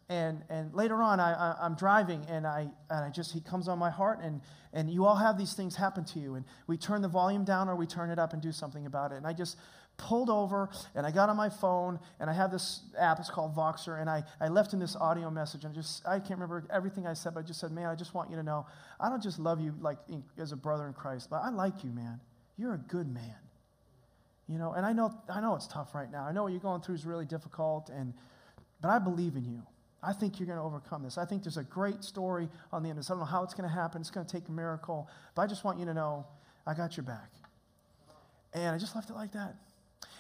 and, 0.08 0.42
and 0.48 0.72
later 0.72 1.02
on, 1.02 1.20
I, 1.20 1.32
I, 1.32 1.66
am 1.66 1.74
driving, 1.74 2.24
and 2.28 2.46
I, 2.46 2.68
and 2.88 3.04
I 3.04 3.10
just, 3.10 3.32
he 3.32 3.40
comes 3.40 3.68
on 3.68 3.78
my 3.78 3.90
heart, 3.90 4.20
and, 4.22 4.40
and 4.72 4.88
you 4.88 5.04
all 5.04 5.16
have 5.16 5.36
these 5.36 5.52
things 5.52 5.76
happen 5.76 6.04
to 6.06 6.18
you. 6.18 6.34
And 6.34 6.44
we 6.66 6.76
turn 6.76 7.02
the 7.02 7.08
volume 7.08 7.44
down 7.44 7.68
or 7.68 7.76
we 7.76 7.86
turn 7.86 8.10
it 8.10 8.18
up 8.18 8.32
and 8.32 8.40
do 8.40 8.52
something 8.52 8.86
about 8.86 9.12
it. 9.12 9.16
And 9.16 9.26
I 9.26 9.32
just 9.32 9.56
pulled 9.98 10.30
over 10.30 10.70
and 10.94 11.06
I 11.06 11.10
got 11.10 11.28
on 11.28 11.36
my 11.36 11.50
phone 11.50 11.98
and 12.18 12.30
I 12.30 12.32
have 12.32 12.50
this 12.50 12.80
app, 12.98 13.18
it's 13.18 13.28
called 13.28 13.54
Voxer, 13.54 14.00
and 14.00 14.08
I, 14.08 14.22
I 14.40 14.48
left 14.48 14.72
him 14.72 14.80
this 14.80 14.96
audio 14.96 15.30
message 15.30 15.64
and 15.64 15.74
just, 15.74 16.06
I 16.06 16.18
can't 16.18 16.40
remember 16.40 16.64
everything 16.72 17.06
I 17.06 17.12
said, 17.12 17.34
but 17.34 17.40
I 17.40 17.42
just 17.42 17.60
said, 17.60 17.72
man, 17.72 17.86
I 17.86 17.94
just 17.94 18.14
want 18.14 18.30
you 18.30 18.36
to 18.36 18.42
know, 18.42 18.66
I 18.98 19.10
don't 19.10 19.22
just 19.22 19.38
love 19.38 19.60
you 19.60 19.74
like 19.80 19.98
in, 20.08 20.24
as 20.38 20.52
a 20.52 20.56
brother 20.56 20.86
in 20.86 20.94
Christ, 20.94 21.28
but 21.28 21.42
I 21.42 21.50
like 21.50 21.84
you, 21.84 21.90
man. 21.90 22.20
You're 22.56 22.74
a 22.74 22.78
good 22.78 23.12
man. 23.12 23.36
You 24.48 24.58
know, 24.58 24.72
and 24.72 24.86
I 24.86 24.94
know, 24.94 25.12
I 25.28 25.40
know 25.40 25.54
it's 25.54 25.66
tough 25.66 25.94
right 25.94 26.10
now. 26.10 26.24
I 26.24 26.32
know 26.32 26.44
what 26.44 26.52
you're 26.52 26.60
going 26.60 26.80
through 26.80 26.94
is 26.94 27.04
really 27.04 27.26
difficult, 27.26 27.90
and, 27.90 28.14
but 28.80 28.88
I 28.88 28.98
believe 28.98 29.36
in 29.36 29.44
you. 29.44 29.62
I 30.02 30.12
think 30.12 30.38
you're 30.38 30.46
going 30.46 30.58
to 30.58 30.64
overcome 30.64 31.02
this. 31.02 31.18
I 31.18 31.24
think 31.24 31.42
there's 31.42 31.56
a 31.56 31.64
great 31.64 32.04
story 32.04 32.48
on 32.72 32.82
the 32.82 32.88
end 32.88 32.98
of 32.98 33.04
this. 33.04 33.10
I 33.10 33.14
don't 33.14 33.20
know 33.20 33.26
how 33.26 33.42
it's 33.42 33.52
going 33.52 33.68
to 33.68 33.74
happen. 33.74 34.00
It's 34.00 34.10
going 34.10 34.24
to 34.24 34.32
take 34.32 34.48
a 34.48 34.52
miracle, 34.52 35.08
but 35.34 35.42
I 35.42 35.46
just 35.46 35.64
want 35.64 35.78
you 35.78 35.84
to 35.86 35.92
know 35.92 36.24
I 36.66 36.74
got 36.74 36.96
your 36.96 37.04
back. 37.04 37.30
And 38.54 38.74
I 38.74 38.78
just 38.78 38.94
left 38.94 39.10
it 39.10 39.14
like 39.14 39.32
that. 39.32 39.56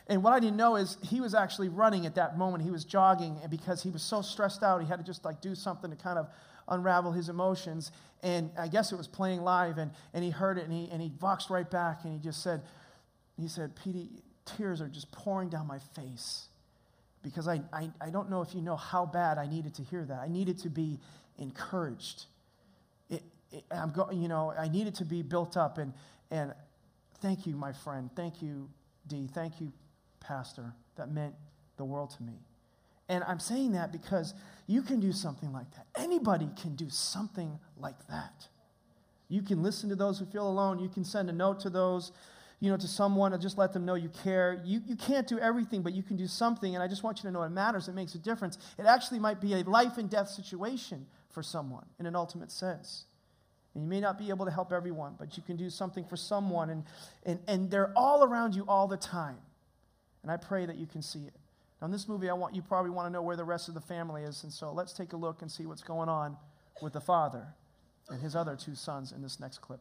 And 0.08 0.22
what 0.22 0.32
I 0.32 0.40
didn't 0.40 0.56
know 0.56 0.76
is 0.76 0.96
he 1.02 1.20
was 1.20 1.34
actually 1.34 1.68
running 1.68 2.06
at 2.06 2.14
that 2.14 2.38
moment. 2.38 2.64
He 2.64 2.70
was 2.70 2.84
jogging, 2.84 3.38
and 3.42 3.50
because 3.50 3.82
he 3.82 3.90
was 3.90 4.02
so 4.02 4.22
stressed 4.22 4.62
out, 4.62 4.80
he 4.80 4.86
had 4.86 4.98
to 4.98 5.04
just 5.04 5.24
like 5.24 5.40
do 5.40 5.54
something 5.54 5.90
to 5.90 5.96
kind 5.96 6.18
of 6.18 6.28
unravel 6.68 7.12
his 7.12 7.28
emotions. 7.28 7.92
And 8.22 8.50
I 8.58 8.68
guess 8.68 8.90
it 8.90 8.96
was 8.96 9.06
playing 9.06 9.42
live, 9.42 9.78
and, 9.78 9.90
and 10.14 10.24
he 10.24 10.30
heard 10.30 10.58
it, 10.58 10.64
and 10.64 10.72
he, 10.72 10.88
and 10.90 11.02
he 11.02 11.10
voxed 11.10 11.50
right 11.50 11.70
back, 11.70 12.04
and 12.04 12.12
he 12.12 12.18
just 12.18 12.42
said, 12.42 12.62
he 13.38 13.48
said, 13.48 13.76
PD, 13.76 14.08
tears 14.44 14.80
are 14.80 14.88
just 14.88 15.12
pouring 15.12 15.50
down 15.50 15.66
my 15.66 15.78
face 15.78 16.48
because 17.22 17.48
I, 17.48 17.60
I, 17.72 17.90
I 18.00 18.10
don't 18.10 18.30
know 18.30 18.42
if 18.42 18.54
you 18.54 18.62
know 18.62 18.76
how 18.76 19.04
bad 19.04 19.38
I 19.38 19.46
needed 19.46 19.74
to 19.74 19.82
hear 19.82 20.04
that. 20.04 20.20
I 20.20 20.28
needed 20.28 20.58
to 20.60 20.70
be 20.70 20.98
encouraged. 21.38 22.26
It, 23.10 23.22
it, 23.52 23.64
I'm 23.70 23.92
go, 23.92 24.10
you 24.10 24.28
know, 24.28 24.52
I 24.58 24.68
needed 24.68 24.94
to 24.96 25.04
be 25.04 25.22
built 25.22 25.56
up, 25.56 25.78
and, 25.78 25.92
and 26.30 26.54
thank 27.20 27.46
you, 27.46 27.56
my 27.56 27.72
friend. 27.72 28.10
Thank 28.14 28.40
you, 28.42 28.68
Dee. 29.06 29.28
Thank 29.32 29.60
you, 29.60 29.72
pastor, 30.28 30.74
that 30.96 31.10
meant 31.10 31.34
the 31.78 31.84
world 31.84 32.10
to 32.10 32.22
me. 32.22 32.34
And 33.08 33.24
I'm 33.24 33.40
saying 33.40 33.72
that 33.72 33.90
because 33.90 34.34
you 34.66 34.82
can 34.82 35.00
do 35.00 35.12
something 35.12 35.50
like 35.52 35.70
that. 35.74 35.86
Anybody 35.96 36.50
can 36.60 36.76
do 36.76 36.90
something 36.90 37.58
like 37.78 38.06
that. 38.08 38.48
You 39.28 39.42
can 39.42 39.62
listen 39.62 39.88
to 39.88 39.96
those 39.96 40.18
who 40.18 40.26
feel 40.26 40.46
alone. 40.46 40.78
You 40.78 40.88
can 40.88 41.04
send 41.04 41.30
a 41.30 41.32
note 41.32 41.60
to 41.60 41.70
those, 41.70 42.12
you 42.60 42.70
know, 42.70 42.76
to 42.76 42.86
someone 42.88 43.32
and 43.32 43.40
just 43.40 43.56
let 43.56 43.72
them 43.72 43.86
know 43.86 43.94
you 43.94 44.10
care. 44.22 44.60
You, 44.64 44.82
you 44.86 44.96
can't 44.96 45.26
do 45.26 45.38
everything, 45.38 45.82
but 45.82 45.94
you 45.94 46.02
can 46.02 46.16
do 46.16 46.26
something. 46.26 46.74
And 46.74 46.82
I 46.82 46.88
just 46.88 47.02
want 47.02 47.18
you 47.18 47.22
to 47.22 47.30
know 47.30 47.42
it 47.42 47.50
matters. 47.50 47.88
It 47.88 47.94
makes 47.94 48.14
a 48.14 48.18
difference. 48.18 48.58
It 48.78 48.84
actually 48.84 49.20
might 49.20 49.40
be 49.40 49.54
a 49.54 49.62
life 49.62 49.96
and 49.96 50.10
death 50.10 50.28
situation 50.28 51.06
for 51.30 51.42
someone 51.42 51.86
in 51.98 52.06
an 52.06 52.14
ultimate 52.14 52.50
sense. 52.50 53.04
And 53.74 53.84
you 53.84 53.88
may 53.88 54.00
not 54.00 54.18
be 54.18 54.28
able 54.28 54.44
to 54.44 54.50
help 54.50 54.72
everyone, 54.72 55.14
but 55.18 55.36
you 55.36 55.42
can 55.42 55.56
do 55.56 55.70
something 55.70 56.04
for 56.04 56.16
someone. 56.16 56.70
And, 56.70 56.84
and, 57.24 57.38
and 57.46 57.70
they're 57.70 57.92
all 57.96 58.24
around 58.24 58.54
you 58.54 58.64
all 58.66 58.88
the 58.88 58.96
time. 58.96 59.38
And 60.22 60.30
I 60.30 60.36
pray 60.36 60.66
that 60.66 60.76
you 60.76 60.86
can 60.86 61.02
see 61.02 61.20
it. 61.20 61.34
Now, 61.80 61.86
in 61.86 61.92
this 61.92 62.08
movie, 62.08 62.28
I 62.28 62.32
want 62.32 62.54
you 62.54 62.62
probably 62.62 62.90
want 62.90 63.06
to 63.06 63.12
know 63.12 63.22
where 63.22 63.36
the 63.36 63.44
rest 63.44 63.68
of 63.68 63.74
the 63.74 63.80
family 63.80 64.22
is. 64.22 64.42
And 64.42 64.52
so 64.52 64.72
let's 64.72 64.92
take 64.92 65.12
a 65.12 65.16
look 65.16 65.42
and 65.42 65.50
see 65.50 65.66
what's 65.66 65.82
going 65.82 66.08
on 66.08 66.36
with 66.82 66.92
the 66.92 67.00
father 67.00 67.46
and 68.08 68.20
his 68.20 68.34
other 68.34 68.56
two 68.56 68.74
sons 68.74 69.12
in 69.12 69.22
this 69.22 69.38
next 69.38 69.58
clip. 69.58 69.80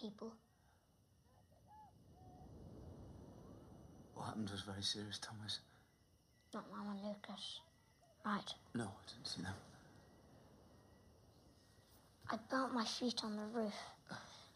People? 0.00 0.32
What 4.14 4.26
happened 4.26 4.50
was 4.50 4.62
very 4.62 4.82
serious, 4.82 5.18
Thomas. 5.18 5.60
Not 6.54 6.64
Mum 6.70 6.94
and 6.94 7.00
Lucas. 7.06 7.60
Right. 8.24 8.54
No, 8.74 8.84
I 8.84 9.12
didn't 9.12 9.26
see 9.26 9.42
them. 9.42 9.54
I 12.30 12.38
burnt 12.50 12.74
my 12.74 12.84
feet 12.84 13.22
on 13.24 13.36
the 13.36 13.58
roof. 13.58 13.74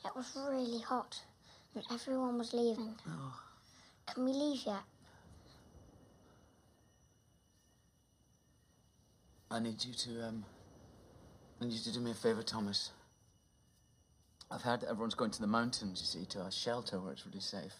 It 0.05 0.15
was 0.15 0.37
really 0.37 0.81
hot, 0.81 1.21
and 1.75 1.85
everyone 1.91 2.39
was 2.39 2.53
leaving. 2.53 2.95
Can 4.07 4.25
we 4.25 4.33
leave 4.33 4.61
yet? 4.67 4.83
I 9.51 9.61
need 9.61 9.83
you 9.85 9.95
to, 9.95 10.27
um, 10.29 10.45
I 11.61 11.65
need 11.65 11.75
you 11.75 11.81
to 11.81 11.93
do 11.93 12.01
me 12.01 12.11
a 12.11 12.15
favor, 12.15 12.43
Thomas. 12.43 12.91
I've 14.55 14.63
heard 14.63 14.83
that 14.83 14.89
everyone's 14.89 15.17
going 15.17 15.33
to 15.33 15.41
the 15.41 15.49
mountains, 15.49 16.01
you 16.01 16.07
see, 16.21 16.27
to 16.27 16.43
a 16.43 16.53
shelter 16.53 17.01
where 17.01 17.13
it's 17.13 17.27
really 17.27 17.41
safe. 17.41 17.75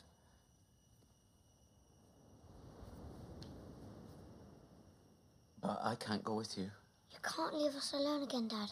But 5.63 5.79
I 5.85 5.95
can't 5.95 6.25
go 6.25 6.35
with 6.35 6.59
you. 6.59 6.65
You 6.65 7.19
can't 7.23 7.55
leave 7.55 7.77
us 7.77 7.93
alone 7.93 8.25
again, 8.25 8.49
Dad. 8.49 8.71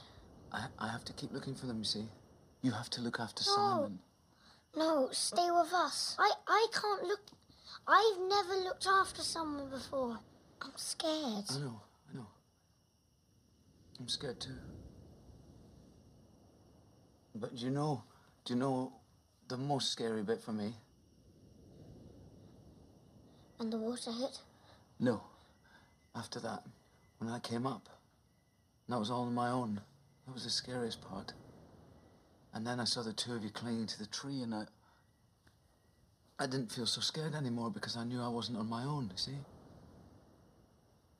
I, 0.53 0.67
I 0.81 0.89
have 0.89 1.05
to 1.05 1.13
keep 1.13 1.33
looking 1.33 1.55
for 1.55 1.67
them, 1.67 1.79
you 1.79 1.85
see. 1.85 2.07
You 2.61 2.73
have 2.73 2.91
to 2.91 3.01
look 3.01 3.21
after 3.21 3.45
No. 3.47 3.55
Simon. 3.55 3.99
No, 4.77 5.09
stay 5.13 5.51
with 5.53 5.73
us. 5.73 6.17
I, 6.19 6.33
I 6.49 6.67
can't 6.73 7.05
look. 7.05 7.21
I've 7.87 8.21
never 8.29 8.57
looked 8.65 8.87
after 8.87 9.23
someone 9.23 9.71
before. 9.71 10.19
I'm 10.61 10.73
scared. 10.75 11.45
I 11.51 11.59
know, 11.61 11.81
I 12.13 12.17
know. 12.17 12.27
I'm 14.01 14.09
scared 14.09 14.41
too. 14.41 14.59
But 17.35 17.57
do 17.57 17.65
you 17.65 17.71
know, 17.71 18.03
do 18.45 18.55
you 18.55 18.61
know 18.61 18.93
the 19.49 19.57
most 19.57 19.91
scary 19.91 20.23
bit 20.23 20.43
for 20.43 20.53
me? 20.53 20.75
And 23.59 23.73
the 23.73 23.79
water 23.79 24.13
hit. 24.13 24.39
No. 24.99 25.23
After 26.15 26.41
that, 26.41 26.63
when 27.19 27.31
I 27.31 27.39
came 27.39 27.67
up, 27.67 27.89
that 28.89 28.99
was 28.99 29.11
all 29.11 29.23
on 29.23 29.35
my 29.35 29.51
own. 29.51 29.81
That 30.27 30.35
was 30.35 30.45
the 30.45 30.51
scariest 30.51 31.01
part. 31.01 31.33
And 32.53 32.67
then 32.67 32.81
I 32.81 32.85
saw 32.85 33.03
the 33.03 33.13
two 33.13 33.35
of 33.35 33.43
you 33.43 33.51
clinging 33.51 33.87
to 33.87 33.99
the 33.99 34.07
tree, 34.07 34.43
and 34.43 34.55
I. 34.55 34.65
I 36.39 36.47
didn't 36.47 36.73
feel 36.73 36.87
so 36.87 37.01
scared 37.01 37.35
anymore 37.35 37.71
because 37.71 37.97
I 37.97 38.05
knew 38.05 38.21
I 38.21 38.29
wasn't 38.29 38.59
on 38.59 38.69
my 38.69 38.85
own, 38.85 39.05
you 39.13 39.17
see? 39.17 39.39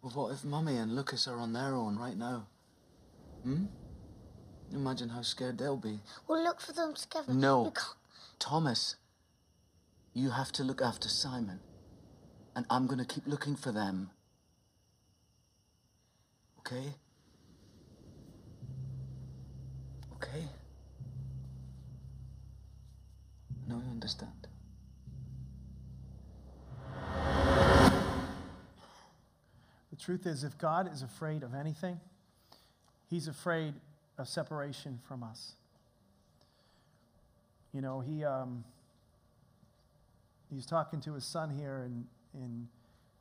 Well, 0.03 0.13
what 0.13 0.35
if 0.35 0.45
Mummy 0.45 0.77
and 0.77 0.97
Lucas 0.97 1.29
are 1.29 1.39
on 1.39 1.53
their 1.53 1.75
own 1.75 1.97
right 1.97 2.17
now? 2.17 2.47
Hmm? 3.45 3.67
Imagine 4.75 5.11
how 5.11 5.23
scared 5.23 5.59
they'll 5.59 5.77
be. 5.77 6.01
We'll 6.27 6.43
look 6.43 6.61
for 6.61 6.73
them 6.73 6.95
together. 6.95 7.33
No. 7.33 7.63
We 7.63 7.71
can't. 7.71 7.97
Thomas, 8.39 8.97
you 10.15 10.31
have 10.31 10.51
to 10.53 10.65
look 10.65 10.81
after 10.81 11.09
Simon. 11.09 11.61
And 12.57 12.67
I'm 12.69 12.87
going 12.87 12.99
to 12.99 13.05
keep 13.05 13.27
looking 13.27 13.57
for 13.57 13.73
them. 13.73 14.11
Okay? 16.61 16.95
Okay? 20.15 20.45
No, 23.69 23.77
you 23.77 23.91
understand. 23.91 24.31
The 29.91 29.97
truth 29.99 30.27
is, 30.27 30.45
if 30.45 30.59
God 30.59 30.93
is 30.93 31.03
afraid 31.03 31.43
of 31.43 31.55
anything, 31.55 32.01
He's 33.09 33.29
afraid 33.29 33.75
of 34.19 34.29
separation 34.29 34.99
from 35.07 35.23
us. 35.23 35.55
You 37.73 37.81
know, 37.81 38.01
he 38.01 38.25
um, 38.25 38.65
he's 40.53 40.67
talking 40.67 41.01
to 41.01 41.15
his 41.15 41.25
son 41.25 41.51
here, 41.51 41.83
and, 41.85 42.05
and 42.35 42.69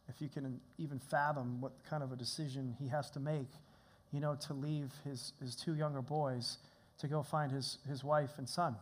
if 0.10 0.22
you 0.22 0.28
can 0.28 0.60
even 0.78 1.00
fathom 1.00 1.62
what 1.62 1.72
kind 1.89 2.04
of 2.04 2.12
a 2.12 2.16
decision 2.16 2.76
he 2.80 2.88
has 2.89 3.10
to 3.12 3.20
make, 3.20 3.48
you 4.12 4.20
know, 4.20 4.36
to 4.48 4.54
leave 4.54 4.92
his, 5.06 5.34
his 5.42 5.56
two 5.56 5.76
younger 5.76 6.02
boys 6.02 6.58
to 7.00 7.08
go 7.08 7.24
find 7.24 7.52
his, 7.52 7.78
his 7.88 8.04
wife 8.04 8.32
and 8.38 8.48
son. 8.48 8.76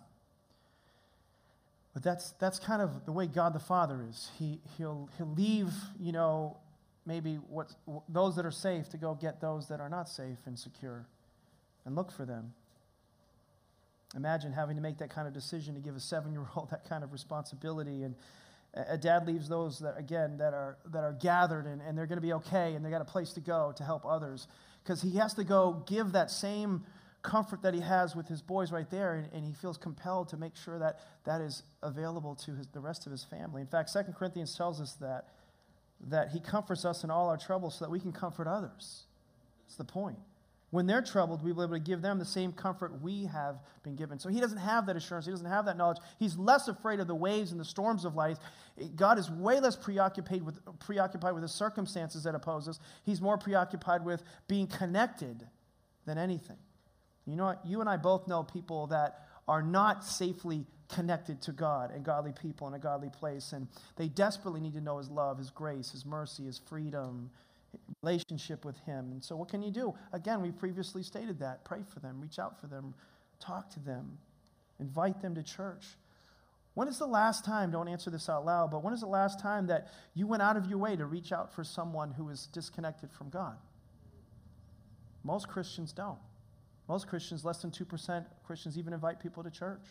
But 1.93 2.03
that's, 2.03 2.32
that's 2.39 2.60
kind 2.60 2.82
of 2.82 3.05
the 3.05 3.12
way 3.12 3.28
God 3.28 3.53
the 3.53 3.60
Father 3.60 4.05
is. 4.07 4.32
He, 4.38 4.60
he'll, 4.78 5.10
he'll 5.18 5.34
leave, 5.34 5.72
you 5.99 6.12
know, 6.12 6.57
maybe 7.05 7.36
what, 7.36 7.74
those 8.07 8.36
that 8.36 8.45
are 8.45 8.51
safe 8.51 8.89
to 8.89 8.97
go 8.97 9.16
get 9.16 9.41
those 9.41 9.68
that 9.70 9.80
are 9.80 9.89
not 9.89 10.10
safe 10.10 10.38
and 10.45 10.57
secure 10.57 11.05
and 11.86 11.95
look 11.95 12.11
for 12.11 12.25
them. 12.25 12.53
Imagine 14.15 14.51
having 14.51 14.75
to 14.75 14.82
make 14.82 14.97
that 14.97 15.09
kind 15.09 15.27
of 15.27 15.34
decision 15.34 15.75
to 15.75 15.82
give 15.82 15.95
a 15.95 15.99
seven 15.99 16.32
year 16.32 16.45
old 16.55 16.69
that 16.71 16.88
kind 16.88 17.03
of 17.03 17.11
responsibility. 17.11 18.03
And 18.03 18.15
a 18.73 18.97
dad 18.97 19.27
leaves 19.27 19.47
those 19.47 19.80
that, 19.80 19.97
again, 19.97 20.38
that 20.38 20.53
are, 20.53 20.77
that 20.91 21.03
are 21.03 21.13
gathered 21.13 21.65
and, 21.65 21.82
and 21.82 21.97
they're 21.97 22.07
going 22.07 22.17
to 22.17 22.25
be 22.25 22.34
okay 22.34 22.73
and 22.73 22.86
they 22.86 22.89
got 22.89 23.01
a 23.01 23.05
place 23.05 23.34
to 23.34 23.39
go 23.39 23.73
to 23.77 23.84
help 23.84 24.05
others. 24.05 24.47
Because 24.84 25.01
he 25.01 25.17
has 25.17 25.34
to 25.36 25.43
go 25.43 25.84
give 25.88 26.13
that 26.13 26.32
same 26.32 26.84
comfort 27.21 27.61
that 27.63 27.73
he 27.73 27.82
has 27.82 28.15
with 28.15 28.27
his 28.27 28.41
boys 28.41 28.71
right 28.71 28.89
there, 28.89 29.15
and, 29.15 29.34
and, 29.34 29.45
he 29.45 29.53
feels 29.53 29.77
compelled 29.77 30.30
to 30.30 30.38
make 30.38 30.55
sure 30.55 30.80
that 30.80 30.99
that 31.25 31.41
is 31.41 31.63
available 31.84 32.34
to 32.34 32.55
his, 32.55 32.67
the 32.67 32.80
rest 32.80 33.05
of 33.05 33.11
his 33.11 33.25
family. 33.25 33.61
In 33.61 33.67
fact, 33.67 33.89
Second 33.89 34.13
Corinthians 34.13 34.55
tells 34.55 34.80
us 34.80 34.93
that, 35.01 35.25
that 36.07 36.30
he 36.30 36.39
comforts 36.39 36.86
us 36.86 37.03
in 37.03 37.11
all 37.11 37.27
our 37.27 37.38
troubles 37.38 37.77
so 37.77 37.86
that 37.86 37.91
we 37.91 37.99
can 37.99 38.13
comfort 38.13 38.47
others. 38.47 39.03
That's 39.65 39.75
the 39.75 39.84
point. 39.84 40.17
When 40.72 40.86
they're 40.86 41.01
troubled, 41.01 41.43
we 41.43 41.51
will 41.51 41.67
be 41.67 41.76
able 41.76 41.84
to 41.84 41.89
give 41.89 42.01
them 42.01 42.20
the 42.20 42.26
same 42.26 42.51
comfort 42.51 43.01
we 43.01 43.26
have 43.26 43.59
been 43.84 43.95
given. 43.95 44.20
So 44.20 44.30
he 44.30 44.39
doesn't 44.39 44.59
have 44.59 44.86
that 44.86 44.95
assurance. 44.95 45.26
He 45.26 45.32
doesn't 45.32 45.47
have 45.47 45.65
that 45.65 45.78
knowledge. 45.78 45.97
He's 46.20 46.38
less 46.38 46.67
afraid 46.67 46.99
of 46.99 47.07
the 47.07 47.15
waves 47.15 47.51
and 47.51 47.59
the 47.59 47.65
storms 47.65 48.05
of 48.05 48.15
life. 48.15 48.38
God 48.95 49.17
is 49.17 49.32
way 49.32 49.59
less 49.59 49.76
preoccupied 49.76 50.43
with, 50.43 50.59
preoccupied 50.80 51.34
with 51.34 51.41
the 51.41 51.49
circumstances 51.49 52.24
that 52.24 52.36
oppose 52.36 52.67
us. 52.67 52.80
He's 53.03 53.20
more 53.20 53.38
preoccupied 53.38 54.05
with 54.05 54.24
being 54.47 54.67
connected 54.67 55.47
than 56.05 56.20
anything. 56.20 56.57
You 57.26 57.36
know 57.36 57.45
what? 57.45 57.65
You 57.65 57.82
and 57.82 57.89
I 57.89 57.97
both 57.97 58.28
know 58.28 58.43
people 58.43 58.88
that 58.88 59.28
are 59.47 59.63
not 59.63 60.05
safely 60.05 60.67
connected 60.88 61.41
to 61.43 61.51
God 61.51 61.91
and 61.91 62.03
godly 62.03 62.32
people 62.32 62.67
in 62.67 62.76
a 62.76 62.80
godly 62.80 63.09
place. 63.09 63.53
And 63.53 63.67
they 63.95 64.07
desperately 64.07 64.59
need 64.59 64.74
to 64.74 64.82
know 64.82 64.99
His 64.99 65.09
love, 65.09 65.39
His 65.39 65.49
grace, 65.49 65.91
His 65.91 66.05
mercy, 66.05 66.45
His 66.45 66.59
freedom, 66.59 67.32
relationship 68.01 68.65
with 68.65 68.78
Him. 68.80 69.11
And 69.11 69.24
so, 69.24 69.36
what 69.36 69.49
can 69.49 69.61
you 69.61 69.72
do? 69.72 69.93
Again, 70.13 70.41
we 70.41 70.51
previously 70.51 71.03
stated 71.03 71.39
that. 71.39 71.65
Pray 71.65 71.82
for 71.93 71.99
them, 71.99 72.22
reach 72.22 72.39
out 72.39 72.59
for 72.59 72.67
them, 72.67 72.93
talk 73.39 73.70
to 73.72 73.80
them, 73.80 74.17
invite 74.80 75.22
them 75.22 75.36
to 75.36 75.43
church. 75.43 75.86
When 76.76 76.88
is 76.88 76.97
the 76.97 77.07
last 77.07 77.43
time, 77.43 77.72
don't 77.72 77.88
answer 77.88 78.09
this 78.09 78.30
out 78.30 78.45
loud, 78.45 78.72
but 78.72 78.84
when 78.84 78.93
is 78.93 79.01
the 79.01 79.07
last 79.07 79.39
time 79.39 79.67
that 79.67 79.89
you 80.13 80.28
went 80.28 80.41
out 80.41 80.55
of 80.55 80.67
your 80.67 80.78
way 80.78 80.95
to 80.95 81.05
reach 81.05 81.32
out 81.32 81.53
for 81.53 81.63
someone 81.63 82.11
who 82.11 82.30
is 82.30 82.47
disconnected 82.53 83.11
from 83.11 83.30
God? 83.30 83.57
Most 85.24 85.47
Christians 85.49 85.91
don't. 85.91 86.20
Most 86.88 87.07
Christians, 87.07 87.43
less 87.43 87.61
than 87.61 87.72
2% 87.72 88.26
Christians, 88.45 88.78
even 88.78 88.93
invite 88.93 89.20
people 89.20 89.43
to 89.43 89.51
church. 89.51 89.84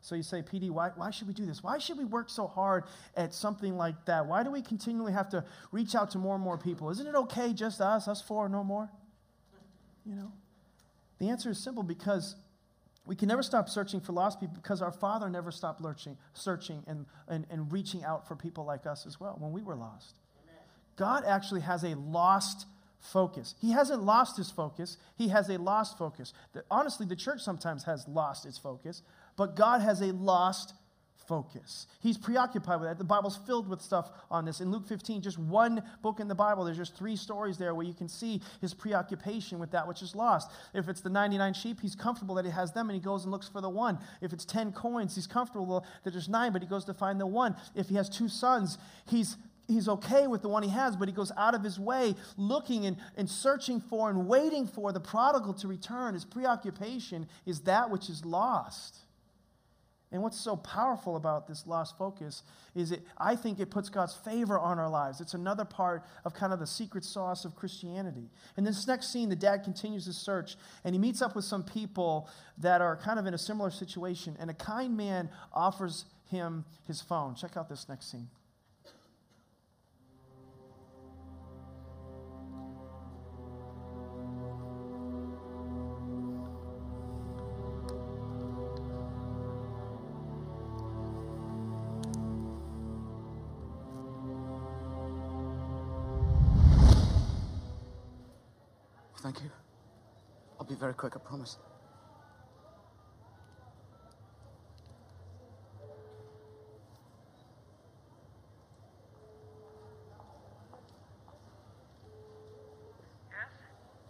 So 0.00 0.14
you 0.14 0.22
say, 0.22 0.42
PD, 0.42 0.70
why, 0.70 0.90
why 0.94 1.10
should 1.10 1.26
we 1.26 1.34
do 1.34 1.46
this? 1.46 1.62
Why 1.62 1.78
should 1.78 1.98
we 1.98 2.04
work 2.04 2.30
so 2.30 2.46
hard 2.46 2.84
at 3.16 3.34
something 3.34 3.76
like 3.76 4.04
that? 4.04 4.26
Why 4.26 4.42
do 4.42 4.50
we 4.50 4.62
continually 4.62 5.12
have 5.12 5.28
to 5.30 5.44
reach 5.72 5.94
out 5.94 6.10
to 6.12 6.18
more 6.18 6.36
and 6.36 6.44
more 6.44 6.58
people? 6.58 6.90
Isn't 6.90 7.06
it 7.06 7.14
okay 7.14 7.52
just 7.52 7.80
us, 7.80 8.06
us 8.06 8.22
four, 8.22 8.48
no 8.48 8.62
more? 8.62 8.88
You 10.04 10.14
know? 10.14 10.32
The 11.18 11.28
answer 11.28 11.50
is 11.50 11.58
simple 11.58 11.82
because 11.82 12.36
we 13.06 13.16
can 13.16 13.28
never 13.28 13.42
stop 13.42 13.68
searching 13.68 14.00
for 14.00 14.12
lost 14.12 14.40
people 14.40 14.56
because 14.60 14.82
our 14.82 14.92
Father 14.92 15.30
never 15.30 15.50
stopped 15.50 15.80
lurching, 15.80 16.16
searching 16.34 16.82
and, 16.86 17.06
and, 17.28 17.46
and 17.50 17.72
reaching 17.72 18.04
out 18.04 18.28
for 18.28 18.36
people 18.36 18.64
like 18.64 18.86
us 18.86 19.06
as 19.06 19.18
well 19.20 19.36
when 19.38 19.52
we 19.52 19.62
were 19.62 19.76
lost. 19.76 20.16
God 20.96 21.24
actually 21.26 21.60
has 21.60 21.84
a 21.84 21.94
lost 21.94 22.66
focus. 23.00 23.54
He 23.60 23.70
hasn't 23.70 24.02
lost 24.02 24.36
his 24.36 24.50
focus, 24.50 24.96
he 25.16 25.28
has 25.28 25.48
a 25.48 25.58
lost 25.58 25.98
focus. 25.98 26.32
The, 26.52 26.64
honestly, 26.70 27.06
the 27.06 27.16
church 27.16 27.40
sometimes 27.40 27.84
has 27.84 28.08
lost 28.08 28.46
its 28.46 28.58
focus, 28.58 29.02
but 29.36 29.56
God 29.56 29.80
has 29.80 30.00
a 30.00 30.12
lost 30.12 30.74
focus. 31.26 31.86
He's 32.00 32.16
preoccupied 32.16 32.80
with 32.80 32.88
that. 32.88 32.98
The 32.98 33.04
Bible's 33.04 33.36
filled 33.36 33.68
with 33.68 33.82
stuff 33.82 34.10
on 34.30 34.44
this. 34.44 34.60
In 34.60 34.70
Luke 34.70 34.86
15, 34.86 35.22
just 35.22 35.38
one 35.38 35.82
book 36.02 36.20
in 36.20 36.28
the 36.28 36.34
Bible, 36.34 36.64
there's 36.64 36.76
just 36.76 36.96
three 36.96 37.16
stories 37.16 37.58
there 37.58 37.74
where 37.74 37.86
you 37.86 37.94
can 37.94 38.08
see 38.08 38.40
his 38.60 38.74
preoccupation 38.74 39.58
with 39.58 39.70
that 39.72 39.86
which 39.86 40.02
is 40.02 40.14
lost. 40.14 40.50
If 40.74 40.88
it's 40.88 41.00
the 41.00 41.10
99 41.10 41.54
sheep, 41.54 41.80
he's 41.80 41.94
comfortable 41.94 42.34
that 42.36 42.44
he 42.44 42.50
has 42.50 42.72
them 42.72 42.88
and 42.88 42.94
he 42.94 43.00
goes 43.00 43.24
and 43.24 43.32
looks 43.32 43.48
for 43.48 43.60
the 43.60 43.68
one. 43.68 43.98
If 44.20 44.32
it's 44.32 44.44
10 44.44 44.72
coins, 44.72 45.14
he's 45.14 45.26
comfortable 45.26 45.84
that 46.04 46.12
there's 46.12 46.28
nine, 46.28 46.52
but 46.52 46.62
he 46.62 46.68
goes 46.68 46.84
to 46.86 46.94
find 46.94 47.20
the 47.20 47.26
one. 47.26 47.56
If 47.74 47.88
he 47.88 47.96
has 47.96 48.08
two 48.08 48.28
sons, 48.28 48.78
he's 49.08 49.36
he's 49.68 49.88
okay 49.88 50.28
with 50.28 50.42
the 50.42 50.48
one 50.48 50.62
he 50.62 50.68
has, 50.68 50.96
but 50.96 51.08
he 51.08 51.14
goes 51.14 51.32
out 51.36 51.52
of 51.52 51.64
his 51.64 51.76
way 51.76 52.14
looking 52.36 52.86
and, 52.86 52.96
and 53.16 53.28
searching 53.28 53.80
for 53.80 54.08
and 54.08 54.28
waiting 54.28 54.64
for 54.64 54.92
the 54.92 55.00
prodigal 55.00 55.54
to 55.54 55.66
return. 55.66 56.14
His 56.14 56.24
preoccupation 56.24 57.26
is 57.44 57.62
that 57.62 57.90
which 57.90 58.08
is 58.08 58.24
lost. 58.24 58.98
And 60.12 60.22
what's 60.22 60.40
so 60.40 60.56
powerful 60.56 61.16
about 61.16 61.48
this 61.48 61.66
lost 61.66 61.98
focus 61.98 62.44
is 62.76 62.92
it 62.92 63.02
I 63.18 63.34
think 63.34 63.58
it 63.58 63.70
puts 63.70 63.88
God's 63.88 64.14
favor 64.14 64.58
on 64.58 64.78
our 64.78 64.88
lives. 64.88 65.20
It's 65.20 65.34
another 65.34 65.64
part 65.64 66.04
of 66.24 66.32
kind 66.32 66.52
of 66.52 66.60
the 66.60 66.66
secret 66.66 67.04
sauce 67.04 67.44
of 67.44 67.56
Christianity. 67.56 68.30
In 68.56 68.62
this 68.62 68.86
next 68.86 69.12
scene, 69.12 69.28
the 69.28 69.36
dad 69.36 69.64
continues 69.64 70.06
his 70.06 70.16
search 70.16 70.56
and 70.84 70.94
he 70.94 70.98
meets 71.00 71.22
up 71.22 71.34
with 71.34 71.44
some 71.44 71.64
people 71.64 72.28
that 72.58 72.80
are 72.80 72.96
kind 72.96 73.18
of 73.18 73.26
in 73.26 73.34
a 73.34 73.38
similar 73.38 73.70
situation, 73.70 74.36
and 74.38 74.48
a 74.48 74.54
kind 74.54 74.96
man 74.96 75.28
offers 75.52 76.04
him 76.30 76.64
his 76.86 77.02
phone. 77.02 77.34
Check 77.34 77.56
out 77.56 77.68
this 77.68 77.88
next 77.88 78.10
scene. 78.10 78.28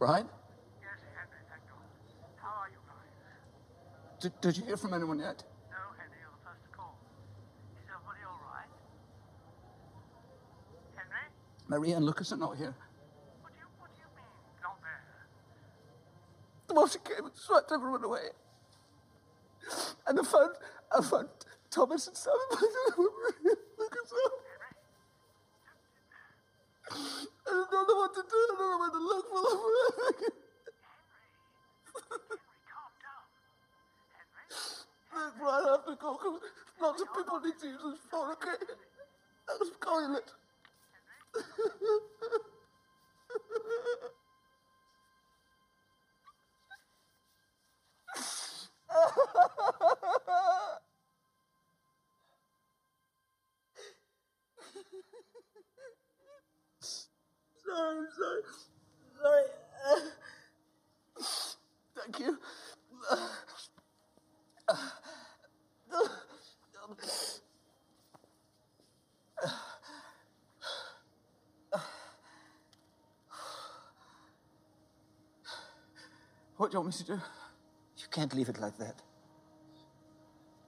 Right? 0.07 0.23
Yes, 0.81 1.03
Henry, 1.19 1.43
thank 1.51 1.67
God. 1.67 1.83
How 2.39 2.63
are 2.63 2.71
you 2.71 2.79
guys? 2.87 3.11
Did, 4.21 4.41
did 4.41 4.57
you 4.57 4.65
hear 4.65 4.77
from 4.77 4.95
anyone 4.95 5.19
yet? 5.19 5.43
No, 5.69 5.79
Henry, 5.99 6.19
you're 6.23 6.31
the 6.31 6.47
first 6.47 6.63
to 6.63 6.71
call. 6.71 6.97
Is 7.75 7.91
everybody 7.91 8.23
all 8.23 8.39
right? 8.55 8.71
Henry? 10.95 11.27
Maria 11.67 11.97
and 11.97 12.07
Lucas 12.07 12.31
are 12.31 12.37
not 12.37 12.57
here. 12.57 12.73
What 13.43 13.51
do 13.51 13.59
you, 13.59 13.67
what 13.81 13.91
do 13.91 13.99
you 13.99 14.07
mean, 14.15 14.31
not 14.63 14.79
there? 14.81 15.03
Well, 16.77 16.87
she 16.87 17.01
came 17.01 17.27
and 17.27 17.35
swept 17.35 17.73
everyone 17.73 18.05
away. 18.05 18.31
And 20.07 20.21
I 20.21 20.23
found, 20.23 20.55
I 20.97 21.03
found 21.03 21.29
Thomas 21.69 22.07
and 22.07 22.17
Sam. 22.17 22.33
Lucas 23.77 24.13
up. 24.25 24.33
I 27.49 27.66
don't 27.70 27.88
know 27.88 27.97
what 27.97 28.14
to 28.14 28.22
do. 28.22 28.36
I 28.36 28.57
don't 28.59 28.70
know 28.70 28.78
where 28.78 28.90
to 28.90 28.99
look 28.99 29.26
for? 29.30 29.40
Look, 35.16 35.34
right 35.40 35.66
after 35.78 35.92
because 35.92 36.40
lots 36.80 37.03
of 37.03 37.09
people 37.16 37.40
need 37.40 37.59
to 37.61 37.66
use 37.66 37.82
this 37.82 38.01
phone, 38.11 38.32
okay? 38.32 38.51
I 39.49 39.70
calling 39.80 40.16
it. 40.16 40.30
Sorry, 57.67 58.07
sorry. 58.19 58.43
Sorry. 59.23 59.47
Thank 61.97 62.21
you. 62.21 62.39
What 76.57 76.71
do 76.71 76.77
you 76.77 76.81
want 76.81 76.95
me 76.95 76.99
to 76.99 77.05
do? 77.05 77.12
You 77.12 78.09
can't 78.11 78.35
leave 78.35 78.49
it 78.49 78.59
like 78.59 78.79
that. 78.79 79.03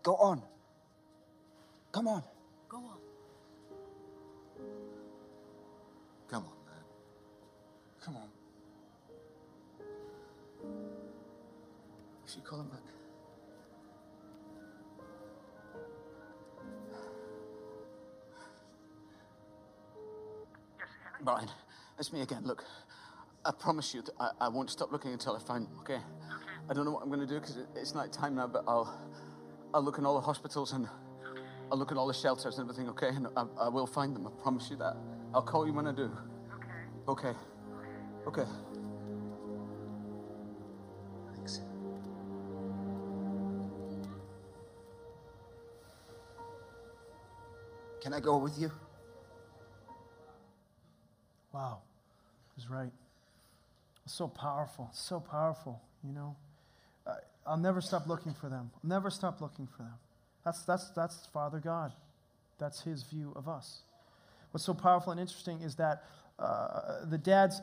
Go 0.03 0.16
on. 0.16 0.42
Come 1.92 2.09
on. 2.09 2.22
Me 22.18 22.24
again. 22.24 22.42
Look, 22.44 22.64
I 23.44 23.52
promise 23.52 23.94
you 23.94 24.02
that 24.02 24.12
I, 24.18 24.30
I 24.46 24.48
won't 24.48 24.70
stop 24.70 24.90
looking 24.90 25.12
until 25.12 25.36
I 25.36 25.38
find 25.38 25.66
him, 25.66 25.78
okay? 25.80 26.00
I 26.68 26.74
don't 26.74 26.84
know 26.84 26.90
what 26.90 27.02
I'm 27.02 27.08
going 27.08 27.20
to 27.20 27.26
do 27.26 27.38
because 27.40 27.56
it, 27.56 27.66
it's 27.76 27.94
night 27.94 28.12
time 28.12 28.34
now, 28.34 28.48
but 28.48 28.64
I'll, 28.66 28.92
I'll 29.72 29.82
look 29.82 29.98
in 29.98 30.04
all 30.04 30.14
the 30.14 30.26
hospitals 30.26 30.72
and 30.72 30.88
I'll 31.70 31.78
look 31.78 31.92
in 31.92 31.96
all 31.96 32.08
the 32.08 32.14
shelters 32.14 32.58
and 32.58 32.68
everything, 32.68 32.88
okay? 32.90 33.08
And 33.08 33.28
I, 33.36 33.44
I 33.60 33.68
will 33.68 33.86
find 33.86 34.14
them. 34.14 34.26
I 34.26 34.30
promise 34.42 34.68
you 34.70 34.76
that. 34.78 34.96
I'll 35.32 35.42
call 35.42 35.66
you 35.66 35.72
when 35.72 35.86
I 35.86 35.92
do. 35.92 36.10
Okay. 37.06 37.34
Okay. 38.26 38.42
Okay. 38.42 38.50
Thanks. 41.34 41.60
Can 48.00 48.12
I 48.12 48.20
go 48.20 48.38
with 48.38 48.58
you? 48.58 48.72
He's 52.59 52.68
right. 52.68 52.90
So 54.06 54.26
powerful. 54.26 54.90
So 54.92 55.20
powerful, 55.20 55.80
you 56.02 56.12
know. 56.12 56.34
Uh, 57.06 57.14
I'll 57.46 57.56
never 57.56 57.80
stop 57.80 58.09
looking 58.09 58.34
for 58.34 58.48
them. 58.48 58.72
I'll 58.74 58.90
never 58.90 59.11
stop 59.11 59.40
looking 59.40 59.68
for 59.68 59.84
them. 59.84 59.94
That's, 60.44 60.64
that's, 60.64 60.90
that's 60.90 61.26
Father 61.32 61.61
God. 61.61 61.92
That's 62.59 62.80
his 62.80 63.04
view 63.04 63.32
of 63.36 63.48
us. 63.48 63.82
What's 64.50 64.64
so 64.64 64.74
powerful 64.74 65.12
and 65.12 65.20
interesting 65.20 65.61
is 65.61 65.76
that 65.76 66.02
uh, 66.40 67.04
the 67.09 67.18
dads, 67.18 67.61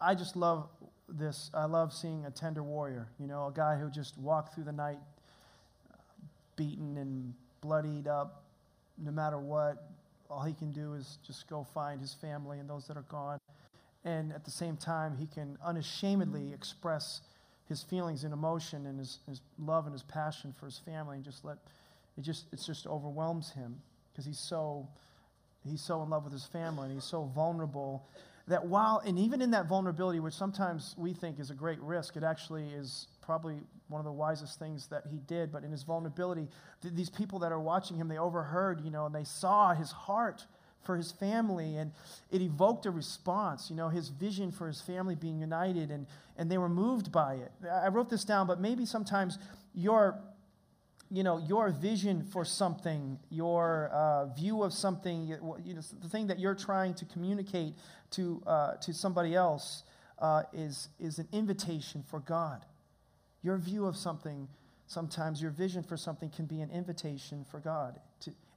I 0.00 0.14
just 0.14 0.36
love 0.36 0.68
this. 1.08 1.50
I 1.52 1.64
love 1.64 1.92
seeing 1.92 2.24
a 2.24 2.30
tender 2.30 2.62
warrior, 2.62 3.08
you 3.18 3.26
know, 3.26 3.48
a 3.48 3.52
guy 3.52 3.76
who 3.76 3.90
just 3.90 4.16
walked 4.16 4.54
through 4.54 4.64
the 4.64 4.72
night 4.72 4.98
beaten 6.54 6.96
and 6.98 7.34
bloodied 7.62 8.06
up, 8.06 8.44
no 8.98 9.10
matter 9.10 9.38
what. 9.38 9.90
All 10.30 10.42
he 10.42 10.54
can 10.54 10.72
do 10.72 10.94
is 10.94 11.18
just 11.26 11.48
go 11.48 11.66
find 11.74 12.00
his 12.00 12.14
family 12.14 12.58
and 12.58 12.68
those 12.68 12.86
that 12.88 12.96
are 12.96 13.02
gone. 13.02 13.38
And 14.06 14.32
at 14.32 14.44
the 14.44 14.52
same 14.52 14.76
time, 14.76 15.16
he 15.18 15.26
can 15.26 15.58
unashamedly 15.64 16.52
express 16.52 17.22
his 17.68 17.82
feelings 17.82 18.22
and 18.22 18.32
emotion 18.32 18.86
and 18.86 18.98
his, 18.98 19.18
his 19.28 19.40
love 19.58 19.86
and 19.86 19.92
his 19.92 20.04
passion 20.04 20.54
for 20.58 20.66
his 20.66 20.78
family 20.78 21.16
and 21.16 21.24
just 21.24 21.44
let 21.44 21.58
it 22.16 22.22
just 22.22 22.46
it 22.52 22.62
just 22.64 22.86
overwhelms 22.86 23.50
him 23.50 23.76
because 24.12 24.24
he's 24.24 24.38
so 24.38 24.86
he's 25.68 25.80
so 25.80 26.02
in 26.02 26.08
love 26.08 26.22
with 26.22 26.32
his 26.32 26.44
family 26.44 26.84
and 26.84 26.94
he's 26.94 27.04
so 27.04 27.24
vulnerable 27.34 28.06
that 28.46 28.64
while 28.64 29.02
and 29.04 29.18
even 29.18 29.42
in 29.42 29.50
that 29.50 29.66
vulnerability 29.66 30.20
which 30.20 30.34
sometimes 30.34 30.94
we 30.96 31.12
think 31.12 31.40
is 31.40 31.50
a 31.50 31.54
great 31.54 31.80
risk 31.80 32.16
it 32.16 32.22
actually 32.22 32.68
is 32.68 33.08
probably 33.20 33.56
one 33.88 33.98
of 33.98 34.04
the 34.04 34.12
wisest 34.12 34.58
things 34.58 34.86
that 34.86 35.02
he 35.10 35.18
did. 35.26 35.50
But 35.52 35.64
in 35.64 35.72
his 35.72 35.82
vulnerability 35.82 36.46
th- 36.82 36.94
these 36.94 37.10
people 37.10 37.40
that 37.40 37.50
are 37.50 37.60
watching 37.60 37.96
him 37.96 38.06
they 38.06 38.18
overheard 38.18 38.80
you 38.84 38.90
know 38.92 39.06
and 39.06 39.14
they 39.14 39.24
saw 39.24 39.74
his 39.74 39.90
heart 39.90 40.46
for 40.86 40.96
his 40.96 41.12
family 41.12 41.76
and 41.76 41.90
it 42.30 42.40
evoked 42.40 42.86
a 42.86 42.90
response 42.90 43.68
you 43.68 43.76
know 43.76 43.88
his 43.88 44.08
vision 44.08 44.50
for 44.50 44.66
his 44.66 44.80
family 44.80 45.14
being 45.14 45.38
united 45.40 45.90
and 45.90 46.06
and 46.38 46.50
they 46.50 46.58
were 46.58 46.68
moved 46.68 47.10
by 47.10 47.34
it. 47.34 47.50
I 47.70 47.88
wrote 47.88 48.10
this 48.10 48.24
down 48.24 48.46
but 48.46 48.60
maybe 48.60 48.86
sometimes 48.86 49.38
your 49.74 50.18
you 51.10 51.22
know 51.22 51.38
your 51.38 51.70
vision 51.70 52.22
for 52.22 52.44
something 52.44 53.18
your 53.30 53.90
uh, 53.92 54.26
view 54.26 54.62
of 54.62 54.72
something 54.72 55.26
you 55.26 55.74
know, 55.74 55.80
the 56.02 56.08
thing 56.08 56.26
that 56.26 56.38
you're 56.38 56.54
trying 56.54 56.94
to 56.94 57.04
communicate 57.06 57.74
to, 58.10 58.42
uh, 58.46 58.74
to 58.74 58.92
somebody 58.92 59.34
else 59.34 59.84
uh, 60.18 60.42
is, 60.52 60.88
is 60.98 61.18
an 61.18 61.28
invitation 61.32 62.02
for 62.08 62.20
god. 62.20 62.64
Your 63.42 63.58
view 63.58 63.86
of 63.86 63.96
something 63.96 64.48
sometimes 64.86 65.42
your 65.42 65.50
vision 65.50 65.82
for 65.82 65.96
something 65.96 66.30
can 66.30 66.46
be 66.46 66.60
an 66.60 66.70
invitation 66.70 67.44
for 67.50 67.58
god 67.58 67.98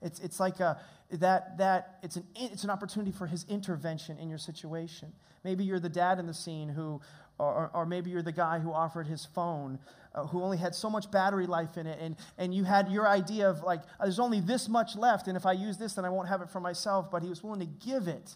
it's, 0.02 0.20
it's 0.20 0.40
like 0.40 0.60
a, 0.60 0.80
that, 1.12 1.58
that 1.58 2.00
it's, 2.04 2.16
an, 2.16 2.26
it's 2.36 2.64
an 2.64 2.70
opportunity 2.70 3.12
for 3.12 3.28
his 3.28 3.46
intervention 3.50 4.18
in 4.18 4.30
your 4.30 4.38
situation. 4.38 5.12
Maybe 5.44 5.64
you're 5.64 5.80
the 5.80 5.90
dad 5.90 6.20
in 6.20 6.28
the 6.28 6.34
scene 6.34 6.70
who 6.70 7.02
or, 7.40 7.72
or 7.74 7.86
maybe 7.86 8.10
you're 8.10 8.22
the 8.22 8.34
guy 8.34 8.60
who 8.60 8.72
offered 8.72 9.08
his 9.08 9.26
phone 9.26 9.80
uh, 10.14 10.26
who 10.28 10.44
only 10.44 10.58
had 10.58 10.76
so 10.76 10.90
much 10.90 11.10
battery 11.10 11.48
life 11.48 11.78
in 11.78 11.88
it 11.88 11.98
and, 12.02 12.18
and 12.38 12.54
you 12.54 12.66
had 12.66 12.92
your 12.92 13.08
idea 13.08 13.50
of 13.50 13.64
like 13.64 13.82
there's 14.02 14.20
only 14.20 14.42
this 14.42 14.68
much 14.68 14.98
left 14.98 15.28
and 15.28 15.38
if 15.38 15.46
i 15.46 15.54
use 15.54 15.78
this 15.78 15.94
then 15.94 16.04
i 16.04 16.10
won't 16.10 16.28
have 16.28 16.42
it 16.42 16.50
for 16.50 16.60
myself 16.60 17.10
but 17.10 17.24
he 17.24 17.30
was 17.30 17.42
willing 17.42 17.62
to 17.62 17.88
give 17.88 18.08
it 18.08 18.36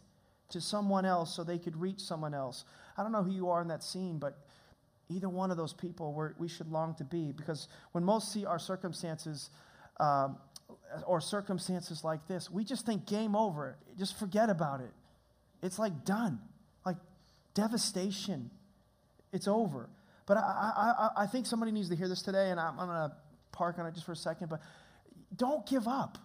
to 0.49 0.61
someone 0.61 1.03
else 1.05 1.35
so 1.35 1.43
they 1.43 1.57
could 1.57 1.75
reach 1.75 1.99
someone 1.99 2.33
else. 2.33 2.63
I 2.95 3.01
don't 3.01 3.11
know 3.11 3.23
who 3.23 3.31
you 3.31 3.49
are 3.49 3.61
in 3.61 3.67
that 3.69 3.83
scene 3.83 4.19
but 4.19 4.37
either 5.09 5.27
one 5.27 5.51
of 5.51 5.57
those 5.57 5.73
people 5.73 6.13
we 6.13 6.27
we 6.37 6.47
should 6.47 6.71
long 6.71 6.95
to 6.95 7.03
be 7.03 7.31
because 7.31 7.67
when 7.91 8.03
most 8.03 8.31
see 8.31 8.45
our 8.45 8.59
circumstances 8.59 9.49
um, 9.99 10.37
or 11.05 11.19
circumstances 11.19 12.03
like 12.03 12.27
this 12.27 12.49
we 12.49 12.63
just 12.63 12.85
think 12.85 13.05
game 13.05 13.35
over 13.35 13.77
just 13.97 14.17
forget 14.17 14.49
about 14.49 14.79
it 14.79 14.91
it's 15.61 15.79
like 15.79 16.05
done 16.05 16.39
like 16.85 16.97
devastation 17.53 18.49
it's 19.33 19.47
over. 19.47 19.89
But 20.25 20.37
I, 20.37 21.09
I, 21.17 21.23
I 21.23 21.27
think 21.27 21.47
somebody 21.47 21.73
needs 21.73 21.89
to 21.89 21.95
hear 21.95 22.07
this 22.07 22.21
today, 22.21 22.51
and 22.51 22.59
I'm, 22.59 22.79
I'm 22.79 22.87
going 22.87 23.09
to 23.09 23.11
park 23.51 23.77
on 23.79 23.85
it 23.85 23.93
just 23.93 24.05
for 24.05 24.13
a 24.13 24.15
second. 24.15 24.47
But 24.47 24.61
don't 25.35 25.65
give 25.65 25.87
up. 25.87 26.17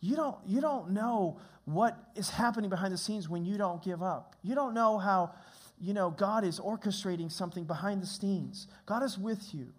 You 0.00 0.14
don't, 0.14 0.36
you 0.46 0.60
don't 0.60 0.90
know 0.90 1.40
what 1.64 1.98
is 2.14 2.30
happening 2.30 2.70
behind 2.70 2.92
the 2.92 2.98
scenes 2.98 3.28
when 3.28 3.44
you 3.44 3.58
don't 3.58 3.82
give 3.82 4.02
up. 4.02 4.36
You 4.42 4.54
don't 4.54 4.74
know 4.74 4.98
how, 4.98 5.32
you 5.80 5.94
know, 5.94 6.10
God 6.10 6.44
is 6.44 6.60
orchestrating 6.60 7.32
something 7.32 7.64
behind 7.64 8.02
the 8.02 8.06
scenes. 8.06 8.68
God 8.84 9.02
is 9.02 9.18
with 9.18 9.52
you. 9.52 9.72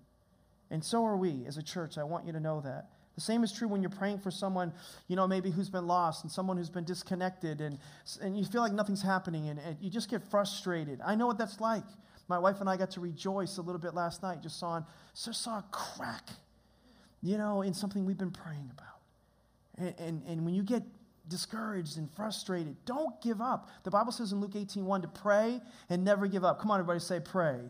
And 0.70 0.84
so 0.84 1.06
are 1.06 1.16
we 1.16 1.46
as 1.48 1.58
a 1.58 1.64
church. 1.64 1.98
I 1.98 2.04
want 2.04 2.26
you 2.26 2.34
to 2.34 2.42
know 2.42 2.60
that. 2.62 2.88
The 3.18 3.22
same 3.22 3.44
is 3.44 3.52
true 3.52 3.68
when 3.68 3.82
you're 3.82 3.90
praying 3.90 4.20
for 4.20 4.30
someone, 4.30 4.72
you 5.08 5.16
know, 5.16 5.28
maybe 5.28 5.50
who's 5.50 5.72
been 5.72 5.88
lost 5.88 6.24
and 6.24 6.32
someone 6.32 6.56
who's 6.56 6.70
been 6.70 6.84
disconnected 6.84 7.62
and, 7.62 7.80
and 8.22 8.38
you 8.38 8.46
feel 8.46 8.62
like 8.62 8.74
nothing's 8.74 9.02
happening 9.02 9.50
and, 9.50 9.60
and 9.60 9.76
you 9.82 9.90
just 9.90 10.08
get 10.08 10.22
frustrated. 10.30 11.02
I 11.04 11.16
know 11.16 11.26
what 11.26 11.40
that's 11.40 11.60
like. 11.60 11.84
My 12.28 12.38
wife 12.38 12.62
and 12.62 12.70
I 12.70 12.78
got 12.78 12.92
to 12.92 13.00
rejoice 13.00 13.58
a 13.58 13.62
little 13.64 13.82
bit 13.82 13.96
last 13.96 14.22
night, 14.22 14.44
just 14.44 14.60
saw, 14.60 14.84
just 15.16 15.42
saw 15.42 15.58
a 15.58 15.66
crack, 15.72 16.30
you 17.24 17.40
know, 17.40 17.64
in 17.64 17.74
something 17.74 18.06
we've 18.06 18.20
been 18.20 18.30
praying 18.30 18.70
about. 18.78 19.00
And, 19.80 19.96
and, 19.98 20.24
and 20.28 20.46
when 20.46 20.54
you 20.54 20.62
get 20.62 20.84
discouraged 21.28 21.98
and 21.98 22.14
frustrated, 22.14 22.76
don't 22.86 23.20
give 23.24 23.42
up. 23.42 23.68
The 23.84 23.90
Bible 23.90 24.12
says 24.12 24.32
in 24.32 24.40
Luke 24.40 24.56
18 24.56 24.86
1 24.86 25.02
to 25.02 25.08
pray 25.08 25.60
and 25.90 26.04
never 26.04 26.28
give 26.28 26.46
up. 26.46 26.62
Come 26.62 26.70
on, 26.70 26.80
everybody, 26.80 27.00
say 27.00 27.20
pray 27.20 27.62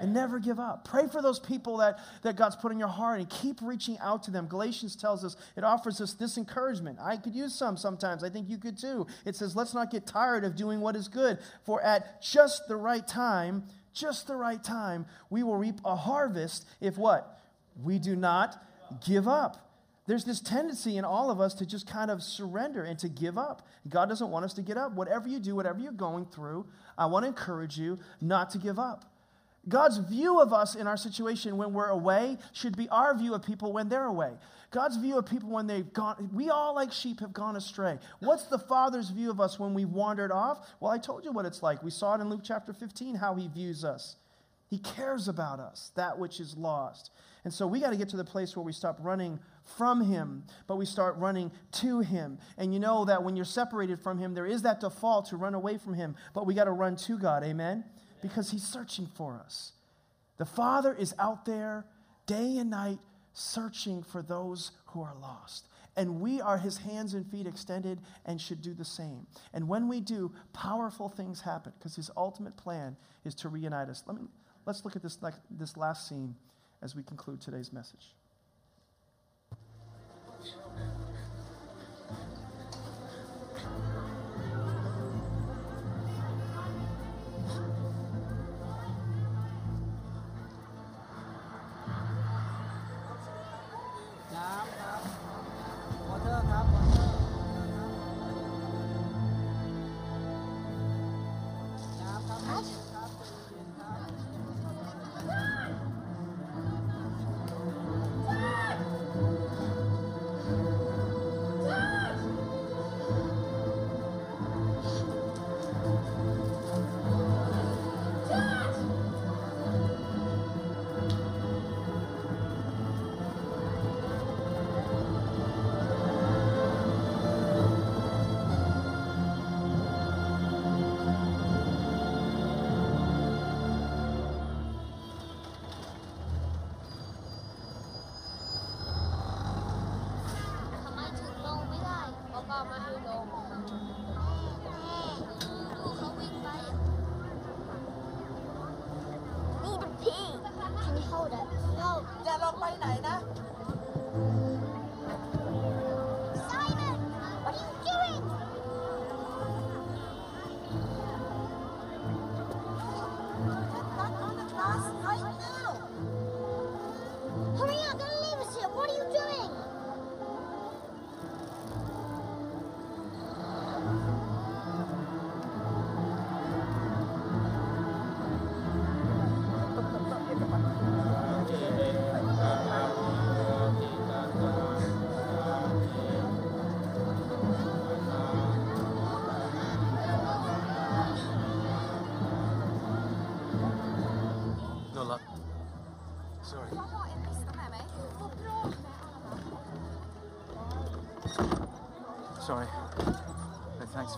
and 0.00 0.12
never 0.12 0.38
give 0.38 0.58
up. 0.58 0.86
Pray 0.86 1.06
for 1.06 1.22
those 1.22 1.38
people 1.38 1.78
that, 1.78 1.98
that 2.22 2.36
God's 2.36 2.56
put 2.56 2.72
in 2.72 2.78
your 2.78 2.88
heart 2.88 3.20
and 3.20 3.28
keep 3.28 3.60
reaching 3.62 3.98
out 3.98 4.22
to 4.24 4.30
them. 4.30 4.46
Galatians 4.46 4.96
tells 4.96 5.24
us, 5.24 5.36
it 5.56 5.64
offers 5.64 6.00
us 6.00 6.12
this 6.14 6.36
encouragement. 6.36 6.98
I 7.00 7.16
could 7.16 7.34
use 7.34 7.54
some 7.54 7.76
sometimes. 7.76 8.22
I 8.24 8.30
think 8.30 8.48
you 8.48 8.58
could 8.58 8.78
too. 8.78 9.06
It 9.24 9.36
says, 9.36 9.56
let's 9.56 9.74
not 9.74 9.90
get 9.90 10.06
tired 10.06 10.44
of 10.44 10.56
doing 10.56 10.80
what 10.80 10.96
is 10.96 11.08
good, 11.08 11.38
for 11.64 11.82
at 11.82 12.22
just 12.22 12.68
the 12.68 12.76
right 12.76 13.06
time, 13.06 13.64
just 13.92 14.26
the 14.26 14.36
right 14.36 14.62
time, 14.62 15.06
we 15.30 15.42
will 15.42 15.56
reap 15.56 15.80
a 15.84 15.96
harvest 15.96 16.66
if 16.80 16.98
what? 16.98 17.40
We 17.82 17.98
do 17.98 18.16
not 18.16 18.62
give 19.06 19.26
up. 19.26 19.62
There's 20.06 20.24
this 20.24 20.40
tendency 20.40 20.98
in 20.98 21.04
all 21.04 21.30
of 21.30 21.40
us 21.40 21.54
to 21.54 21.66
just 21.66 21.88
kind 21.88 22.10
of 22.10 22.22
surrender 22.22 22.84
and 22.84 22.98
to 23.00 23.08
give 23.08 23.36
up. 23.36 23.66
God 23.88 24.08
doesn't 24.08 24.30
want 24.30 24.44
us 24.44 24.52
to 24.54 24.62
get 24.62 24.76
up. 24.76 24.92
Whatever 24.92 25.28
you 25.28 25.40
do, 25.40 25.56
whatever 25.56 25.80
you're 25.80 25.90
going 25.90 26.26
through, 26.26 26.66
I 26.96 27.06
want 27.06 27.24
to 27.24 27.28
encourage 27.28 27.76
you 27.76 27.98
not 28.20 28.50
to 28.50 28.58
give 28.58 28.78
up. 28.78 29.04
God's 29.68 29.98
view 29.98 30.40
of 30.40 30.52
us 30.52 30.74
in 30.76 30.86
our 30.86 30.96
situation 30.96 31.56
when 31.56 31.72
we're 31.72 31.88
away 31.88 32.38
should 32.52 32.76
be 32.76 32.88
our 32.88 33.16
view 33.16 33.34
of 33.34 33.42
people 33.42 33.72
when 33.72 33.88
they're 33.88 34.04
away. 34.04 34.32
God's 34.70 34.96
view 34.96 35.18
of 35.18 35.26
people 35.26 35.50
when 35.50 35.66
they've 35.66 35.92
gone, 35.92 36.30
we 36.32 36.50
all 36.50 36.74
like 36.74 36.92
sheep 36.92 37.20
have 37.20 37.32
gone 37.32 37.56
astray. 37.56 37.98
What's 38.20 38.44
the 38.44 38.58
Father's 38.58 39.10
view 39.10 39.30
of 39.30 39.40
us 39.40 39.58
when 39.58 39.74
we've 39.74 39.88
wandered 39.88 40.30
off? 40.30 40.68
Well, 40.80 40.92
I 40.92 40.98
told 40.98 41.24
you 41.24 41.32
what 41.32 41.46
it's 41.46 41.62
like. 41.62 41.82
We 41.82 41.90
saw 41.90 42.14
it 42.14 42.20
in 42.20 42.28
Luke 42.28 42.42
chapter 42.44 42.72
15, 42.72 43.16
how 43.16 43.34
he 43.34 43.48
views 43.48 43.84
us. 43.84 44.16
He 44.68 44.78
cares 44.78 45.28
about 45.28 45.60
us, 45.60 45.92
that 45.94 46.18
which 46.18 46.40
is 46.40 46.56
lost. 46.56 47.10
And 47.44 47.54
so 47.54 47.66
we 47.66 47.78
got 47.78 47.90
to 47.90 47.96
get 47.96 48.08
to 48.08 48.16
the 48.16 48.24
place 48.24 48.56
where 48.56 48.64
we 48.64 48.72
stop 48.72 48.98
running 49.00 49.38
from 49.76 50.00
Him, 50.00 50.42
but 50.66 50.76
we 50.76 50.86
start 50.86 51.16
running 51.16 51.52
to 51.72 52.00
Him. 52.00 52.38
And 52.58 52.74
you 52.74 52.80
know 52.80 53.04
that 53.04 53.22
when 53.22 53.36
you're 53.36 53.44
separated 53.44 54.00
from 54.00 54.18
Him, 54.18 54.34
there 54.34 54.46
is 54.46 54.62
that 54.62 54.80
default 54.80 55.26
to 55.26 55.36
run 55.36 55.54
away 55.54 55.78
from 55.78 55.94
Him, 55.94 56.16
but 56.34 56.46
we 56.46 56.54
got 56.54 56.64
to 56.64 56.72
run 56.72 56.96
to 56.96 57.18
God. 57.18 57.44
Amen? 57.44 57.84
Because 58.28 58.50
He's 58.50 58.64
searching 58.64 59.06
for 59.14 59.40
us. 59.44 59.72
The 60.38 60.44
Father 60.44 60.94
is 60.94 61.14
out 61.18 61.44
there 61.44 61.86
day 62.26 62.58
and 62.58 62.70
night 62.70 62.98
searching 63.32 64.02
for 64.02 64.22
those 64.22 64.72
who 64.86 65.02
are 65.02 65.14
lost. 65.20 65.68
And 65.96 66.20
we 66.20 66.40
are 66.42 66.58
his 66.58 66.76
hands 66.78 67.14
and 67.14 67.26
feet 67.30 67.46
extended 67.46 68.00
and 68.26 68.40
should 68.40 68.60
do 68.60 68.74
the 68.74 68.84
same. 68.84 69.26
And 69.54 69.66
when 69.66 69.88
we 69.88 70.00
do, 70.00 70.32
powerful 70.52 71.08
things 71.08 71.40
happen 71.40 71.72
because 71.78 71.96
his 71.96 72.10
ultimate 72.16 72.56
plan 72.56 72.96
is 73.24 73.34
to 73.36 73.48
reunite 73.48 73.88
us. 73.88 74.02
Let 74.06 74.16
me, 74.16 74.28
let's 74.66 74.84
look 74.84 74.94
at 74.96 75.02
this, 75.02 75.18
like, 75.22 75.34
this 75.50 75.76
last 75.76 76.08
scene 76.08 76.34
as 76.82 76.94
we 76.94 77.02
conclude 77.02 77.40
today's 77.40 77.72
message. 77.72 78.14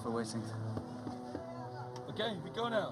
For 0.09 0.15
waiting. 0.15 0.43
Okay, 2.09 2.37
we 2.43 2.51
go 2.51 2.69
now. 2.69 2.88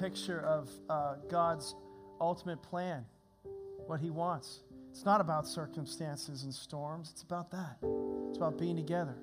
Picture 0.00 0.40
of 0.40 0.70
uh, 0.88 1.14
God's 1.30 1.74
ultimate 2.20 2.62
plan, 2.62 3.04
what 3.86 4.00
He 4.00 4.10
wants. 4.10 4.60
It's 4.90 5.04
not 5.04 5.20
about 5.20 5.46
circumstances 5.46 6.44
and 6.44 6.52
storms, 6.52 7.10
it's 7.12 7.22
about 7.22 7.50
that. 7.50 7.78
It's 8.28 8.36
about 8.36 8.58
being 8.58 8.76
together. 8.76 9.16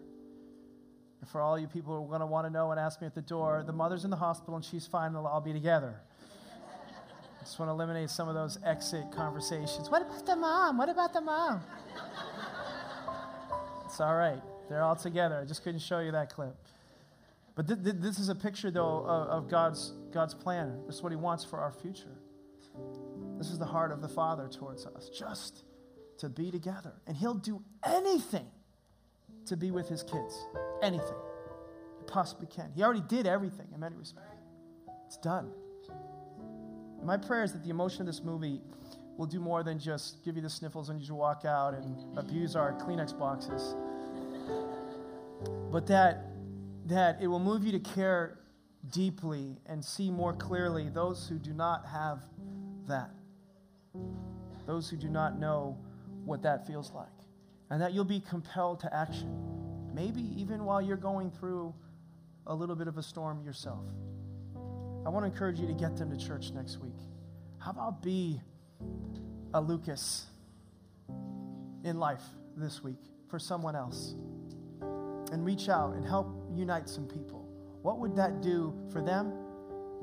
And 1.21 1.29
for 1.29 1.41
all 1.41 1.57
you 1.57 1.67
people 1.67 1.95
who 1.95 2.03
are 2.03 2.07
going 2.07 2.19
to 2.19 2.25
want 2.25 2.45
to 2.45 2.51
know 2.51 2.71
and 2.71 2.79
ask 2.79 3.01
me 3.01 3.07
at 3.07 3.15
the 3.15 3.21
door, 3.21 3.63
the 3.65 3.73
mother's 3.73 4.03
in 4.03 4.09
the 4.09 4.15
hospital 4.15 4.55
and 4.55 4.63
she's 4.63 4.85
fine, 4.85 5.15
and 5.15 5.17
all 5.17 5.41
be 5.41 5.53
together. 5.53 5.95
I 7.39 7.43
just 7.43 7.57
want 7.57 7.69
to 7.69 7.73
eliminate 7.73 8.09
some 8.09 8.27
of 8.27 8.35
those 8.35 8.57
exit 8.63 9.11
conversations. 9.11 9.89
What 9.89 10.01
about 10.01 10.25
the 10.25 10.35
mom? 10.35 10.77
What 10.77 10.89
about 10.89 11.13
the 11.13 11.21
mom? 11.21 11.61
It's 13.85 14.01
all 14.01 14.15
right. 14.15 14.41
They're 14.67 14.81
all 14.81 14.97
together. 14.97 15.39
I 15.39 15.45
just 15.45 15.63
couldn't 15.63 15.79
show 15.79 15.99
you 15.99 16.11
that 16.11 16.29
clip. 16.29 16.57
But 17.55 17.67
th- 17.67 17.83
th- 17.83 17.95
this 17.99 18.19
is 18.19 18.29
a 18.29 18.35
picture, 18.35 18.69
though, 18.69 19.05
of, 19.05 19.27
of 19.43 19.49
God's, 19.49 19.93
God's 20.11 20.33
plan. 20.33 20.81
This 20.87 20.97
is 20.97 21.03
what 21.03 21.11
He 21.11 21.15
wants 21.15 21.43
for 21.43 21.59
our 21.59 21.71
future. 21.71 22.19
This 23.37 23.49
is 23.49 23.57
the 23.57 23.65
heart 23.65 23.91
of 23.91 24.01
the 24.01 24.09
Father 24.09 24.47
towards 24.47 24.85
us, 24.85 25.09
just 25.09 25.63
to 26.17 26.29
be 26.29 26.51
together. 26.51 26.93
And 27.07 27.15
He'll 27.15 27.33
do 27.33 27.61
anything 27.85 28.47
to 29.45 29.55
be 29.55 29.71
with 29.71 29.87
His 29.87 30.03
kids. 30.03 30.45
Anything. 30.81 31.17
He 31.97 32.05
possibly 32.05 32.47
can. 32.47 32.71
He 32.75 32.83
already 32.83 33.03
did 33.07 33.25
everything 33.25 33.67
in 33.73 33.79
many 33.79 33.95
respects. 33.95 34.35
It's 35.07 35.17
done. 35.17 35.51
My 37.03 37.17
prayer 37.17 37.43
is 37.43 37.53
that 37.53 37.63
the 37.63 37.69
emotion 37.69 38.01
of 38.01 38.07
this 38.07 38.21
movie 38.23 38.61
will 39.17 39.27
do 39.27 39.39
more 39.39 39.63
than 39.63 39.79
just 39.79 40.23
give 40.25 40.35
you 40.35 40.41
the 40.41 40.49
sniffles 40.49 40.89
and 40.89 40.99
you 40.99 41.05
just 41.05 41.15
walk 41.15 41.45
out 41.45 41.73
and 41.73 42.17
abuse 42.17 42.55
our 42.55 42.73
Kleenex 42.73 43.17
boxes. 43.17 43.75
But 45.71 45.87
that, 45.87 46.25
that 46.85 47.17
it 47.21 47.27
will 47.27 47.39
move 47.39 47.63
you 47.63 47.71
to 47.71 47.79
care 47.79 48.39
deeply 48.91 49.57
and 49.65 49.83
see 49.83 50.11
more 50.11 50.33
clearly 50.33 50.89
those 50.89 51.27
who 51.27 51.37
do 51.39 51.53
not 51.53 51.85
have 51.87 52.19
that. 52.87 53.09
Those 54.67 54.89
who 54.89 54.97
do 54.97 55.09
not 55.09 55.39
know 55.39 55.77
what 56.23 56.43
that 56.43 56.67
feels 56.67 56.91
like. 56.91 57.07
And 57.69 57.81
that 57.81 57.93
you'll 57.93 58.03
be 58.03 58.19
compelled 58.19 58.79
to 58.81 58.95
action. 58.95 59.91
Maybe 59.93 60.21
even 60.37 60.65
while 60.65 60.81
you're 60.81 60.97
going 60.97 61.31
through 61.31 61.73
a 62.47 62.53
little 62.53 62.75
bit 62.75 62.87
of 62.87 62.97
a 62.97 63.03
storm 63.03 63.41
yourself. 63.43 63.85
I 65.05 65.09
want 65.09 65.23
to 65.23 65.31
encourage 65.31 65.59
you 65.59 65.67
to 65.67 65.73
get 65.73 65.97
them 65.97 66.15
to 66.15 66.17
church 66.17 66.51
next 66.51 66.79
week. 66.79 66.97
How 67.57 67.71
about 67.71 68.03
be 68.03 68.39
a 69.53 69.61
Lucas 69.61 70.25
in 71.83 71.99
life 71.99 72.23
this 72.55 72.83
week 72.83 73.01
for 73.29 73.39
someone 73.39 73.75
else? 73.75 74.15
And 75.31 75.45
reach 75.45 75.69
out 75.69 75.95
and 75.95 76.05
help 76.05 76.27
unite 76.53 76.87
some 76.87 77.07
people. 77.07 77.47
What 77.81 77.99
would 77.99 78.15
that 78.15 78.41
do 78.41 78.73
for 78.91 79.01
them? 79.01 79.33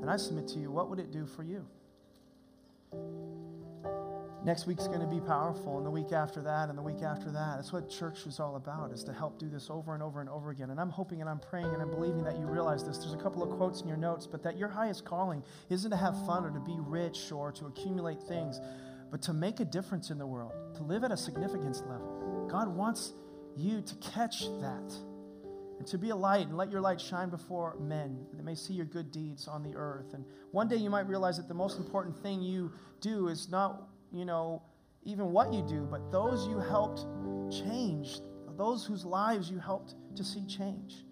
And 0.01 0.09
I 0.09 0.17
submit 0.17 0.47
to 0.49 0.59
you, 0.59 0.69
what 0.69 0.89
would 0.89 0.99
it 0.99 1.11
do 1.11 1.25
for 1.25 1.43
you? 1.43 1.65
Next 4.45 4.67
week's 4.67 4.87
going 4.87 4.99
to 4.99 5.07
be 5.07 5.21
powerful, 5.21 5.77
and 5.77 5.85
the 5.85 5.89
week 5.89 6.11
after 6.11 6.41
that, 6.41 6.67
and 6.67 6.77
the 6.77 6.81
week 6.81 7.01
after 7.01 7.31
that. 7.31 7.55
That's 7.55 7.71
what 7.71 7.89
church 7.89 8.27
is 8.27 8.41
all 8.41 8.57
about, 8.57 8.91
is 8.91 9.01
to 9.05 9.13
help 9.13 9.39
do 9.39 9.47
this 9.47 9.69
over 9.69 9.93
and 9.93 10.03
over 10.03 10.19
and 10.19 10.29
over 10.29 10.51
again. 10.51 10.69
And 10.69 10.79
I'm 10.81 10.89
hoping 10.89 11.21
and 11.21 11.29
I'm 11.29 11.39
praying 11.39 11.67
and 11.67 11.81
I'm 11.81 11.89
believing 11.89 12.25
that 12.25 12.37
you 12.37 12.45
realize 12.45 12.83
this. 12.83 12.97
There's 12.97 13.13
a 13.13 13.17
couple 13.17 13.41
of 13.41 13.57
quotes 13.57 13.79
in 13.81 13.87
your 13.87 13.95
notes, 13.95 14.27
but 14.27 14.43
that 14.43 14.57
your 14.57 14.67
highest 14.67 15.05
calling 15.05 15.41
isn't 15.69 15.89
to 15.89 15.95
have 15.95 16.25
fun 16.25 16.43
or 16.43 16.51
to 16.51 16.59
be 16.59 16.75
rich 16.79 17.31
or 17.31 17.53
to 17.53 17.67
accumulate 17.67 18.21
things, 18.21 18.59
but 19.11 19.21
to 19.21 19.31
make 19.31 19.61
a 19.61 19.65
difference 19.65 20.09
in 20.09 20.17
the 20.17 20.27
world, 20.27 20.51
to 20.75 20.83
live 20.83 21.05
at 21.05 21.11
a 21.11 21.17
significance 21.17 21.81
level. 21.87 22.47
God 22.51 22.67
wants 22.67 23.13
you 23.55 23.81
to 23.81 23.95
catch 23.95 24.41
that 24.59 24.93
to 25.87 25.97
be 25.97 26.09
a 26.09 26.15
light 26.15 26.47
and 26.47 26.57
let 26.57 26.71
your 26.71 26.81
light 26.81 26.99
shine 26.99 27.29
before 27.29 27.77
men 27.79 28.25
that 28.33 28.43
may 28.43 28.55
see 28.55 28.73
your 28.73 28.85
good 28.85 29.11
deeds 29.11 29.47
on 29.47 29.63
the 29.63 29.75
earth. 29.75 30.13
And 30.13 30.25
one 30.51 30.67
day 30.67 30.77
you 30.77 30.89
might 30.89 31.07
realize 31.07 31.37
that 31.37 31.47
the 31.47 31.53
most 31.53 31.77
important 31.77 32.17
thing 32.21 32.41
you 32.41 32.71
do 33.01 33.27
is 33.27 33.49
not 33.49 33.89
you 34.13 34.25
know, 34.25 34.61
even 35.03 35.31
what 35.31 35.51
you 35.51 35.63
do, 35.67 35.87
but 35.89 36.11
those 36.11 36.47
you 36.47 36.59
helped 36.59 37.05
change, 37.51 38.19
those 38.55 38.85
whose 38.85 39.03
lives 39.03 39.49
you 39.49 39.57
helped 39.57 39.95
to 40.15 40.23
see 40.23 40.45
change. 40.45 41.03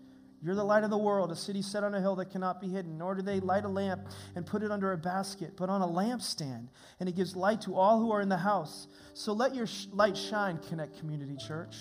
You're 0.43 0.55
the 0.55 0.63
light 0.63 0.83
of 0.83 0.89
the 0.89 0.97
world, 0.97 1.31
a 1.31 1.35
city 1.35 1.61
set 1.61 1.83
on 1.83 1.93
a 1.93 2.01
hill 2.01 2.15
that 2.15 2.31
cannot 2.31 2.61
be 2.61 2.67
hidden. 2.67 2.97
Nor 2.97 3.15
do 3.15 3.21
they 3.21 3.39
light 3.39 3.63
a 3.63 3.67
lamp 3.67 4.07
and 4.35 4.45
put 4.45 4.63
it 4.63 4.71
under 4.71 4.91
a 4.91 4.97
basket, 4.97 5.53
but 5.55 5.69
on 5.69 5.81
a 5.81 5.87
lampstand, 5.87 6.67
and 6.99 7.09
it 7.09 7.15
gives 7.15 7.35
light 7.35 7.61
to 7.61 7.75
all 7.75 7.99
who 7.99 8.11
are 8.11 8.21
in 8.21 8.29
the 8.29 8.37
house. 8.37 8.87
So 9.13 9.33
let 9.33 9.53
your 9.53 9.67
sh- 9.67 9.85
light 9.91 10.17
shine, 10.17 10.57
Connect 10.67 10.97
Community 10.97 11.35
Church. 11.37 11.75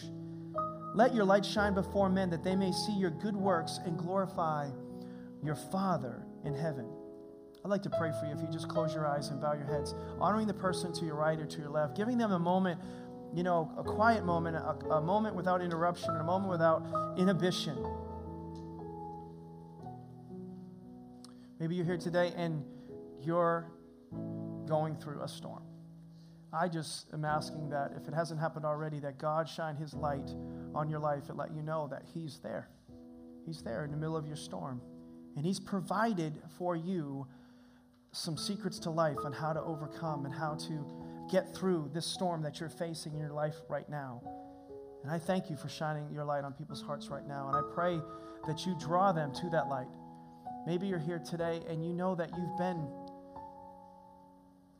Let 0.94 1.14
your 1.14 1.24
light 1.24 1.44
shine 1.44 1.74
before 1.74 2.08
men 2.08 2.30
that 2.30 2.42
they 2.42 2.56
may 2.56 2.72
see 2.72 2.92
your 2.92 3.10
good 3.10 3.36
works 3.36 3.78
and 3.84 3.96
glorify 3.96 4.70
your 5.42 5.54
Father 5.54 6.24
in 6.44 6.54
heaven. 6.54 6.86
I'd 7.64 7.68
like 7.68 7.82
to 7.82 7.90
pray 7.90 8.10
for 8.18 8.26
you 8.26 8.32
if 8.32 8.40
you 8.40 8.48
just 8.50 8.68
close 8.68 8.94
your 8.94 9.06
eyes 9.06 9.28
and 9.28 9.40
bow 9.40 9.52
your 9.52 9.66
heads, 9.66 9.94
honoring 10.18 10.46
the 10.46 10.54
person 10.54 10.92
to 10.94 11.04
your 11.04 11.14
right 11.14 11.38
or 11.38 11.46
to 11.46 11.58
your 11.58 11.70
left, 11.70 11.94
giving 11.96 12.18
them 12.18 12.32
a 12.32 12.38
moment, 12.38 12.80
you 13.34 13.42
know, 13.42 13.70
a 13.78 13.84
quiet 13.84 14.24
moment, 14.24 14.56
a, 14.56 14.94
a 14.94 15.00
moment 15.00 15.36
without 15.36 15.60
interruption, 15.60 16.16
a 16.16 16.24
moment 16.24 16.50
without 16.50 16.84
inhibition. 17.18 17.76
Maybe 21.60 21.74
you're 21.74 21.84
here 21.84 21.98
today 21.98 22.32
and 22.34 22.64
you're 23.20 23.70
going 24.66 24.96
through 24.96 25.22
a 25.22 25.28
storm. 25.28 25.62
I 26.52 26.68
just 26.68 27.12
am 27.12 27.24
asking 27.24 27.70
that 27.70 27.92
if 27.96 28.08
it 28.08 28.14
hasn't 28.14 28.40
happened 28.40 28.64
already, 28.64 28.98
that 29.00 29.18
God 29.18 29.48
shine 29.48 29.76
His 29.76 29.94
light 29.94 30.30
on 30.74 30.88
your 30.88 30.98
life 30.98 31.28
and 31.28 31.38
let 31.38 31.54
you 31.54 31.62
know 31.62 31.88
that 31.90 32.02
He's 32.12 32.38
there. 32.42 32.68
He's 33.46 33.62
there 33.62 33.84
in 33.84 33.90
the 33.90 33.96
middle 33.96 34.16
of 34.16 34.26
your 34.26 34.36
storm. 34.36 34.80
And 35.36 35.44
He's 35.44 35.60
provided 35.60 36.34
for 36.58 36.74
you 36.74 37.26
some 38.12 38.36
secrets 38.36 38.78
to 38.80 38.90
life 38.90 39.18
on 39.24 39.32
how 39.32 39.52
to 39.52 39.60
overcome 39.60 40.24
and 40.24 40.34
how 40.34 40.54
to 40.56 40.84
get 41.30 41.54
through 41.54 41.90
this 41.94 42.06
storm 42.06 42.42
that 42.42 42.58
you're 42.58 42.68
facing 42.68 43.12
in 43.12 43.20
your 43.20 43.32
life 43.32 43.54
right 43.68 43.88
now. 43.88 44.20
And 45.02 45.12
I 45.12 45.18
thank 45.18 45.48
you 45.48 45.56
for 45.56 45.68
shining 45.68 46.10
your 46.12 46.24
light 46.24 46.44
on 46.44 46.52
people's 46.52 46.82
hearts 46.82 47.08
right 47.08 47.26
now. 47.26 47.48
And 47.48 47.56
I 47.56 47.62
pray 47.72 48.00
that 48.46 48.66
you 48.66 48.76
draw 48.78 49.12
them 49.12 49.32
to 49.34 49.48
that 49.50 49.68
light. 49.68 49.86
Maybe 50.66 50.86
you're 50.86 50.98
here 50.98 51.20
today 51.20 51.62
and 51.68 51.84
you 51.84 51.92
know 51.92 52.14
that 52.16 52.30
you've 52.36 52.58
been 52.58 52.86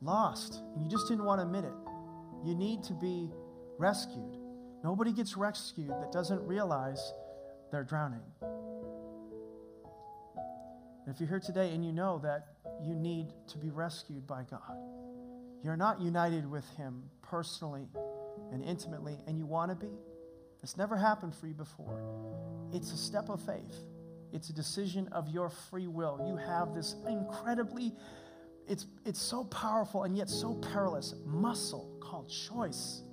lost 0.01 0.61
and 0.75 0.83
you 0.83 0.89
just 0.89 1.07
didn't 1.07 1.25
want 1.25 1.39
to 1.39 1.45
admit 1.45 1.65
it. 1.65 1.73
You 2.43 2.55
need 2.55 2.83
to 2.83 2.93
be 2.93 3.29
rescued. 3.77 4.37
Nobody 4.83 5.11
gets 5.11 5.37
rescued 5.37 5.89
that 5.89 6.11
doesn't 6.11 6.41
realize 6.45 7.13
they're 7.71 7.83
drowning. 7.83 8.23
And 11.05 11.13
if 11.15 11.19
you're 11.19 11.29
here 11.29 11.39
today 11.39 11.73
and 11.73 11.85
you 11.85 11.91
know 11.91 12.19
that 12.23 12.47
you 12.83 12.95
need 12.95 13.27
to 13.47 13.57
be 13.57 13.69
rescued 13.69 14.27
by 14.27 14.43
God, 14.49 14.77
you're 15.63 15.77
not 15.77 16.01
united 16.01 16.49
with 16.49 16.65
Him 16.77 17.03
personally 17.21 17.87
and 18.51 18.63
intimately, 18.63 19.17
and 19.27 19.37
you 19.37 19.45
want 19.45 19.69
to 19.71 19.75
be, 19.75 19.91
it's 20.63 20.77
never 20.77 20.97
happened 20.97 21.35
for 21.35 21.47
you 21.47 21.53
before. 21.53 22.01
It's 22.73 22.91
a 22.91 22.97
step 22.97 23.29
of 23.29 23.41
faith, 23.41 23.75
it's 24.33 24.49
a 24.49 24.53
decision 24.53 25.07
of 25.11 25.29
your 25.29 25.49
free 25.49 25.87
will. 25.87 26.19
You 26.25 26.37
have 26.37 26.73
this 26.73 26.95
incredibly, 27.07 27.93
it's, 28.71 28.87
it's 29.05 29.21
so 29.21 29.43
powerful 29.43 30.03
and 30.03 30.15
yet 30.15 30.29
so 30.29 30.53
perilous 30.53 31.13
muscle 31.25 31.97
called 31.99 32.29
choice. 32.29 33.03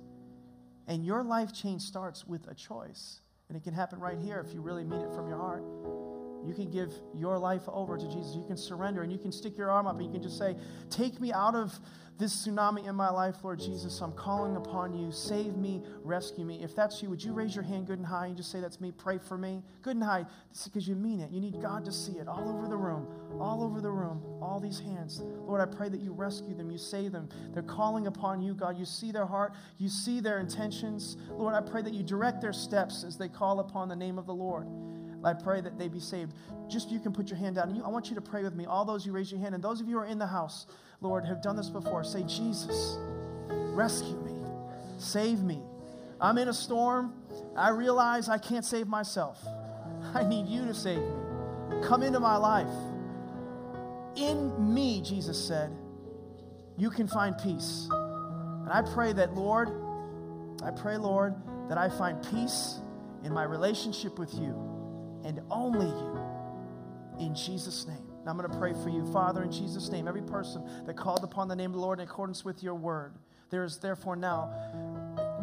And 0.87 1.05
your 1.05 1.21
life 1.21 1.53
change 1.53 1.81
starts 1.81 2.25
with 2.25 2.47
a 2.47 2.55
choice. 2.55 3.19
And 3.49 3.57
it 3.57 3.63
can 3.63 3.73
happen 3.73 3.99
right 3.99 4.17
here 4.17 4.43
if 4.45 4.53
you 4.53 4.61
really 4.61 4.85
mean 4.85 5.01
it 5.01 5.11
from 5.13 5.27
your 5.27 5.37
heart. 5.37 5.63
You 6.45 6.53
can 6.53 6.69
give 6.69 6.93
your 7.13 7.37
life 7.37 7.63
over 7.67 7.97
to 7.97 8.07
Jesus. 8.07 8.35
You 8.35 8.45
can 8.45 8.57
surrender 8.57 9.03
and 9.03 9.11
you 9.11 9.17
can 9.17 9.31
stick 9.31 9.57
your 9.57 9.69
arm 9.69 9.87
up 9.87 9.95
and 9.95 10.05
you 10.05 10.11
can 10.11 10.21
just 10.21 10.37
say, 10.37 10.55
Take 10.89 11.19
me 11.19 11.31
out 11.31 11.55
of 11.55 11.79
this 12.19 12.45
tsunami 12.45 12.85
in 12.85 12.95
my 12.95 13.09
life, 13.09 13.37
Lord 13.43 13.59
Jesus. 13.59 14.01
I'm 14.01 14.11
calling 14.11 14.57
upon 14.57 14.93
you. 14.93 15.09
Save 15.09 15.55
me, 15.55 15.81
rescue 16.03 16.43
me. 16.43 16.61
If 16.61 16.75
that's 16.75 17.01
you, 17.01 17.09
would 17.09 17.23
you 17.23 17.31
raise 17.31 17.55
your 17.55 17.63
hand 17.63 17.87
good 17.87 17.97
and 17.97 18.05
high 18.05 18.27
and 18.27 18.35
just 18.35 18.51
say, 18.51 18.59
That's 18.59 18.81
me? 18.81 18.91
Pray 18.91 19.17
for 19.17 19.37
me. 19.37 19.63
Good 19.81 19.95
and 19.95 20.03
high. 20.03 20.25
This 20.51 20.61
is 20.61 20.67
because 20.67 20.87
you 20.87 20.95
mean 20.95 21.21
it. 21.21 21.31
You 21.31 21.39
need 21.39 21.61
God 21.61 21.85
to 21.85 21.93
see 21.93 22.13
it 22.13 22.27
all 22.27 22.49
over 22.49 22.67
the 22.67 22.75
room, 22.75 23.07
all 23.39 23.63
over 23.63 23.79
the 23.79 23.89
room, 23.89 24.21
all 24.41 24.59
these 24.59 24.79
hands. 24.79 25.21
Lord, 25.23 25.61
I 25.61 25.65
pray 25.65 25.87
that 25.87 26.01
you 26.01 26.11
rescue 26.11 26.53
them, 26.53 26.69
you 26.69 26.77
save 26.77 27.13
them. 27.13 27.29
They're 27.53 27.63
calling 27.63 28.07
upon 28.07 28.41
you, 28.41 28.53
God. 28.53 28.77
You 28.77 28.85
see 28.85 29.13
their 29.13 29.25
heart, 29.25 29.53
you 29.77 29.87
see 29.87 30.19
their 30.19 30.39
intentions. 30.39 31.15
Lord, 31.29 31.55
I 31.55 31.61
pray 31.61 31.81
that 31.81 31.93
you 31.93 32.03
direct 32.03 32.41
their 32.41 32.53
steps 32.53 33.05
as 33.05 33.17
they 33.17 33.29
call 33.29 33.61
upon 33.61 33.87
the 33.87 33.95
name 33.95 34.17
of 34.17 34.25
the 34.25 34.35
Lord. 34.35 34.67
I 35.23 35.33
pray 35.33 35.61
that 35.61 35.77
they 35.77 35.87
be 35.87 35.99
saved. 35.99 36.33
Just 36.67 36.89
you 36.89 36.99
can 36.99 37.11
put 37.11 37.29
your 37.29 37.37
hand 37.37 37.55
down. 37.55 37.75
You, 37.75 37.83
I 37.83 37.89
want 37.89 38.09
you 38.09 38.15
to 38.15 38.21
pray 38.21 38.43
with 38.43 38.55
me. 38.55 38.65
All 38.65 38.85
those 38.85 39.05
you 39.05 39.11
raise 39.11 39.31
your 39.31 39.41
hand, 39.41 39.55
and 39.55 39.63
those 39.63 39.81
of 39.81 39.87
you 39.87 39.95
who 39.95 40.01
are 40.01 40.05
in 40.05 40.19
the 40.19 40.27
house, 40.27 40.65
Lord, 41.01 41.25
have 41.25 41.41
done 41.41 41.55
this 41.55 41.69
before. 41.69 42.03
Say, 42.03 42.23
Jesus, 42.23 42.97
rescue 43.49 44.17
me, 44.21 44.35
save 44.97 45.41
me. 45.41 45.61
I'm 46.21 46.37
in 46.37 46.47
a 46.47 46.53
storm. 46.53 47.13
I 47.55 47.69
realize 47.69 48.29
I 48.29 48.37
can't 48.37 48.65
save 48.65 48.87
myself. 48.87 49.45
I 50.13 50.23
need 50.23 50.47
you 50.47 50.65
to 50.65 50.73
save 50.73 50.99
me. 50.99 51.81
Come 51.83 52.03
into 52.03 52.19
my 52.19 52.35
life. 52.35 52.67
In 54.15 54.73
me, 54.73 55.01
Jesus 55.01 55.41
said, 55.47 55.71
you 56.77 56.89
can 56.89 57.07
find 57.07 57.37
peace. 57.37 57.87
And 57.91 58.69
I 58.69 58.81
pray 58.93 59.13
that, 59.13 59.33
Lord, 59.33 59.69
I 60.63 60.71
pray, 60.71 60.97
Lord, 60.97 61.35
that 61.69 61.77
I 61.77 61.89
find 61.89 62.21
peace 62.31 62.79
in 63.23 63.33
my 63.33 63.43
relationship 63.43 64.19
with 64.19 64.33
you 64.33 64.68
and 65.23 65.41
only 65.49 65.87
you. 65.87 66.19
In 67.19 67.35
Jesus' 67.35 67.87
name. 67.87 67.97
Now 68.25 68.31
I'm 68.31 68.37
going 68.37 68.49
to 68.49 68.57
pray 68.57 68.73
for 68.73 68.89
you. 68.89 69.05
Father, 69.11 69.43
in 69.43 69.51
Jesus' 69.51 69.89
name, 69.89 70.07
every 70.07 70.21
person 70.21 70.67
that 70.85 70.95
called 70.95 71.23
upon 71.23 71.47
the 71.47 71.55
name 71.55 71.71
of 71.71 71.75
the 71.75 71.81
Lord 71.81 71.99
in 71.99 72.07
accordance 72.07 72.45
with 72.45 72.63
your 72.63 72.75
word, 72.75 73.13
there 73.49 73.63
is 73.63 73.77
therefore 73.77 74.15
now 74.15 74.53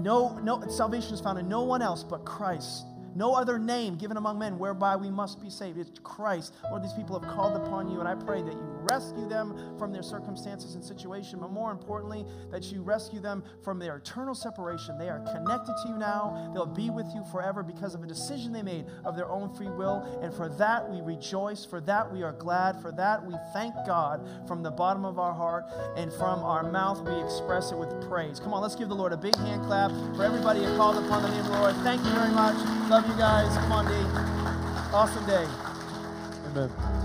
no, 0.01 0.39
no 0.41 0.63
salvation 0.69 1.15
is 1.15 1.21
found 1.21 1.39
in 1.39 1.49
no 1.49 1.63
one 1.63 1.83
else 1.83 2.03
but 2.03 2.25
Christ. 2.25 2.87
No 3.15 3.35
other 3.35 3.59
name 3.59 3.97
given 3.97 4.19
among 4.19 4.39
men 4.39 4.59
whereby 4.59 4.95
we 4.95 5.11
must 5.11 5.41
be 5.41 5.49
saved. 5.49 5.79
It's 5.79 5.99
Christ. 6.01 6.53
Lord, 6.71 6.83
these 6.83 6.93
people 6.93 7.19
have 7.19 7.31
called 7.31 7.57
upon 7.57 7.89
you, 7.89 8.01
and 8.01 8.09
I 8.09 8.15
pray 8.15 8.43
that 8.43 8.53
you 8.53 8.76
rescue 8.91 9.29
them 9.29 9.77
from 9.79 9.93
their 9.93 10.03
circumstances 10.03 10.75
and 10.75 10.85
situation, 10.85 11.39
but 11.41 11.51
more 11.51 11.71
importantly, 11.71 12.25
that 12.51 12.65
you 12.73 12.83
rescue 12.83 13.21
them 13.21 13.45
from 13.63 13.79
their 13.79 13.97
eternal 13.97 14.35
separation. 14.35 14.99
They 14.99 15.09
are 15.09 15.21
connected 15.21 15.75
to 15.83 15.89
you 15.89 15.97
now. 15.97 16.51
They'll 16.55 16.67
be 16.67 16.91
with 16.91 17.07
you 17.15 17.25
forever 17.31 17.63
because 17.63 17.95
of 17.95 18.03
a 18.03 18.07
decision 18.07 18.53
they 18.53 18.63
made 18.63 18.87
of 19.05 19.17
their 19.17 19.29
own 19.29 19.55
free 19.55 19.69
will. 19.69 20.03
And 20.23 20.33
for 20.33 20.49
that, 20.51 20.89
we 20.89 21.01
rejoice. 21.01 21.65
For 21.65 21.81
that, 21.83 22.13
we 22.13 22.23
are 22.23 22.33
glad. 22.33 22.81
For 22.81 22.93
that, 22.93 23.25
we 23.25 23.35
thank 23.53 23.75
God 23.87 24.27
from 24.47 24.63
the 24.63 24.71
bottom 24.71 25.05
of 25.05 25.19
our 25.19 25.33
heart 25.33 25.65
and 25.97 26.13
from 26.13 26.41
our 26.41 26.63
mouth, 26.63 27.01
we 27.03 27.23
express 27.23 27.73
it 27.73 27.79
with 27.79 28.09
praise. 28.09 28.41
Come 28.41 28.55
on, 28.55 28.63
let's 28.63 28.77
give 28.77 28.89
the 28.89 28.95
Lord 28.95 29.13
a 29.13 29.17
big 29.17 29.37
hand 29.37 29.65
clap 29.65 29.91
for 30.17 30.25
everybody 30.25 30.65
who 30.65 30.77
called 30.77 30.97
upon 31.05 31.23
the 31.23 31.31
name 31.31 31.41
of 31.41 31.47
the 31.47 31.59
Lord. 31.59 31.75
Thank 31.77 32.05
you 32.05 32.11
very 32.11 32.33
much. 32.33 32.57
Love 32.89 33.07
you 33.09 33.17
guys. 33.17 33.53
Come 33.59 33.73
on, 33.73 33.87
D. 33.87 33.95
Awesome 34.95 35.27
day. 35.27 35.47
Amen. 36.51 36.96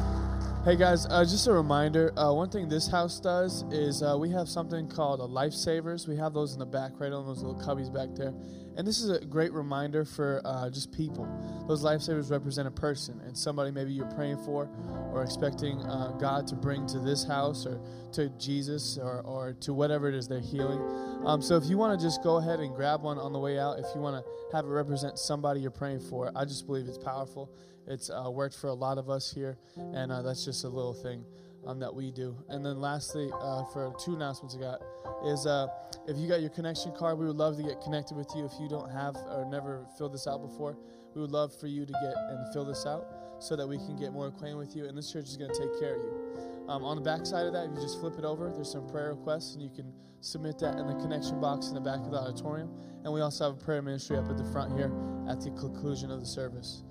Hey 0.64 0.76
guys, 0.76 1.08
uh, 1.10 1.24
just 1.24 1.48
a 1.48 1.54
reminder. 1.54 2.14
Uh, 2.16 2.32
one 2.34 2.48
thing 2.52 2.70
this 2.70 2.88
house 2.88 3.20
does 3.20 3.64
is 3.72 4.04
uh, 4.04 4.16
we 4.16 4.30
have 4.30 4.48
something 4.48 4.88
called 4.88 5.20
a 5.20 5.24
lifesavers. 5.24 6.08
We 6.08 6.16
have 6.18 6.36
those 6.36 6.54
in 6.54 6.60
the 6.60 6.68
back, 6.68 6.92
right 7.00 7.12
on 7.12 7.26
those 7.26 7.42
little 7.42 7.60
cubbies 7.60 7.92
back 7.92 8.10
there. 8.14 8.32
And 8.78 8.88
this 8.88 9.02
is 9.02 9.10
a 9.10 9.24
great 9.26 9.52
reminder 9.52 10.06
for 10.06 10.42
uh, 10.46 10.70
just 10.70 10.92
people. 10.92 11.28
Those 11.68 11.84
lifesavers 11.84 12.32
represent 12.32 12.68
a 12.68 12.72
person 12.72 13.22
and 13.26 13.38
somebody 13.38 13.72
maybe 13.72 13.92
you're 13.92 14.12
praying 14.12 14.38
for 14.44 14.70
or 15.12 15.24
expecting 15.24 15.82
uh, 15.82 16.16
God 16.20 16.48
to 16.48 16.56
bring 16.56 16.86
to 16.88 17.00
this 17.00 17.24
house 17.24 17.66
or 17.66 17.80
to 18.14 18.30
Jesus 18.40 18.98
or, 18.98 19.22
or 19.22 19.54
to 19.62 19.74
whatever 19.74 20.08
it 20.08 20.16
is 20.16 20.28
they're 20.28 20.40
healing. 20.40 20.82
Um, 21.26 21.42
so 21.42 21.58
if 21.58 21.66
you 21.66 21.78
want 21.78 22.00
to 22.00 22.06
just 22.06 22.24
go 22.24 22.38
ahead 22.38 22.60
and 22.60 22.74
grab 22.74 23.04
one 23.04 23.18
on 23.18 23.34
the 23.34 23.40
way 23.40 23.60
out, 23.60 23.80
if 23.80 23.86
you 23.94 24.02
want 24.02 24.24
to 24.24 24.56
have 24.56 24.66
it 24.66 24.70
represent 24.70 25.20
somebody 25.20 25.60
you're 25.60 25.72
praying 25.72 26.00
for, 26.00 26.32
I 26.36 26.46
just 26.46 26.66
believe 26.66 26.88
it's 26.88 26.98
powerful. 26.98 27.52
It's 27.88 28.10
uh, 28.10 28.30
worked 28.32 28.56
for 28.56 28.68
a 28.68 28.74
lot 28.74 28.98
of 28.98 29.10
us 29.10 29.32
here, 29.32 29.58
and 29.76 30.12
uh, 30.12 30.22
that's 30.22 30.46
just 30.46 30.64
a 30.64 30.70
little 30.70 30.94
thing 30.94 31.26
um, 31.66 31.80
that 31.80 31.94
we 31.94 32.12
do. 32.12 32.36
And 32.50 32.66
then 32.66 32.80
lastly, 32.80 33.30
uh, 33.42 33.64
for 33.66 33.94
two 34.04 34.16
announcements 34.16 34.56
I 34.56 34.60
got, 34.60 34.82
is 35.26 35.46
uh, 35.46 35.68
if 36.08 36.18
you 36.18 36.28
got 36.28 36.42
your 36.42 36.50
connection 36.50 36.92
card, 36.94 37.18
we 37.18 37.26
would 37.26 37.38
love 37.38 37.58
to 37.58 37.64
get 37.64 37.82
connected 37.82 38.18
with 38.18 38.30
you. 38.36 38.46
If 38.46 38.54
you 38.60 38.68
don't 38.68 38.90
have 38.92 39.16
or 39.16 39.46
never 39.50 39.86
filled 39.98 40.14
this 40.14 40.28
out 40.28 40.42
before, 40.42 40.78
we 41.14 41.22
would 41.22 41.32
love 41.32 41.54
for 41.60 41.68
you 41.68 41.86
to 41.86 41.92
get 41.92 42.14
and 42.30 42.54
fill 42.54 42.66
this 42.66 42.86
out 42.86 43.06
so 43.40 43.56
that 43.56 43.68
we 43.68 43.78
can 43.78 43.96
get 43.96 44.14
more 44.14 44.28
acquainted 44.28 44.58
with 44.58 44.76
you. 44.76 44.86
And 44.86 44.98
this 44.98 45.12
church 45.12 45.26
is 45.26 45.38
going 45.38 45.52
to 45.52 45.60
take 45.60 45.80
care 45.80 45.96
of 45.96 46.02
you. 46.02 46.68
Um, 46.70 46.84
on 46.84 46.96
the 46.96 47.02
back 47.02 47.26
side 47.26 47.46
of 47.46 47.54
that, 47.54 47.66
if 47.66 47.72
you 47.76 47.82
just 47.82 48.00
flip 48.00 48.18
it 48.18 48.24
over, 48.24 48.52
there's 48.54 48.72
some 48.72 48.88
prayer 48.88 49.14
requests, 49.14 49.56
and 49.56 49.64
you 49.64 49.70
can 49.70 49.92
submit 50.22 50.60
that 50.60 50.78
in 50.78 50.88
the 50.88 50.94
connection 50.96 51.42
box 51.42 51.68
in 51.68 51.74
the 51.74 51.82
back 51.82 52.00
of 52.00 52.12
the 52.12 52.18
auditorium. 52.18 52.70
And 53.04 53.12
we 53.12 53.22
also 53.22 53.46
have 53.50 53.62
a 53.62 53.64
prayer 53.64 53.82
ministry 53.82 54.18
up 54.18 54.30
at 54.30 54.38
the 54.38 54.46
front 54.46 54.78
here 54.78 54.92
at 55.28 55.42
the 55.42 55.50
conclusion 55.52 56.12
of 56.12 56.20
the 56.20 56.26
service. 56.26 56.84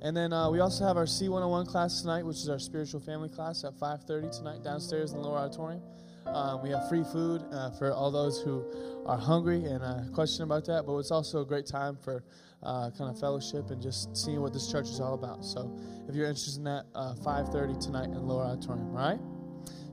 And 0.00 0.16
then 0.16 0.32
uh, 0.32 0.50
we 0.50 0.60
also 0.60 0.86
have 0.86 0.96
our 0.96 1.06
C101 1.06 1.66
class 1.66 2.00
tonight, 2.00 2.24
which 2.24 2.36
is 2.36 2.48
our 2.48 2.58
spiritual 2.58 3.00
family 3.00 3.28
class 3.28 3.64
at 3.64 3.74
5:30 3.74 4.36
tonight 4.36 4.62
downstairs 4.62 5.12
in 5.12 5.18
the 5.18 5.24
lower 5.24 5.38
auditorium. 5.38 5.82
Um, 6.26 6.62
we 6.62 6.70
have 6.70 6.88
free 6.88 7.04
food 7.04 7.42
uh, 7.52 7.70
for 7.70 7.92
all 7.92 8.10
those 8.10 8.40
who 8.40 8.64
are 9.06 9.16
hungry 9.16 9.64
and 9.64 9.82
uh, 9.82 10.02
question 10.12 10.44
about 10.44 10.66
that. 10.66 10.84
But 10.86 10.96
it's 10.98 11.10
also 11.10 11.40
a 11.40 11.44
great 11.44 11.66
time 11.66 11.96
for 11.96 12.22
uh, 12.62 12.90
kind 12.90 13.10
of 13.10 13.18
fellowship 13.18 13.70
and 13.70 13.80
just 13.80 14.16
seeing 14.16 14.40
what 14.40 14.52
this 14.52 14.70
church 14.70 14.88
is 14.88 15.00
all 15.00 15.14
about. 15.14 15.44
So 15.44 15.76
if 16.08 16.14
you're 16.14 16.26
interested 16.26 16.58
in 16.58 16.64
that, 16.64 16.84
5:30 16.94 17.76
uh, 17.76 17.80
tonight 17.80 18.04
in 18.04 18.26
lower 18.26 18.44
auditorium. 18.44 18.90
All 18.90 18.96
right? 18.96 19.20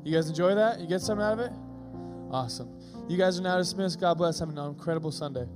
You 0.03 0.13
guys 0.13 0.29
enjoy 0.29 0.53
that? 0.55 0.79
You 0.79 0.87
get 0.87 1.01
something 1.01 1.25
out 1.25 1.33
of 1.33 1.39
it? 1.39 1.51
Awesome. 2.31 2.69
You 3.07 3.17
guys 3.17 3.39
are 3.39 3.43
now 3.43 3.57
dismissed. 3.57 3.99
God 3.99 4.17
bless. 4.17 4.39
Have 4.39 4.49
an 4.49 4.57
incredible 4.57 5.11
Sunday. 5.11 5.47